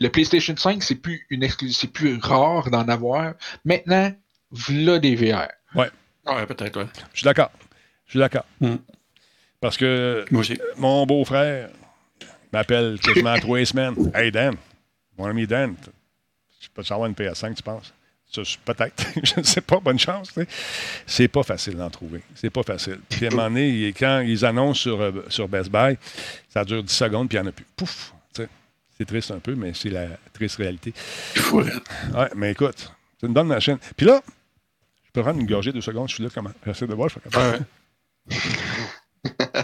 [0.00, 3.34] Le PlayStation 5, c'est plus une c'est plus rare d'en avoir.
[3.64, 4.12] Maintenant,
[4.50, 5.48] voilà des VR.
[5.74, 5.90] Ouais.
[6.26, 6.88] Ouais, peut-être, ouais.
[7.12, 7.50] Je suis d'accord.
[8.06, 8.46] Je suis d'accord.
[8.60, 8.76] Hmm.
[9.60, 10.58] Parce que Moi aussi.
[10.78, 11.68] mon beau-frère
[12.52, 13.94] m'appelle quasiment à trois semaines.
[14.14, 14.54] Hey Dan,
[15.18, 15.74] mon ami Dan,
[16.60, 17.92] tu peux savoir une PS5, tu penses?
[18.64, 19.04] Peut-être.
[19.24, 19.80] je ne sais pas.
[19.80, 20.28] Bonne chance.
[20.28, 20.46] tu sais.
[21.04, 22.22] C'est pas facile d'en trouver.
[22.34, 23.00] C'est pas facile.
[23.08, 25.98] Puis à un moment donné, quand ils annoncent sur, euh, sur Best Buy,
[26.48, 27.66] ça dure 10 secondes, puis il n'y en a plus.
[27.76, 28.14] Pouf!
[29.00, 30.92] C'est triste un peu, mais c'est la triste réalité.
[31.54, 31.64] Ouais,
[32.36, 33.78] mais écoute, c'est une bonne machine.
[33.96, 34.20] Puis là,
[35.06, 36.50] je peux prendre une gorgée de secondes, je suis là comment?
[36.66, 37.64] J'essaie de voir, je suis capable.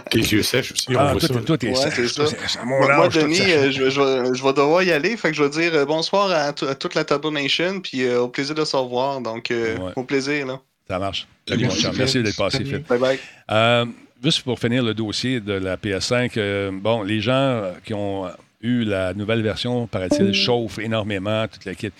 [0.09, 1.41] Tes yeux sèches aussi, on Ah, voit toi, ça.
[1.41, 2.13] toi, t'es Ouais, sèche.
[2.13, 2.63] ça.
[2.65, 5.15] mon Moi, Denis, euh, je, je vais- je vais devoir y aller.
[5.17, 8.29] Fait que je vais dire euh, bonsoir à, toute la Tabo Nation, puis euh, au
[8.29, 9.21] plaisir de se revoir.
[9.21, 9.91] Donc, euh, Ouais.
[9.95, 10.59] au plaisir, là.
[10.87, 11.27] Ça marche.
[11.47, 12.65] Salut, mon Merci, d'être passé.
[12.65, 12.79] Phil.
[12.89, 13.19] Bye bye.
[13.51, 13.85] Euh,
[14.23, 18.25] juste pour finir le dossier de la PS5, euh, bon, les gens qui ont
[18.61, 21.93] eu la nouvelle version, paraît-il, chauffent énormément, toute l'équipe.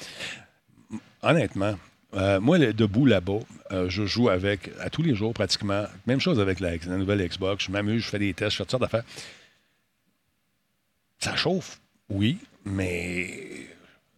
[1.22, 1.76] Honnêtement,
[2.14, 3.40] euh, moi, debout là-bas,
[3.72, 7.28] euh, je joue avec, à tous les jours pratiquement, même chose avec la, la nouvelle
[7.28, 9.04] Xbox, je m'amuse, je fais des tests, je fais toutes sortes d'affaires.
[11.20, 11.80] Ça chauffe,
[12.10, 13.68] oui, mais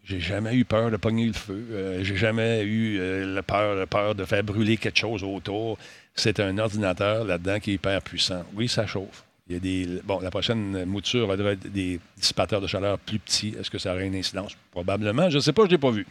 [0.04, 1.68] j'ai jamais eu peur de pogner le feu.
[1.72, 5.78] Euh, j'ai jamais eu euh, la peur, la peur de faire brûler quelque chose autour.
[6.16, 8.44] C'est un ordinateur là-dedans qui est hyper puissant.
[8.56, 9.24] Oui, ça chauffe.
[9.50, 10.02] Il y a des.
[10.04, 13.56] Bon, la prochaine mouture elle devrait être des dissipateurs de chaleur plus petits.
[13.60, 14.56] Est-ce que ça aurait une incidence?
[14.70, 15.30] Probablement.
[15.32, 16.06] Je ne sais pas, je ne l'ai pas vu.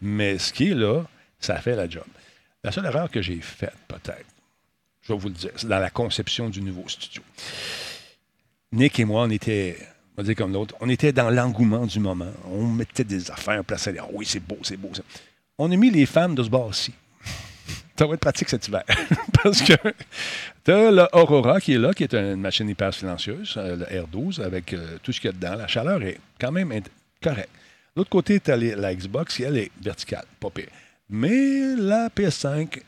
[0.00, 1.02] Mais ce qui est là,
[1.40, 2.04] ça fait la job.
[2.62, 4.26] La seule erreur que j'ai faite, peut-être,
[5.02, 7.22] je vais vous le dire, c'est dans la conception du nouveau studio.
[8.72, 9.76] Nick et moi, on était,
[10.16, 12.32] on va dire comme l'autre, on était dans l'engouement du moment.
[12.48, 13.98] On mettait des affaires, on plaçait les.
[13.98, 14.92] Ah oui, c'est beau, c'est beau.
[15.58, 16.92] On a mis les femmes de ce bord-ci.
[17.98, 18.82] Ça va être pratique cet hiver.
[19.42, 19.72] Parce que
[20.64, 23.84] tu as le Aurora qui est là, qui est une machine hyper silencieuse, euh, le
[23.84, 25.54] R12, avec euh, tout ce qu'il y a dedans.
[25.56, 26.72] La chaleur est quand même
[27.22, 27.48] correcte.
[27.96, 30.24] L'autre côté, tu as les- la Xbox qui, elle, est verticale.
[30.38, 30.68] Pas pire.
[31.08, 32.82] Mais la PS5.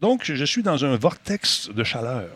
[0.00, 2.28] Donc, je suis dans un vortex de chaleur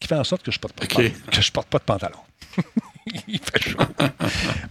[0.00, 1.12] qui fait en sorte que je porte pas de, OK.
[1.12, 2.18] pan- que je porte pas de pantalon.
[3.28, 3.78] Il fait chaud.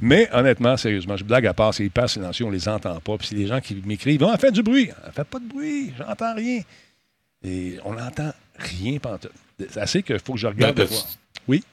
[0.01, 3.17] Mais honnêtement, sérieusement, je blague à part, c'est hyper silencieux, on les entend pas.
[3.17, 4.89] Puis c'est les gens qui m'écrivent Oh, faites du bruit.
[5.13, 6.61] Faites pas de bruit, j'entends rien.
[7.43, 9.31] Et on n'entend rien pantoute.
[9.59, 10.75] C'est assez qu'il faut que je regarde.
[10.75, 10.97] Ben, fois.
[11.47, 11.63] Oui.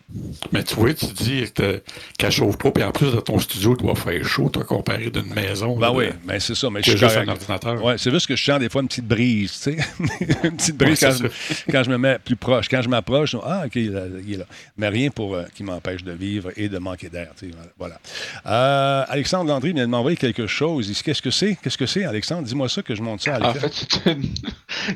[0.53, 1.83] Mais tu vois, tu dis que-
[2.19, 5.35] qu'elle chauffe pas, puis en plus de ton studio, doit faire chaud, toi, comparé d'une
[5.35, 5.75] maison.
[5.77, 6.71] Ben là, oui, ben c'est ça.
[6.71, 7.29] Mais je suis juste correct.
[7.29, 7.85] un ordinateur.
[7.85, 9.77] Ouais, c'est juste que je sens des fois une petite brise, tu sais.
[10.45, 12.69] une petite brise Ouais, quand, je, quand je me mets plus proche.
[12.69, 13.87] Quand je m'approche, ah, OK, il,
[14.33, 14.45] est- là.
[14.77, 17.31] Mais rien pour euh, qui m'empêche de vivre et de manquer d'air.
[17.37, 17.99] tu sais, Voilà.
[18.47, 20.87] Euh, Alexandre Landry vient de m'envoyer quelque chose.
[20.89, 21.57] Il dit, Qu'est-ce que c'est?
[21.63, 22.43] Qu'est-ce que c'est, Alexandre?
[22.47, 24.23] Dis-moi ça que je monte ça à En fait, c'est une,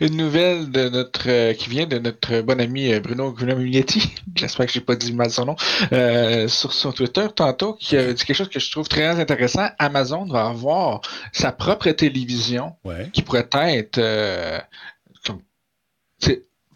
[0.00, 4.12] une nouvelle de notre euh, qui vient de notre bon ami Bruno Guglielminetti.
[4.36, 5.56] J'espère que j'ai pas dit mal son nom.
[5.92, 9.68] euh, sur son Twitter tantôt, qui a dit quelque chose que je trouve très intéressant.
[9.78, 11.00] Amazon va avoir
[11.32, 13.08] sa propre télévision Ouais.
[13.12, 14.58] qui pourrait être euh,
[15.26, 15.40] comme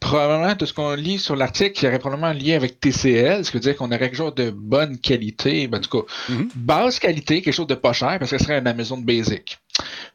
[0.01, 3.57] probablement de ce qu'on lit sur l'article, qui aurait probablement lié avec TCL, ce qui
[3.59, 6.49] veut dire qu'on aurait quelque chose de bonne qualité, ben, en tout cas, Mhm.
[6.57, 9.59] basse qualité, quelque chose de pas cher, parce que ce serait un Amazon Basic.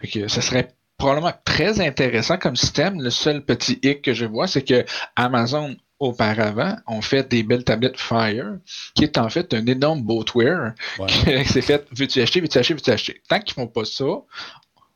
[0.02, 3.02] Fait que ce serait probablement très intéressant comme système.
[3.02, 4.84] Le seul petit hic que je vois, c'est que
[5.16, 8.58] Amazon auparavant ont fait des belles tablettes Fire,
[8.96, 11.08] qui est en fait un énorme bloatware Ouais.
[11.44, 13.22] qui s'est fait veux-tu acheter, veux-tu acheter, veux-tu acheter?
[13.28, 14.06] Tant qu'ils font pas ça,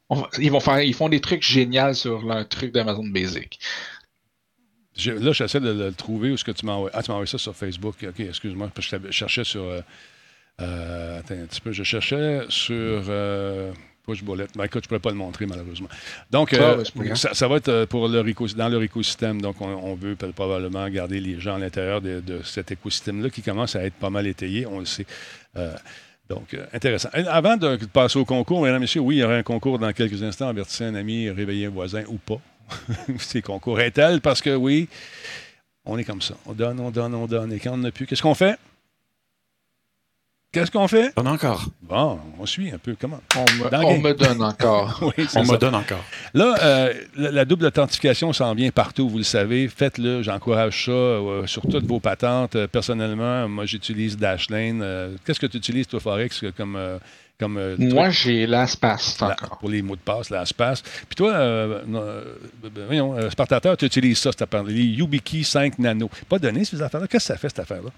[0.09, 3.59] on ils vont faire ils font des trucs géniaux sur leur truc d'Amazon Basic.
[4.97, 6.31] Je- là, j'essaie de le trouver.
[6.31, 6.91] Où est-ce que tu m'as envoyé?
[6.95, 7.95] Ah, tu m'as envoyé ça sur Facebook.
[8.07, 8.69] OK, excuse-moi.
[8.75, 9.63] parce que je cherchais sur.
[9.63, 9.81] euh,
[10.59, 11.71] euh, attends un petit peu.
[11.71, 12.75] Je cherchais sur.
[13.09, 13.71] Euh,
[14.03, 14.47] Push Bullet.
[14.55, 15.87] Ben, écoute, je ne pourrais pas le montrer, malheureusement.
[16.31, 17.17] Donc, Ah, euh, ouais, grave.
[17.17, 18.23] ça, ça va être euh, pour leur
[18.55, 19.41] dans leur écosystème.
[19.41, 23.41] Donc, on, on veut probablement garder les gens à l'intérieur de, de cet écosystème-là qui
[23.41, 25.05] commence à être pas mal étayé, on le sait.
[25.57, 25.73] Euh,
[26.29, 27.09] donc, euh, intéressant.
[27.13, 29.77] Et Avant de passer au concours, mesdames et messieurs, oui, il y aura un concours
[29.79, 30.47] dans quelques instants.
[30.47, 32.39] Avertissez un ami, réveillez un voisin ou pas.
[33.19, 34.87] C'est concours Intel parce que oui,
[35.85, 36.35] on est comme ça.
[36.45, 37.51] On donne, on donne, on donne.
[37.51, 38.57] Et quand on n'a plus, qu'est-ce qu'on fait?
[40.53, 41.13] Qu'est-ce qu'on fait?
[41.15, 41.63] Donne encore.
[41.81, 42.93] Bon, on suit un peu.
[42.99, 43.21] Comment?
[43.37, 44.99] On me, on donne encore.
[45.17, 45.53] Oui, On ça.
[45.53, 46.03] me donne encore.
[46.33, 49.69] Là, euh, la, la double authentification s'en vient partout, vous le savez.
[49.69, 52.57] Faites-le, j'encourage ça euh, sur toutes vos patentes.
[52.57, 54.81] Euh, personnellement, moi, j'utilise Dashlane.
[54.81, 56.97] Euh, Qu'est-ce que tu utilises, toi, Forex, comme, euh,
[57.39, 59.57] comme euh, Moi, j'ai LastPass La- encore.
[59.59, 60.81] pour les mots de passe, l'espace.
[60.81, 61.81] Puis toi, euh,
[62.87, 66.09] voyons, euh, Spartateur, tu utilises ça, cette affaire Les YubiKey 5 Nano.
[66.27, 67.07] Pas donné, ces affaires-là.
[67.07, 67.91] Qu'est-ce que ça fait, cette affaire-là?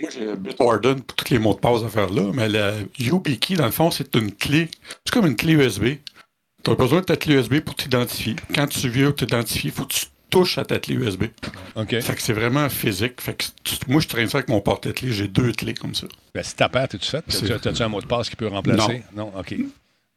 [0.00, 3.56] Moi, j'ai Bitwarden pour tous les mots de passe à faire là, mais la YubiKey,
[3.56, 4.68] dans le fond, c'est une clé.
[5.04, 5.84] C'est comme une clé USB.
[6.64, 8.36] Tu as besoin de ta clé USB pour t'identifier.
[8.54, 11.24] Quand tu viens t'identifier, il faut que tu touches à ta clé USB.
[11.76, 12.00] OK.
[12.00, 13.20] Fait que c'est vraiment physique.
[13.20, 15.12] Fait que tu- moi, je traîne ça avec mon porte-clés.
[15.12, 16.06] J'ai deux clés comme ça.
[16.34, 17.22] Ben, si t'as t'es-tu fait?
[17.60, 19.02] T'as-tu un mot de passe qui peut remplacer?
[19.14, 19.30] Non.
[19.38, 19.54] OK.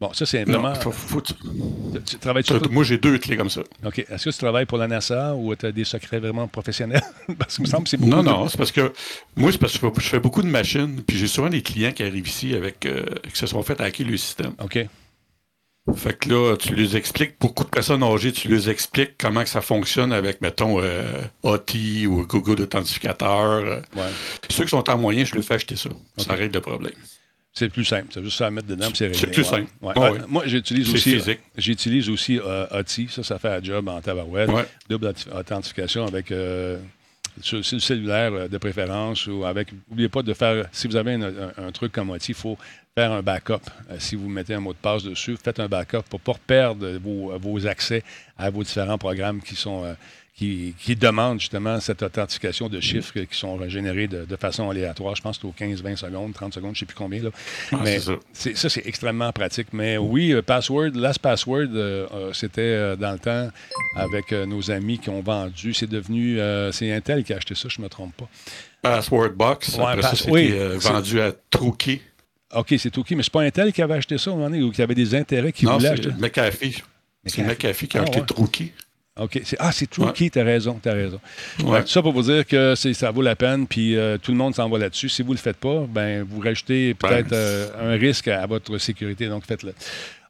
[0.02, 0.70] Bon, ça, c'est vraiment...
[0.74, 2.70] Non, faut- faut- tu- Tu, tu travailles sur...
[2.70, 3.62] moi, j'ai deux clés comme ça.
[3.86, 4.00] OK.
[4.00, 7.02] Est-ce que tu travailles pour la NASA ou tu as des secrets vraiment professionnels?
[7.40, 8.92] parce qu'il me semble que c'est beaucoup Non, de- non, c'est parce que
[9.38, 12.04] moi, c'est parce que je fais- beaucoup de machines, puis j'ai souvent des clients qui
[12.04, 14.54] arrivent ici avec euh, qui se sont fait hacker le système.
[14.62, 14.80] OK.
[15.96, 19.50] Fait que là, tu les expliques, beaucoup de personnes âgées, tu les expliques comment que
[19.50, 21.04] ça fonctionne avec, mettons, euh,
[21.44, 23.84] ou Google Authentificateur.
[23.96, 24.02] Ouais.
[24.50, 25.90] Ceux qui sont en moyen, je leur fais acheter ça.
[26.18, 26.94] Ça règle le problème.
[27.58, 28.08] C'est plus simple.
[28.14, 29.18] C'est juste ça à mettre dedans, c'est réglé.
[29.20, 29.48] C'est plus Ouais.
[29.50, 29.72] simple.
[29.82, 29.94] Ouais.
[29.98, 30.20] Euh, ouais.
[30.28, 31.40] Moi, j'utilise C'est aussi, physique.
[31.58, 33.08] j'utilise aussi euh, OTI.
[33.10, 34.50] Ça, ça fait un job en tabarouette.
[34.50, 34.66] Ouais.
[34.90, 36.78] Double auth- authentification avec euh,
[37.42, 39.70] sur, sur le cellulaire euh, de préférence ou avec.
[39.90, 40.66] N'oubliez pas de faire.
[40.74, 42.58] Si vous avez un, un- un truc comme OTI, il faut
[42.94, 43.62] faire un backup.
[43.90, 46.40] Euh, si vous mettez un mot de passe dessus, faites un backup pour ne pas
[46.46, 48.04] perdre vos, vos accès
[48.38, 49.96] à vos différents programmes qui sont.
[50.38, 55.16] Qui, qui demandent justement cette authentification de chiffres qui sont générés de, de façon aléatoire.
[55.16, 57.24] Je pense que c'est aux 15, 20 secondes, 30 secondes, je ne sais plus combien.
[57.24, 57.30] Là.
[57.72, 58.14] Ah, Mais c'est ça.
[58.34, 59.68] c'est- c'est extrêmement pratique.
[59.72, 63.50] Mais oui, euh, Password, Last Password, euh, euh, c'était dans le temps
[63.96, 65.74] avec nos amis qui ont vendu.
[65.74, 66.38] C'est devenu.
[66.74, 68.28] c'est Intel qui a acheté ça, je ne me trompe pas.
[68.82, 72.02] Password Box, Ouais, après pass- ça, c'était oui, c'est- vendu à Trookie.
[72.54, 74.72] OK, c'est OK, mais c'est pas Intel qui avait acheté ça au moment donné ou
[74.72, 76.12] qui avait des intérêts qui Non, voulaient c'est acheter?
[76.20, 76.84] McAfee.
[77.26, 77.68] C'est McAfee.
[77.68, 78.74] McAfee qui a Ah, acheté ouais.
[79.18, 79.40] OK.
[79.46, 81.22] c'est- Ah, c'est Trookie, t'as raison, t'as raison.
[81.64, 81.78] Ouais.
[81.78, 84.38] Fait que Ça pour vous dire que ça vaut la peine, puis euh, tout le
[84.38, 85.08] monde s'en va là-dessus.
[85.08, 88.42] Si vous ne le faites pas, ben vous rajoutez peut-être Ben, euh, un risque à,
[88.44, 89.74] à votre sécurité, donc faites-le.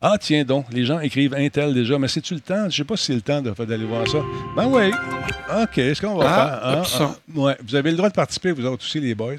[0.01, 2.69] Ah, tiens donc, les gens écrivent Intel déjà, mais c'est-tu le temps?
[2.69, 4.19] Je sais pas si c'est le temps de- d'aller voir ça.
[4.55, 4.91] Ben oui.
[5.63, 7.01] OK, est-ce qu'on va Ah, faire?
[7.01, 7.15] hein?
[7.35, 7.57] Ah, ouais.
[7.67, 9.37] Vous avez le droit de participer, vous autres aussi, les boys.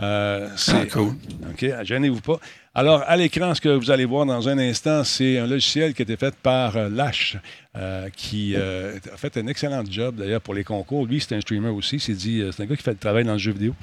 [0.00, 1.14] Euh, c'est Ah, cool.
[1.50, 2.40] OK, gênez-vous pas.
[2.74, 6.02] Alors, à l'écran, ce que vous allez voir dans un instant, c'est un logiciel qui
[6.02, 7.36] a été fait par euh, Lash,
[7.76, 11.06] euh, qui euh, a fait un excellent job d'ailleurs pour les concours.
[11.06, 11.96] Lui, c'est un streamer aussi.
[11.96, 13.74] Il s'est dit, c'est un gars qui fait le travail dans le jeu vidéo.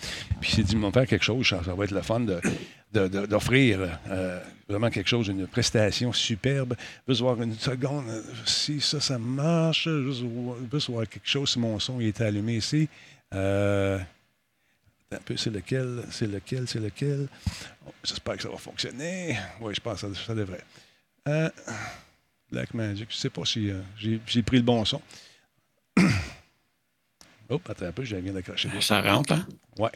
[0.42, 2.22] Puis il s'est dit, on va faire quelque chose, ça, ça va être le fun
[2.22, 2.40] de,
[3.28, 3.80] d'offrir
[4.10, 6.74] euh, vraiment quelque chose, une prestation superbe.
[7.08, 8.06] Juste voir une seconde
[8.46, 9.88] si ça, ça marche.
[9.88, 12.90] Juste, voir- quelque chose si mon son il est allumé ici.
[13.36, 14.00] Euh,
[15.36, 17.28] c'est lequel, c'est lequel, c'est lequel?
[17.88, 19.38] Oh, J'espère que ça va fonctionner.
[19.60, 20.64] Oui, je pense que ça, ça devrait.
[21.28, 21.50] Euh,
[22.52, 25.02] Black Magic, je ne sais pas si euh, j'ai j'ai pris le bon son.
[27.52, 28.70] Oh, attends un peu, je viens d'accrocher.
[28.80, 29.48] Ça rentre, hein?
[29.80, 29.90] Ouais.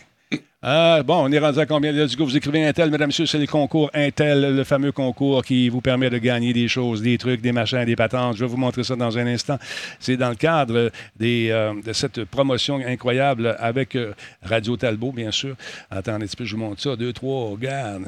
[0.66, 1.92] Euh, bon, on est rendu à combien?
[1.92, 5.68] Du coup, vous écrivez Intel, mesdames messieurs, c'est le concours Intel, le fameux concours qui
[5.68, 8.38] vous permet de gagner des choses, des trucs, des machins, des patentes.
[8.38, 9.58] Je vais vous montrer ça dans un instant.
[10.00, 15.32] C'est dans le cadre des, euh, de cette promotion incroyable avec euh, Radio Talbot, bien
[15.32, 15.56] sûr.
[15.92, 16.96] Attendez un petit peu, je vous montre ça.
[16.96, 18.04] Deux, trois, regarde.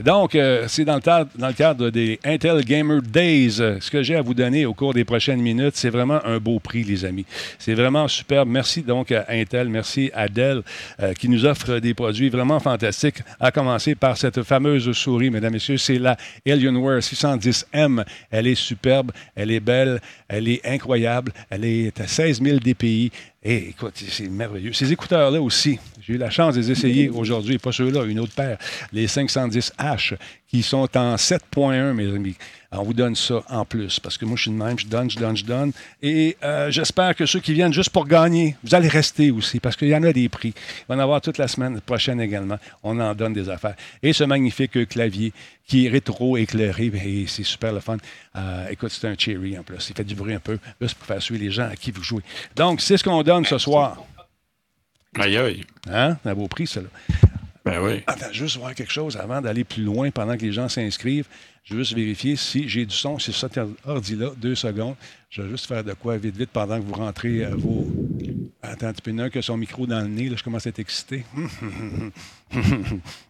[0.00, 3.52] Donc, euh, c'est dans, le cadre- dans le cadre des Intel Gamer Days.
[3.52, 6.58] Ce que j'ai à vous donner au cours des prochaines minutes, c'est vraiment un beau
[6.58, 7.26] prix, les amis.
[7.60, 8.48] C'est vraiment superbe.
[8.48, 10.62] Merci donc à Intel, merci à Dell
[11.00, 15.52] euh, qui nous offre des produits vraiment fantastiques, à commencer par cette fameuse souris, mesdames
[15.52, 15.76] et messieurs.
[15.76, 16.16] C'est la
[16.46, 18.04] Alienware 610M.
[18.30, 23.12] Elle est superbe, elle est belle, elle est incroyable, elle est à 16 000 DPI.
[23.42, 24.74] Et écoute, c'est merveilleux.
[24.74, 28.34] Ces écouteurs-là aussi, j'ai eu la chance de les essayer aujourd'hui, pas ceux-là, une autre
[28.34, 28.58] paire,
[28.92, 32.36] les 510H, qui sont en 7.1, mes amis.
[32.70, 35.10] On vous donne ça en plus, parce que moi, je suis de même, je donne,
[35.10, 35.72] je donne, je donne.
[36.02, 39.74] Et euh, j'espère que ceux qui viennent juste pour gagner, vous allez rester aussi, parce
[39.74, 40.52] qu'il y en a des prix.
[40.54, 42.58] Il va en avoir toute la semaine prochaine également.
[42.82, 43.74] On en donne des affaires.
[44.02, 45.32] Et ce magnifique clavier
[45.70, 47.96] qui est rétro-éclairé, et c'est super le fun.
[48.34, 49.88] Euh, écoute, c'est un cherry en plus.
[49.88, 52.02] Il fait du bruit un peu, juste pour faire suivre les gens à qui vous
[52.02, 52.24] jouez.
[52.56, 54.04] Donc, c'est ce qu'on donne ce soir.
[55.16, 55.64] Aïe, aïe.
[55.88, 56.16] Hein?
[56.24, 56.88] Un beau prix, ça, là.
[57.64, 58.02] Ben oui.
[58.06, 61.26] Attends, juste voir quelque chose avant d'aller plus loin pendant que les gens s'inscrivent.
[61.64, 64.30] Je veux juste vérifier si j'ai du son sur cet ordi-là.
[64.36, 64.96] Deux secondes.
[65.28, 67.86] Je vais juste faire de quoi vite, vite pendant que vous rentrez euh, vos.
[68.62, 70.08] Attends un petit peu, il y en a un qui a son micro dans le
[70.08, 70.28] nez.
[70.28, 71.24] Là, je commence à être excité.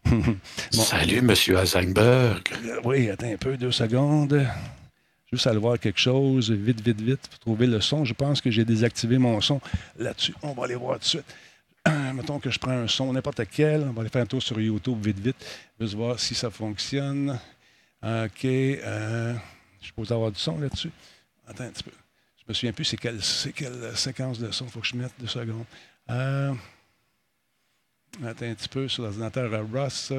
[0.03, 0.83] Bon.
[0.83, 2.43] Salut, Monsieur Heisenberg.
[2.65, 4.47] Euh, Oui, attends un peu, deux secondes.
[5.33, 8.05] Juste aller voir quelque chose, vite, vite, vite, pour trouver le son.
[8.05, 9.61] Je pense que j'ai désactivé mon son
[9.99, 10.35] là-dessus.
[10.43, 11.25] On va aller voir tout de suite.
[12.15, 13.83] Mettons que je prends un son, n'importe quel.
[13.83, 15.37] On va aller faire un tour sur YouTube vite, vite.
[15.81, 17.39] Juste voir si ça fonctionne.
[18.03, 18.45] OK.
[18.45, 19.35] euh,
[19.81, 20.91] je suppose avoir du son là-dessus.
[21.47, 21.93] Attends un petit peu.
[22.39, 23.21] Je me souviens plus c'est quelle,
[23.55, 24.67] quelle séquence de son.
[24.67, 25.65] Il faut que je mette deux secondes.
[26.11, 26.53] Euh,
[28.25, 30.13] attends un petit peu sur l'ordinateur Ross.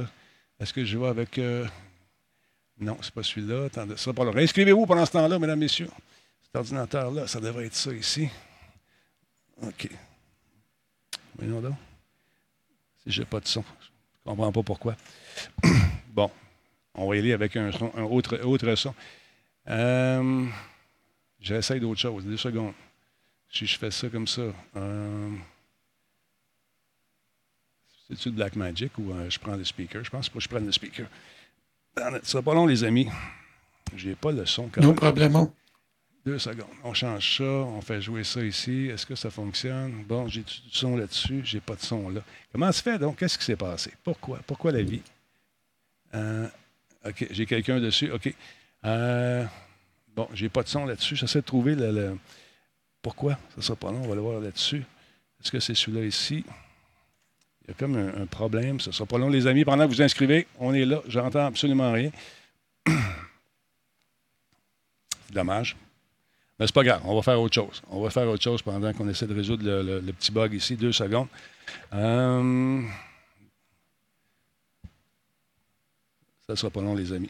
[0.60, 1.38] Est-ce que je vais avec.
[1.38, 1.66] euh,
[2.80, 3.66] non, c'est pas celui-là.
[3.66, 4.36] Attendez, ça sera pas long.
[4.36, 5.90] Inscrivez-vous pendant ce temps-là, mesdames, messieurs.
[6.42, 8.28] Cet ordinateur-là, ça devrait être ça ici.
[9.62, 9.90] OK.
[11.38, 11.76] Voyons donc.
[13.04, 14.96] Si j'ai pas de son, je comprends pas pourquoi.
[16.10, 16.30] bon,
[16.94, 18.94] on va y aller avec un, son- un autre, autre son.
[19.68, 20.46] Euh,
[21.40, 22.24] J'essaie d'autre chose.
[22.26, 22.74] Deux secondes.
[23.50, 24.44] Si je fais ça comme ça.
[24.76, 25.30] Euh,
[28.08, 30.04] C'est-tu de Black Magic ou euh, je prends le speaker?
[30.04, 31.08] Je pense pas que je prenne le speaker.
[31.98, 33.08] Ça sera pas long, les amis.
[33.96, 35.32] J'ai pas le son quand No problème.
[36.24, 36.70] Deux secondes.
[36.84, 38.88] On change ça, on fait jouer ça ici.
[38.88, 40.04] Est-ce que ça fonctionne?
[40.04, 42.22] Bon, j'ai du son là-dessus, j'ai pas de son là.
[42.52, 43.18] Comment se fait donc?
[43.18, 43.92] Qu'est-ce qui s'est passé?
[44.04, 44.40] Pourquoi?
[44.46, 45.02] Pourquoi la vie?
[46.14, 46.48] Euh,
[47.06, 48.12] OK, j'ai quelqu'un dessus.
[48.12, 48.32] OK.
[48.86, 49.44] Euh,
[50.16, 51.16] bon, j'ai pas de son là-dessus.
[51.16, 52.16] J'essaie de trouver le,
[53.02, 53.40] Pourquoi?
[53.56, 54.84] Ça sera pas long, on va le voir là-dessus.
[55.42, 56.46] Est-ce que c'est celui-là ici?
[57.64, 58.80] Il y a comme un, un problème.
[58.80, 59.66] Ce sera pas long, les amis.
[59.66, 61.02] Pendant que vous inscrivez, on est là.
[61.08, 62.12] J'entends absolument rien.
[65.32, 65.76] Dommage.
[66.62, 67.82] Mais c'est pas grave, on va faire autre chose.
[67.90, 70.54] On va faire autre chose pendant qu'on essaie de résoudre le, le- le petit bug
[70.54, 70.76] ici.
[70.76, 71.28] Deux secondes.
[71.92, 72.82] Euh,
[76.48, 77.30] Ça sera pas long, les amis.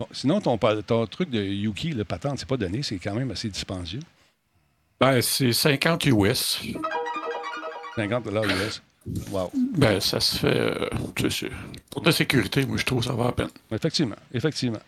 [0.00, 3.48] Bon, sinon, ton, truc de Yuki, le patente, c'est pas donné, c'est quand même assez
[3.48, 4.00] dispendieux.
[5.00, 6.60] Ben, c'est 50 US.
[7.96, 8.82] 50 US.
[9.30, 9.50] Wow.
[9.76, 10.58] Ben, ça se fait.
[10.60, 10.88] euh,
[11.90, 13.50] pour de la sécurité, moi, je trouve que ça va à peine.
[13.70, 14.80] Effectivement, effectivement.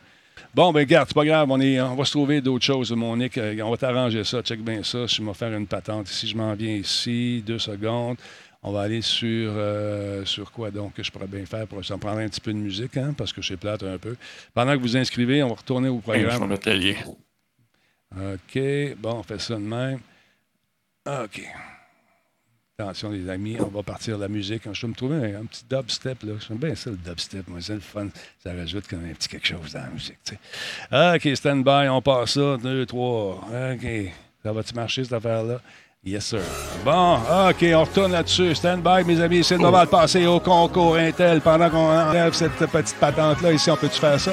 [0.56, 3.14] Bon, ben garde, c'est pas grave, on, est, on va se trouver d'autres choses, mon
[3.14, 3.36] Nick.
[3.36, 5.04] Euh, On va t'arranger ça, check bien ça.
[5.06, 8.16] Je vais faire une patente ici, je m'en viens ici, deux secondes.
[8.62, 11.98] On va aller sur, euh, sur quoi donc que je pourrais bien faire pour s'en
[11.98, 14.16] prendre un petit peu de musique, hein, parce que c'est plate un peu.
[14.54, 16.48] Pendant que vous inscrivez, on va retourner au Je vais programme.
[16.48, 16.94] mettre le lien.
[18.16, 18.58] OK,
[18.96, 20.00] bon, on fait ça de même.
[21.06, 21.42] OK.
[22.78, 24.64] Attention, les amis, on va partir la musique.
[24.70, 26.22] Je vais me trouver un, petit dubstep.
[26.24, 26.34] là.
[26.46, 27.48] J'aime bien ça, le dubstep.
[27.48, 28.08] Moi, c'est le fun.
[28.44, 30.18] Ça rajoute comme un petit quelque chose dans la musique.
[30.22, 30.36] sais.
[30.92, 32.58] OK, stand-by, on passe ça.
[32.62, 33.40] Deux, trois.
[33.72, 34.12] OK.
[34.42, 35.58] Ça va-tu marcher, cette affaire-là?
[36.04, 36.42] Yes, sir.
[36.84, 38.54] Bon, OK, on retourne là-dessus.
[38.54, 39.42] Stand-by, mes amis.
[39.42, 41.40] C'est moment de passer au concours Intel.
[41.40, 44.32] Pendant qu'on enlève cette petite patente-là, ici, on peut-tu faire ça?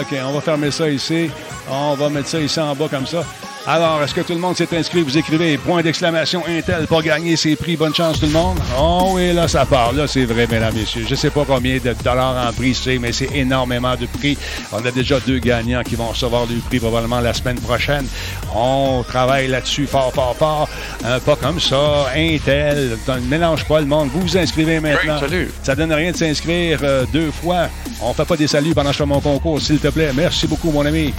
[0.00, 1.30] OK, on va fermer ça ici.
[1.68, 3.22] On va mettre ça ici en bas comme ça.
[3.64, 5.02] Alors, est-ce que tout le monde s'est inscrit?
[5.02, 7.76] Vous écrivez point d'exclamation Intel pour gagner ses prix.
[7.76, 8.58] Bonne chance tout le monde.
[8.76, 9.92] Oh oui, là, ça part.
[9.92, 11.04] Là, c'est vrai, mesdames, messieurs.
[11.08, 14.36] Je sais pas combien de dollars en prix c'est, mais c'est énormément de prix.
[14.72, 18.04] On a déjà deux gagnants qui vont recevoir le prix probablement la semaine prochaine.
[18.52, 20.68] On travaille là-dessus fort, fort, fort.
[21.04, 22.08] Euh, pas comme ça.
[22.16, 24.08] Intel, ne mélange pas le monde.
[24.12, 25.20] Vous vous inscrivez maintenant.
[25.20, 25.52] salut.
[25.62, 27.68] Ça donne rien de s'inscrire euh, deux fois.
[28.00, 30.10] On fait pas des saluts pendant que je fais mon concours, s'il te plaît.
[30.12, 31.14] Merci beaucoup, mon ami.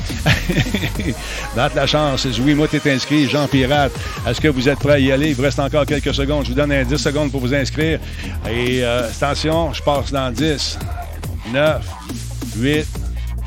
[1.56, 2.28] Date la chance.
[2.41, 3.27] Oui, moi, t'es inscrit.
[3.27, 3.91] Jean Pirate.
[4.27, 5.30] Est-ce que vous êtes prêts à y aller?
[5.30, 6.43] Il vous reste encore quelques secondes.
[6.45, 7.99] Je vous donne un 10 secondes pour vous inscrire.
[8.49, 10.80] Et euh, attention, je passe dans 10,
[11.51, 11.85] 9,
[12.57, 12.85] 8,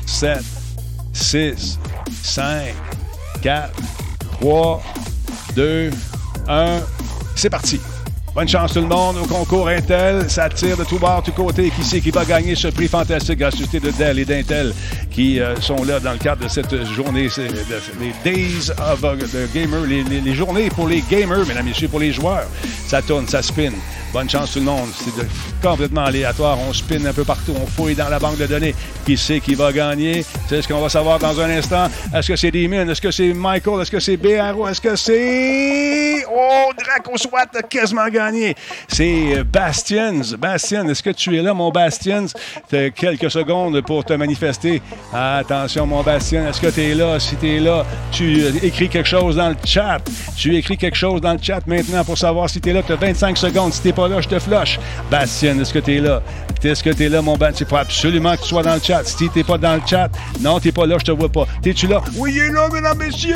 [0.05, 0.39] 7,
[1.13, 1.79] 6,
[2.23, 2.73] 5,
[3.41, 3.71] 4,
[4.39, 4.83] 3,
[5.55, 5.91] 2,
[6.47, 6.79] 1.
[7.35, 7.79] C'est parti.
[8.37, 10.29] Bonne chance tout le monde au concours Intel.
[10.29, 11.71] Ça tire de tous bords, tous côtés.
[11.71, 14.73] Qui c'est qui va gagner ce prix fantastique gratuité de Dell et d'Intel?
[15.17, 17.27] Qui euh, sont là dans le cadre de cette journée,
[17.99, 21.87] les Days of the Gamer, les, les- les journées pour les gamers, mesdames et messieurs,
[21.87, 22.45] pour les joueurs.
[22.85, 23.71] Ça tourne, ça spin.
[24.13, 24.89] Bonne chance tout le monde.
[25.61, 26.57] Complètement aléatoire.
[26.67, 27.53] On spin un peu partout.
[27.61, 28.75] On fouille dans la banque de données.
[29.05, 30.25] Qui c'est qui va gagner?
[30.47, 31.87] C'est ce qu'on va savoir dans un instant.
[32.13, 32.89] Est-ce que c'est Demon?
[32.89, 33.81] Est-ce que c'est Michael?
[33.81, 34.67] Est-ce que c'est BRO?
[34.67, 36.25] Est-ce que c'est...
[36.29, 38.55] Oh, Draco Swat a quasiment gagné.
[38.87, 40.35] C'est euh, Bastians.
[40.37, 42.27] Bastian, est-ce que tu es là, mon Bastians?
[42.69, 44.81] T'as quelques secondes pour te manifester.
[45.13, 47.19] Attention, mon Bastien, est-ce que tu es là?
[47.19, 49.99] Si tu es là, tu euh, écris quelque chose dans le chat.
[50.35, 52.83] Tu écris quelque chose dans le chat maintenant pour savoir si tu es là.
[52.83, 53.73] Tu as 25 secondes.
[53.73, 54.79] Si tu pas là, je te flush.
[55.09, 56.21] Bastien, est-ce que tu es là?
[56.63, 57.65] Est-ce que tu es là, mon Bastien?
[57.65, 59.03] Il faut absolument que tu sois dans le chat.
[59.05, 60.09] Si tu pas dans le chat,
[60.41, 61.45] non, tu pas là, je te vois pas.
[61.61, 62.01] T'es-tu là?
[62.15, 63.35] Oui, il est là, mesdames, messieurs!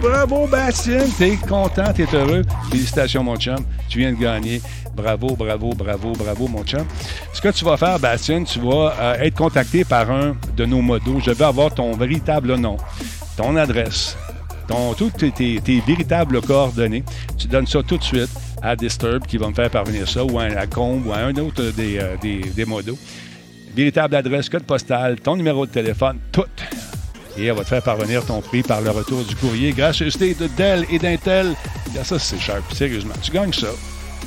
[0.00, 1.00] Bravo, Bastien.
[1.18, 2.42] T'es content, t'es heureux.
[2.70, 3.56] Félicitations, mon chum.
[3.88, 4.60] Tu viens de gagner.
[4.94, 6.84] Bravo, bravo, bravo, bravo, mon chum.
[7.32, 10.80] Ce que tu vas faire, Bastien, tu vas euh, être contacté par un de nos
[10.82, 11.20] modos.
[11.24, 12.76] Je veux avoir ton véritable nom,
[13.36, 14.16] ton adresse,
[14.68, 17.04] ton, toutes tes, tes- tes véritables coordonnées.
[17.36, 18.30] Tu donnes ça tout de suite
[18.62, 21.36] à Disturb qui va me faire parvenir ça, ou à, à Combe, ou à un
[21.36, 22.98] autre des, euh, des, des modos.
[23.74, 26.44] Véritable adresse, code postal, ton numéro de téléphone, tout.
[27.36, 29.72] Et elle va te faire parvenir ton prix par le retour du courrier.
[29.72, 31.54] Gracieuseté de Dell et d'Intel.
[32.02, 32.60] Ça, c'est cher.
[32.74, 33.68] Sérieusement, tu gagnes ça.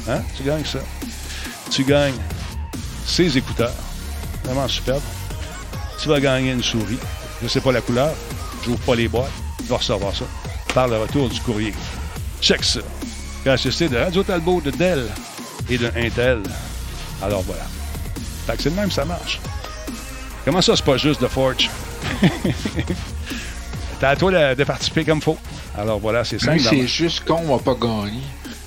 [0.10, 0.22] Hein?
[0.38, 0.80] Tu gagnes ça.
[1.70, 2.16] Tu gagnes
[3.06, 3.74] ces écouteurs.
[4.46, 5.02] Vraiment superbe.
[6.02, 7.00] Tu vas gagner une souris.
[7.40, 8.14] Je ne sais pas la couleur.
[8.64, 9.32] J'ouvre pas les boîtes.
[9.58, 10.26] Tu vas recevoir ça
[10.74, 11.74] par le retour du courrier.
[12.40, 12.80] Check ça.
[13.44, 15.06] Gracieuseté de Radio Talbot, de Dell
[15.70, 16.42] et de Intel.
[17.22, 17.64] Alors voilà.
[18.46, 19.40] Fait que c'est le même, ça marche.
[20.46, 21.70] Comment ça, c'est pas juste de Forge?
[24.00, 25.38] T'as à toi de, de participer comme faut.
[25.78, 26.60] Alors voilà, c'est simple.
[26.60, 28.22] C'est juste qu'on va pas gagner.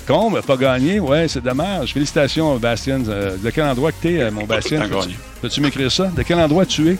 [0.07, 1.93] Combe n'a pas gagné, ouais, c'est dommage.
[1.93, 3.03] Félicitations, Bastien.
[3.07, 4.87] Euh, de quel endroit que t'es, euh, mon Bastien?
[4.87, 6.05] Peux-tu peux-tu m'écrire ça?
[6.07, 6.97] De quel endroit tu es?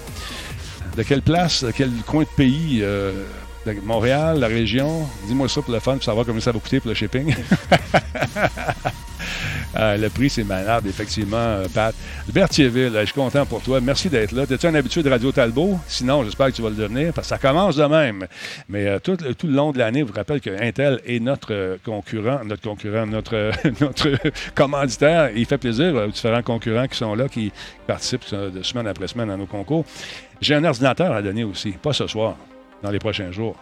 [0.98, 1.64] De quelle place?
[1.64, 2.80] De quel coin de pays?
[2.82, 3.12] Euh,
[3.84, 5.08] Montréal, la région?
[5.28, 7.34] Dis-moi ça pour le fun, pour savoir combien ça va coûter pour le shipping.
[9.78, 11.94] Euh, le prix, c'est malade, effectivement, euh, Pat.
[12.32, 13.82] Berthierville, euh, je suis content pour toi.
[13.82, 14.46] Merci d'être là.
[14.46, 15.78] T'es-tu un habitué de Radio Talbot?
[15.86, 18.26] Sinon, j'espère que tu vas le devenir, parce que ça commence de même.
[18.70, 22.40] Mais tout, tout le long de l'année, je vous rappelle que Intel est notre concurrent,
[22.46, 23.52] notre concurrent, notre,
[23.82, 24.18] notre
[24.54, 25.32] commanditaire.
[25.36, 27.52] Il fait plaisir aux différents concurrents qui sont là, qui
[27.86, 29.84] participent de semaine après semaine à nos concours.
[30.40, 32.38] J'ai un ordinateur à donner aussi, pas ce soir,
[32.84, 33.56] dans les prochains jours.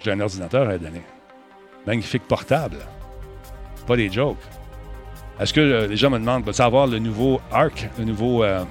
[0.00, 1.02] J'ai un ordinateur à donner.
[1.86, 2.78] Magnifique portable.
[3.86, 4.38] Pas des jokes.
[5.40, 8.64] Est-ce que euh, les gens me demandent, vas-tu avoir le nouveau ARC, le nouveau euh,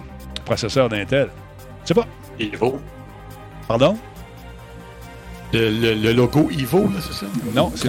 [0.45, 1.29] processeur d'Intel?
[1.83, 2.07] Je sais pas.
[2.39, 2.79] Evo.
[3.67, 3.97] Pardon?
[5.51, 7.25] Le, le- le logo Evo, là, c'est ça?
[7.53, 7.87] Non, c'est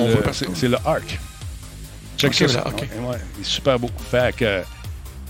[0.68, 1.18] le, ARC.
[2.18, 2.46] Check ça.
[2.46, 2.80] voilà, ok.
[2.80, 3.88] Ouais, ouais, il est super beau.
[4.10, 4.62] Fait que, euh,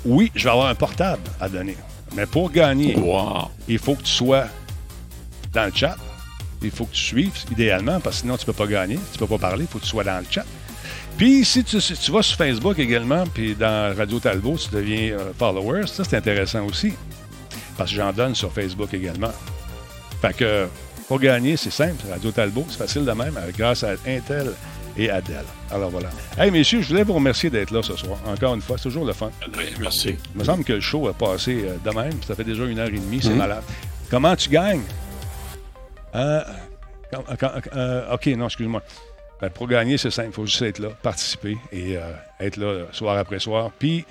[0.05, 1.77] oui, je vais avoir un portable à donner.
[2.17, 3.49] Mais pour gagner, Wow.
[3.69, 4.45] il faut que tu sois
[5.53, 5.97] dans le chat.
[6.65, 8.99] Il faut que tu suives, idéalement, parce que sinon, tu peux pas gagner.
[9.13, 9.65] Tu peux pas parler.
[9.65, 10.45] Il faut que tu sois dans le chat.
[11.17, 15.13] Puis, si tu, si tu vas sur Facebook également, puis dans Radio Talbot, tu deviens
[15.13, 16.95] euh, follower, ça, c'est intéressant aussi.
[17.77, 19.33] Parce que j'en donne sur Facebook également.
[20.21, 20.67] Fait que,
[21.07, 22.05] pour gagner, c'est simple.
[22.11, 24.53] Radio Talbot, c'est facile de même, grâce à Intel
[24.97, 25.45] et à Dell.
[25.71, 26.09] Alors voilà.
[26.39, 28.19] Hey, messieurs, je voulais vous remercier d'être là ce soir.
[28.27, 29.31] Encore une fois, c'est toujours le fun.
[29.57, 30.17] Oui, merci.
[30.35, 32.15] Il me semble que le show a passé euh, de même.
[32.27, 33.63] Ça fait déjà une heure et demie, c'est malade.
[34.11, 34.83] Comment tu gagnes?
[36.15, 36.43] Euh,
[37.75, 38.83] euh, OK, non, excuse-moi.
[39.41, 40.29] Ben, pour gagner, c'est simple.
[40.31, 43.71] Il faut juste être là, participer et euh, être là soir après soir.
[43.79, 44.05] Puis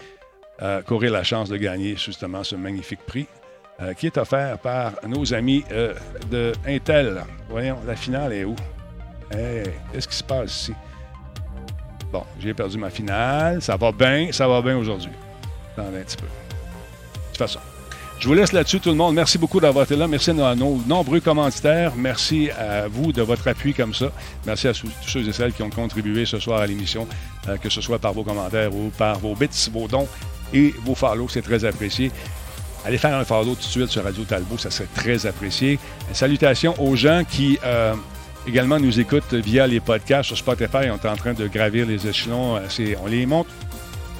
[0.86, 3.28] courir la chance de gagner justement ce magnifique prix
[3.98, 5.66] qui est offert par nos amis
[6.32, 7.22] de Intel.
[7.50, 8.56] Voyons, la finale est où?
[9.30, 10.74] Hey, qu'est-ce qui se passe ici?
[12.14, 13.62] Bon, j'ai perdu ma finale.
[13.62, 15.12] Ça va bien, ça va bien aujourd'hui.
[15.76, 16.28] Attendez un petit peu.
[16.28, 17.60] De toute façon.
[18.20, 19.16] Je vous laisse là-dessus, tout le monde.
[19.16, 20.08] Merci beaucoup d'avoir été là.
[20.08, 21.94] Merci à nos, nombreux commanditaires.
[21.96, 24.12] Merci à vous de votre appui comme ça.
[24.46, 27.08] Merci à tous ceux et celles qui ont contribué ce soir à l'émission,
[27.50, 30.08] euh, que ce soit par vos commentaires ou par vos bits, vos dons
[30.54, 31.28] et vos follow.
[31.28, 32.12] C'est très apprécié.
[32.86, 35.80] Allez faire un follow tout de suite sur Radio Talbot, ça serait très apprécié.
[36.12, 37.94] Salutations aux gens qui euh,
[38.48, 40.90] également nous écoutent via les podcasts sur Spotify.
[40.90, 42.58] On est en train de gravir les échelons.
[42.58, 43.48] Euh, On les monte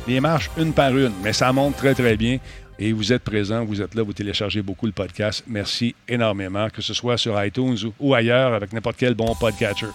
[0.08, 2.38] les marches une par une, mais ça monte très, très bien.
[2.80, 5.44] Et vous êtes présents, vous êtes là, vous téléchargez beaucoup le podcast.
[5.48, 9.88] Merci énormément, que ce soit sur iTunes ou, ailleurs avec n'importe quel bon podcatcher.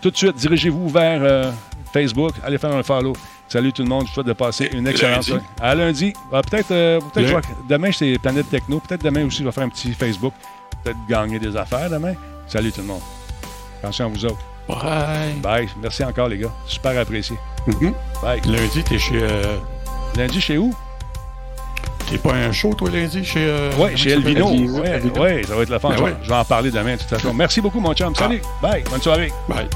[0.00, 1.52] Tout de suite, dirigez-vous vers euh,
[1.92, 3.12] Facebook, allez faire un follow.
[3.48, 5.26] Salut tout le monde, je vous souhaite de passer une excellente Lundi.
[5.28, 5.44] soirée.
[5.60, 6.12] À lundi.
[6.32, 7.36] Ah, peut-être, euh, je vais-
[7.68, 8.80] demain, c'est Planète Techno.
[8.80, 10.32] Peut-être demain aussi, je vais faire un petit Facebook.
[10.82, 12.14] Peut-être gagner des affaires demain.
[12.46, 13.02] Salut tout le monde.
[13.80, 14.38] Attention à vous autres.
[14.68, 15.34] Bye.
[15.42, 15.68] Bye.
[15.82, 16.52] Merci encore, les gars.
[16.66, 17.36] Super apprécié.
[17.66, 17.92] Mhm.
[18.22, 18.40] Bye.
[18.46, 19.20] Lundi, t'es chez.
[19.22, 19.58] euh,
[20.16, 20.72] Lundi, chez où?
[22.10, 23.40] T'es pas un show, toi, lundi, chez.
[23.46, 24.10] euh, Oui, comment chez?
[24.10, 24.50] Elvino.
[24.50, 25.88] Oui, ouais, ça va être la fin.
[25.90, 26.16] Ben je, vais- ouais.
[26.22, 27.32] je vais en parler demain, de toute façon.
[27.32, 28.14] Merci beaucoup, mon chum.
[28.14, 28.42] Salut.
[28.60, 28.84] Bye.
[28.90, 29.32] Bonne soirée.
[29.48, 29.68] Bye.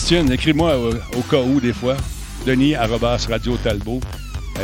[0.00, 1.94] Bastien, écris-moi au, cas où, des fois.
[2.46, 4.00] Denis, arrobas Radio Talbot.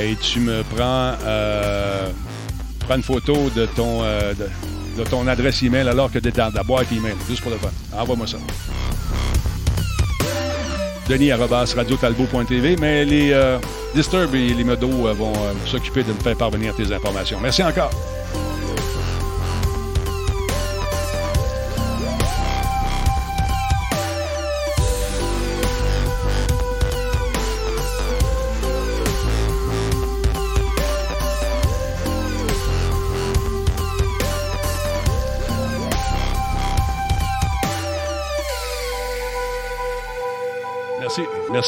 [0.01, 2.09] Et tu me prends, euh,
[2.79, 4.49] prends une photo de ton, euh, de,
[4.97, 7.17] de ton adresse email alors que tu es dans la boîte email.
[7.29, 7.69] Juste pour le fun.
[7.95, 8.39] Envoie-moi ça.
[11.07, 12.77] Denis, arrobas radiotalbot.tv.
[12.81, 13.59] Mais les euh,
[13.95, 17.39] Disturb et les Meadows euh, vont euh, s'occuper de me faire parvenir tes informations.
[17.43, 17.91] Merci encore.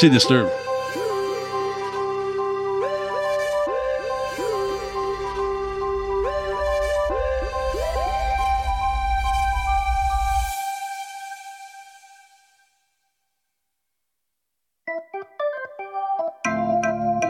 [0.06, 0.48] Disturb.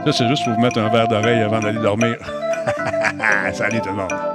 [0.04, 2.16] Ça, c'est juste pour vous mettre un verre d'oreille avant d'aller dormir.
[3.54, 4.27] Salut tout le monde.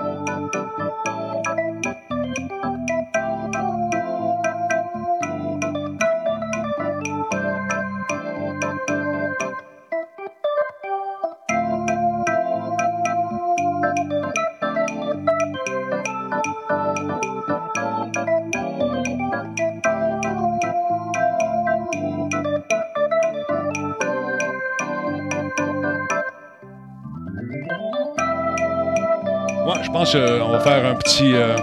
[30.14, 31.56] Pense qu'on va faire un petit, euh,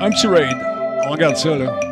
[0.00, 0.56] un petit raid.
[1.06, 1.89] On regarde ça, là.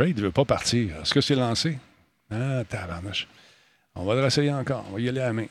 [0.00, 1.00] Raid ne veut pas partir.
[1.02, 1.78] Est-ce que c'est lancé?
[2.30, 3.26] Ah, tabarnouche.
[3.94, 4.84] On va le réessayer encore.
[4.88, 5.46] On va y aller à main.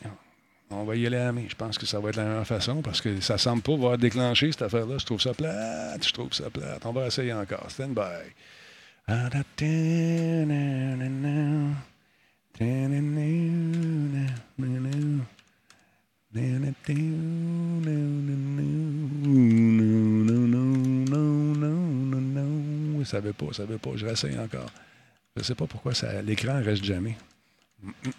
[0.71, 1.45] On va y aller à main.
[1.47, 3.97] Je pense que ça va être la meilleure façon parce que ça semble pas avoir
[3.97, 4.97] déclenché cette affaire-là.
[4.97, 6.07] Je trouve ça plate.
[6.07, 6.85] Je trouve ça plate.
[6.85, 7.69] On va essayer encore.
[7.69, 8.01] Stand by.
[23.10, 23.90] Ça veut pas, ça veut pas.
[23.95, 24.69] Je réessaye encore.
[25.36, 27.18] Je sais pas pourquoi ça- l'écran reste jamais.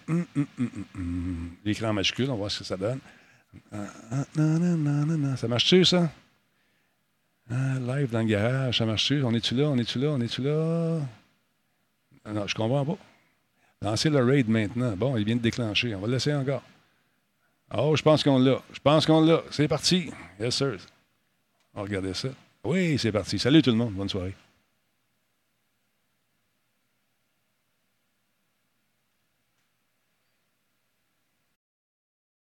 [0.08, 0.46] Hum, hum,
[0.96, 1.50] hum.
[1.64, 2.98] L'écran majuscule, on va voir ce que ça donne.
[5.36, 6.10] Ça marche-tu, ça?
[7.52, 9.22] Ah, live dans le garage, ça marche-tu?
[9.22, 9.64] On est-tu là?
[9.68, 10.08] On est-tu là?
[10.08, 11.00] On est-tu là?
[12.24, 12.96] Ah Non, je comprends pas.
[13.82, 14.96] Lancez le raid maintenant.
[14.96, 15.94] Bon, il vient de déclencher.
[15.94, 16.62] On va le laisser encore.
[17.72, 18.60] Oh, je pense qu'on l'a.
[18.72, 19.42] Je pense qu'on l'a.
[19.50, 20.10] C'est parti.
[20.40, 20.76] Yes, sir.
[21.74, 22.28] On va regarder ça.
[22.64, 23.38] Oui, c'est parti.
[23.38, 23.94] Salut tout le monde.
[23.94, 24.34] Bonne soirée.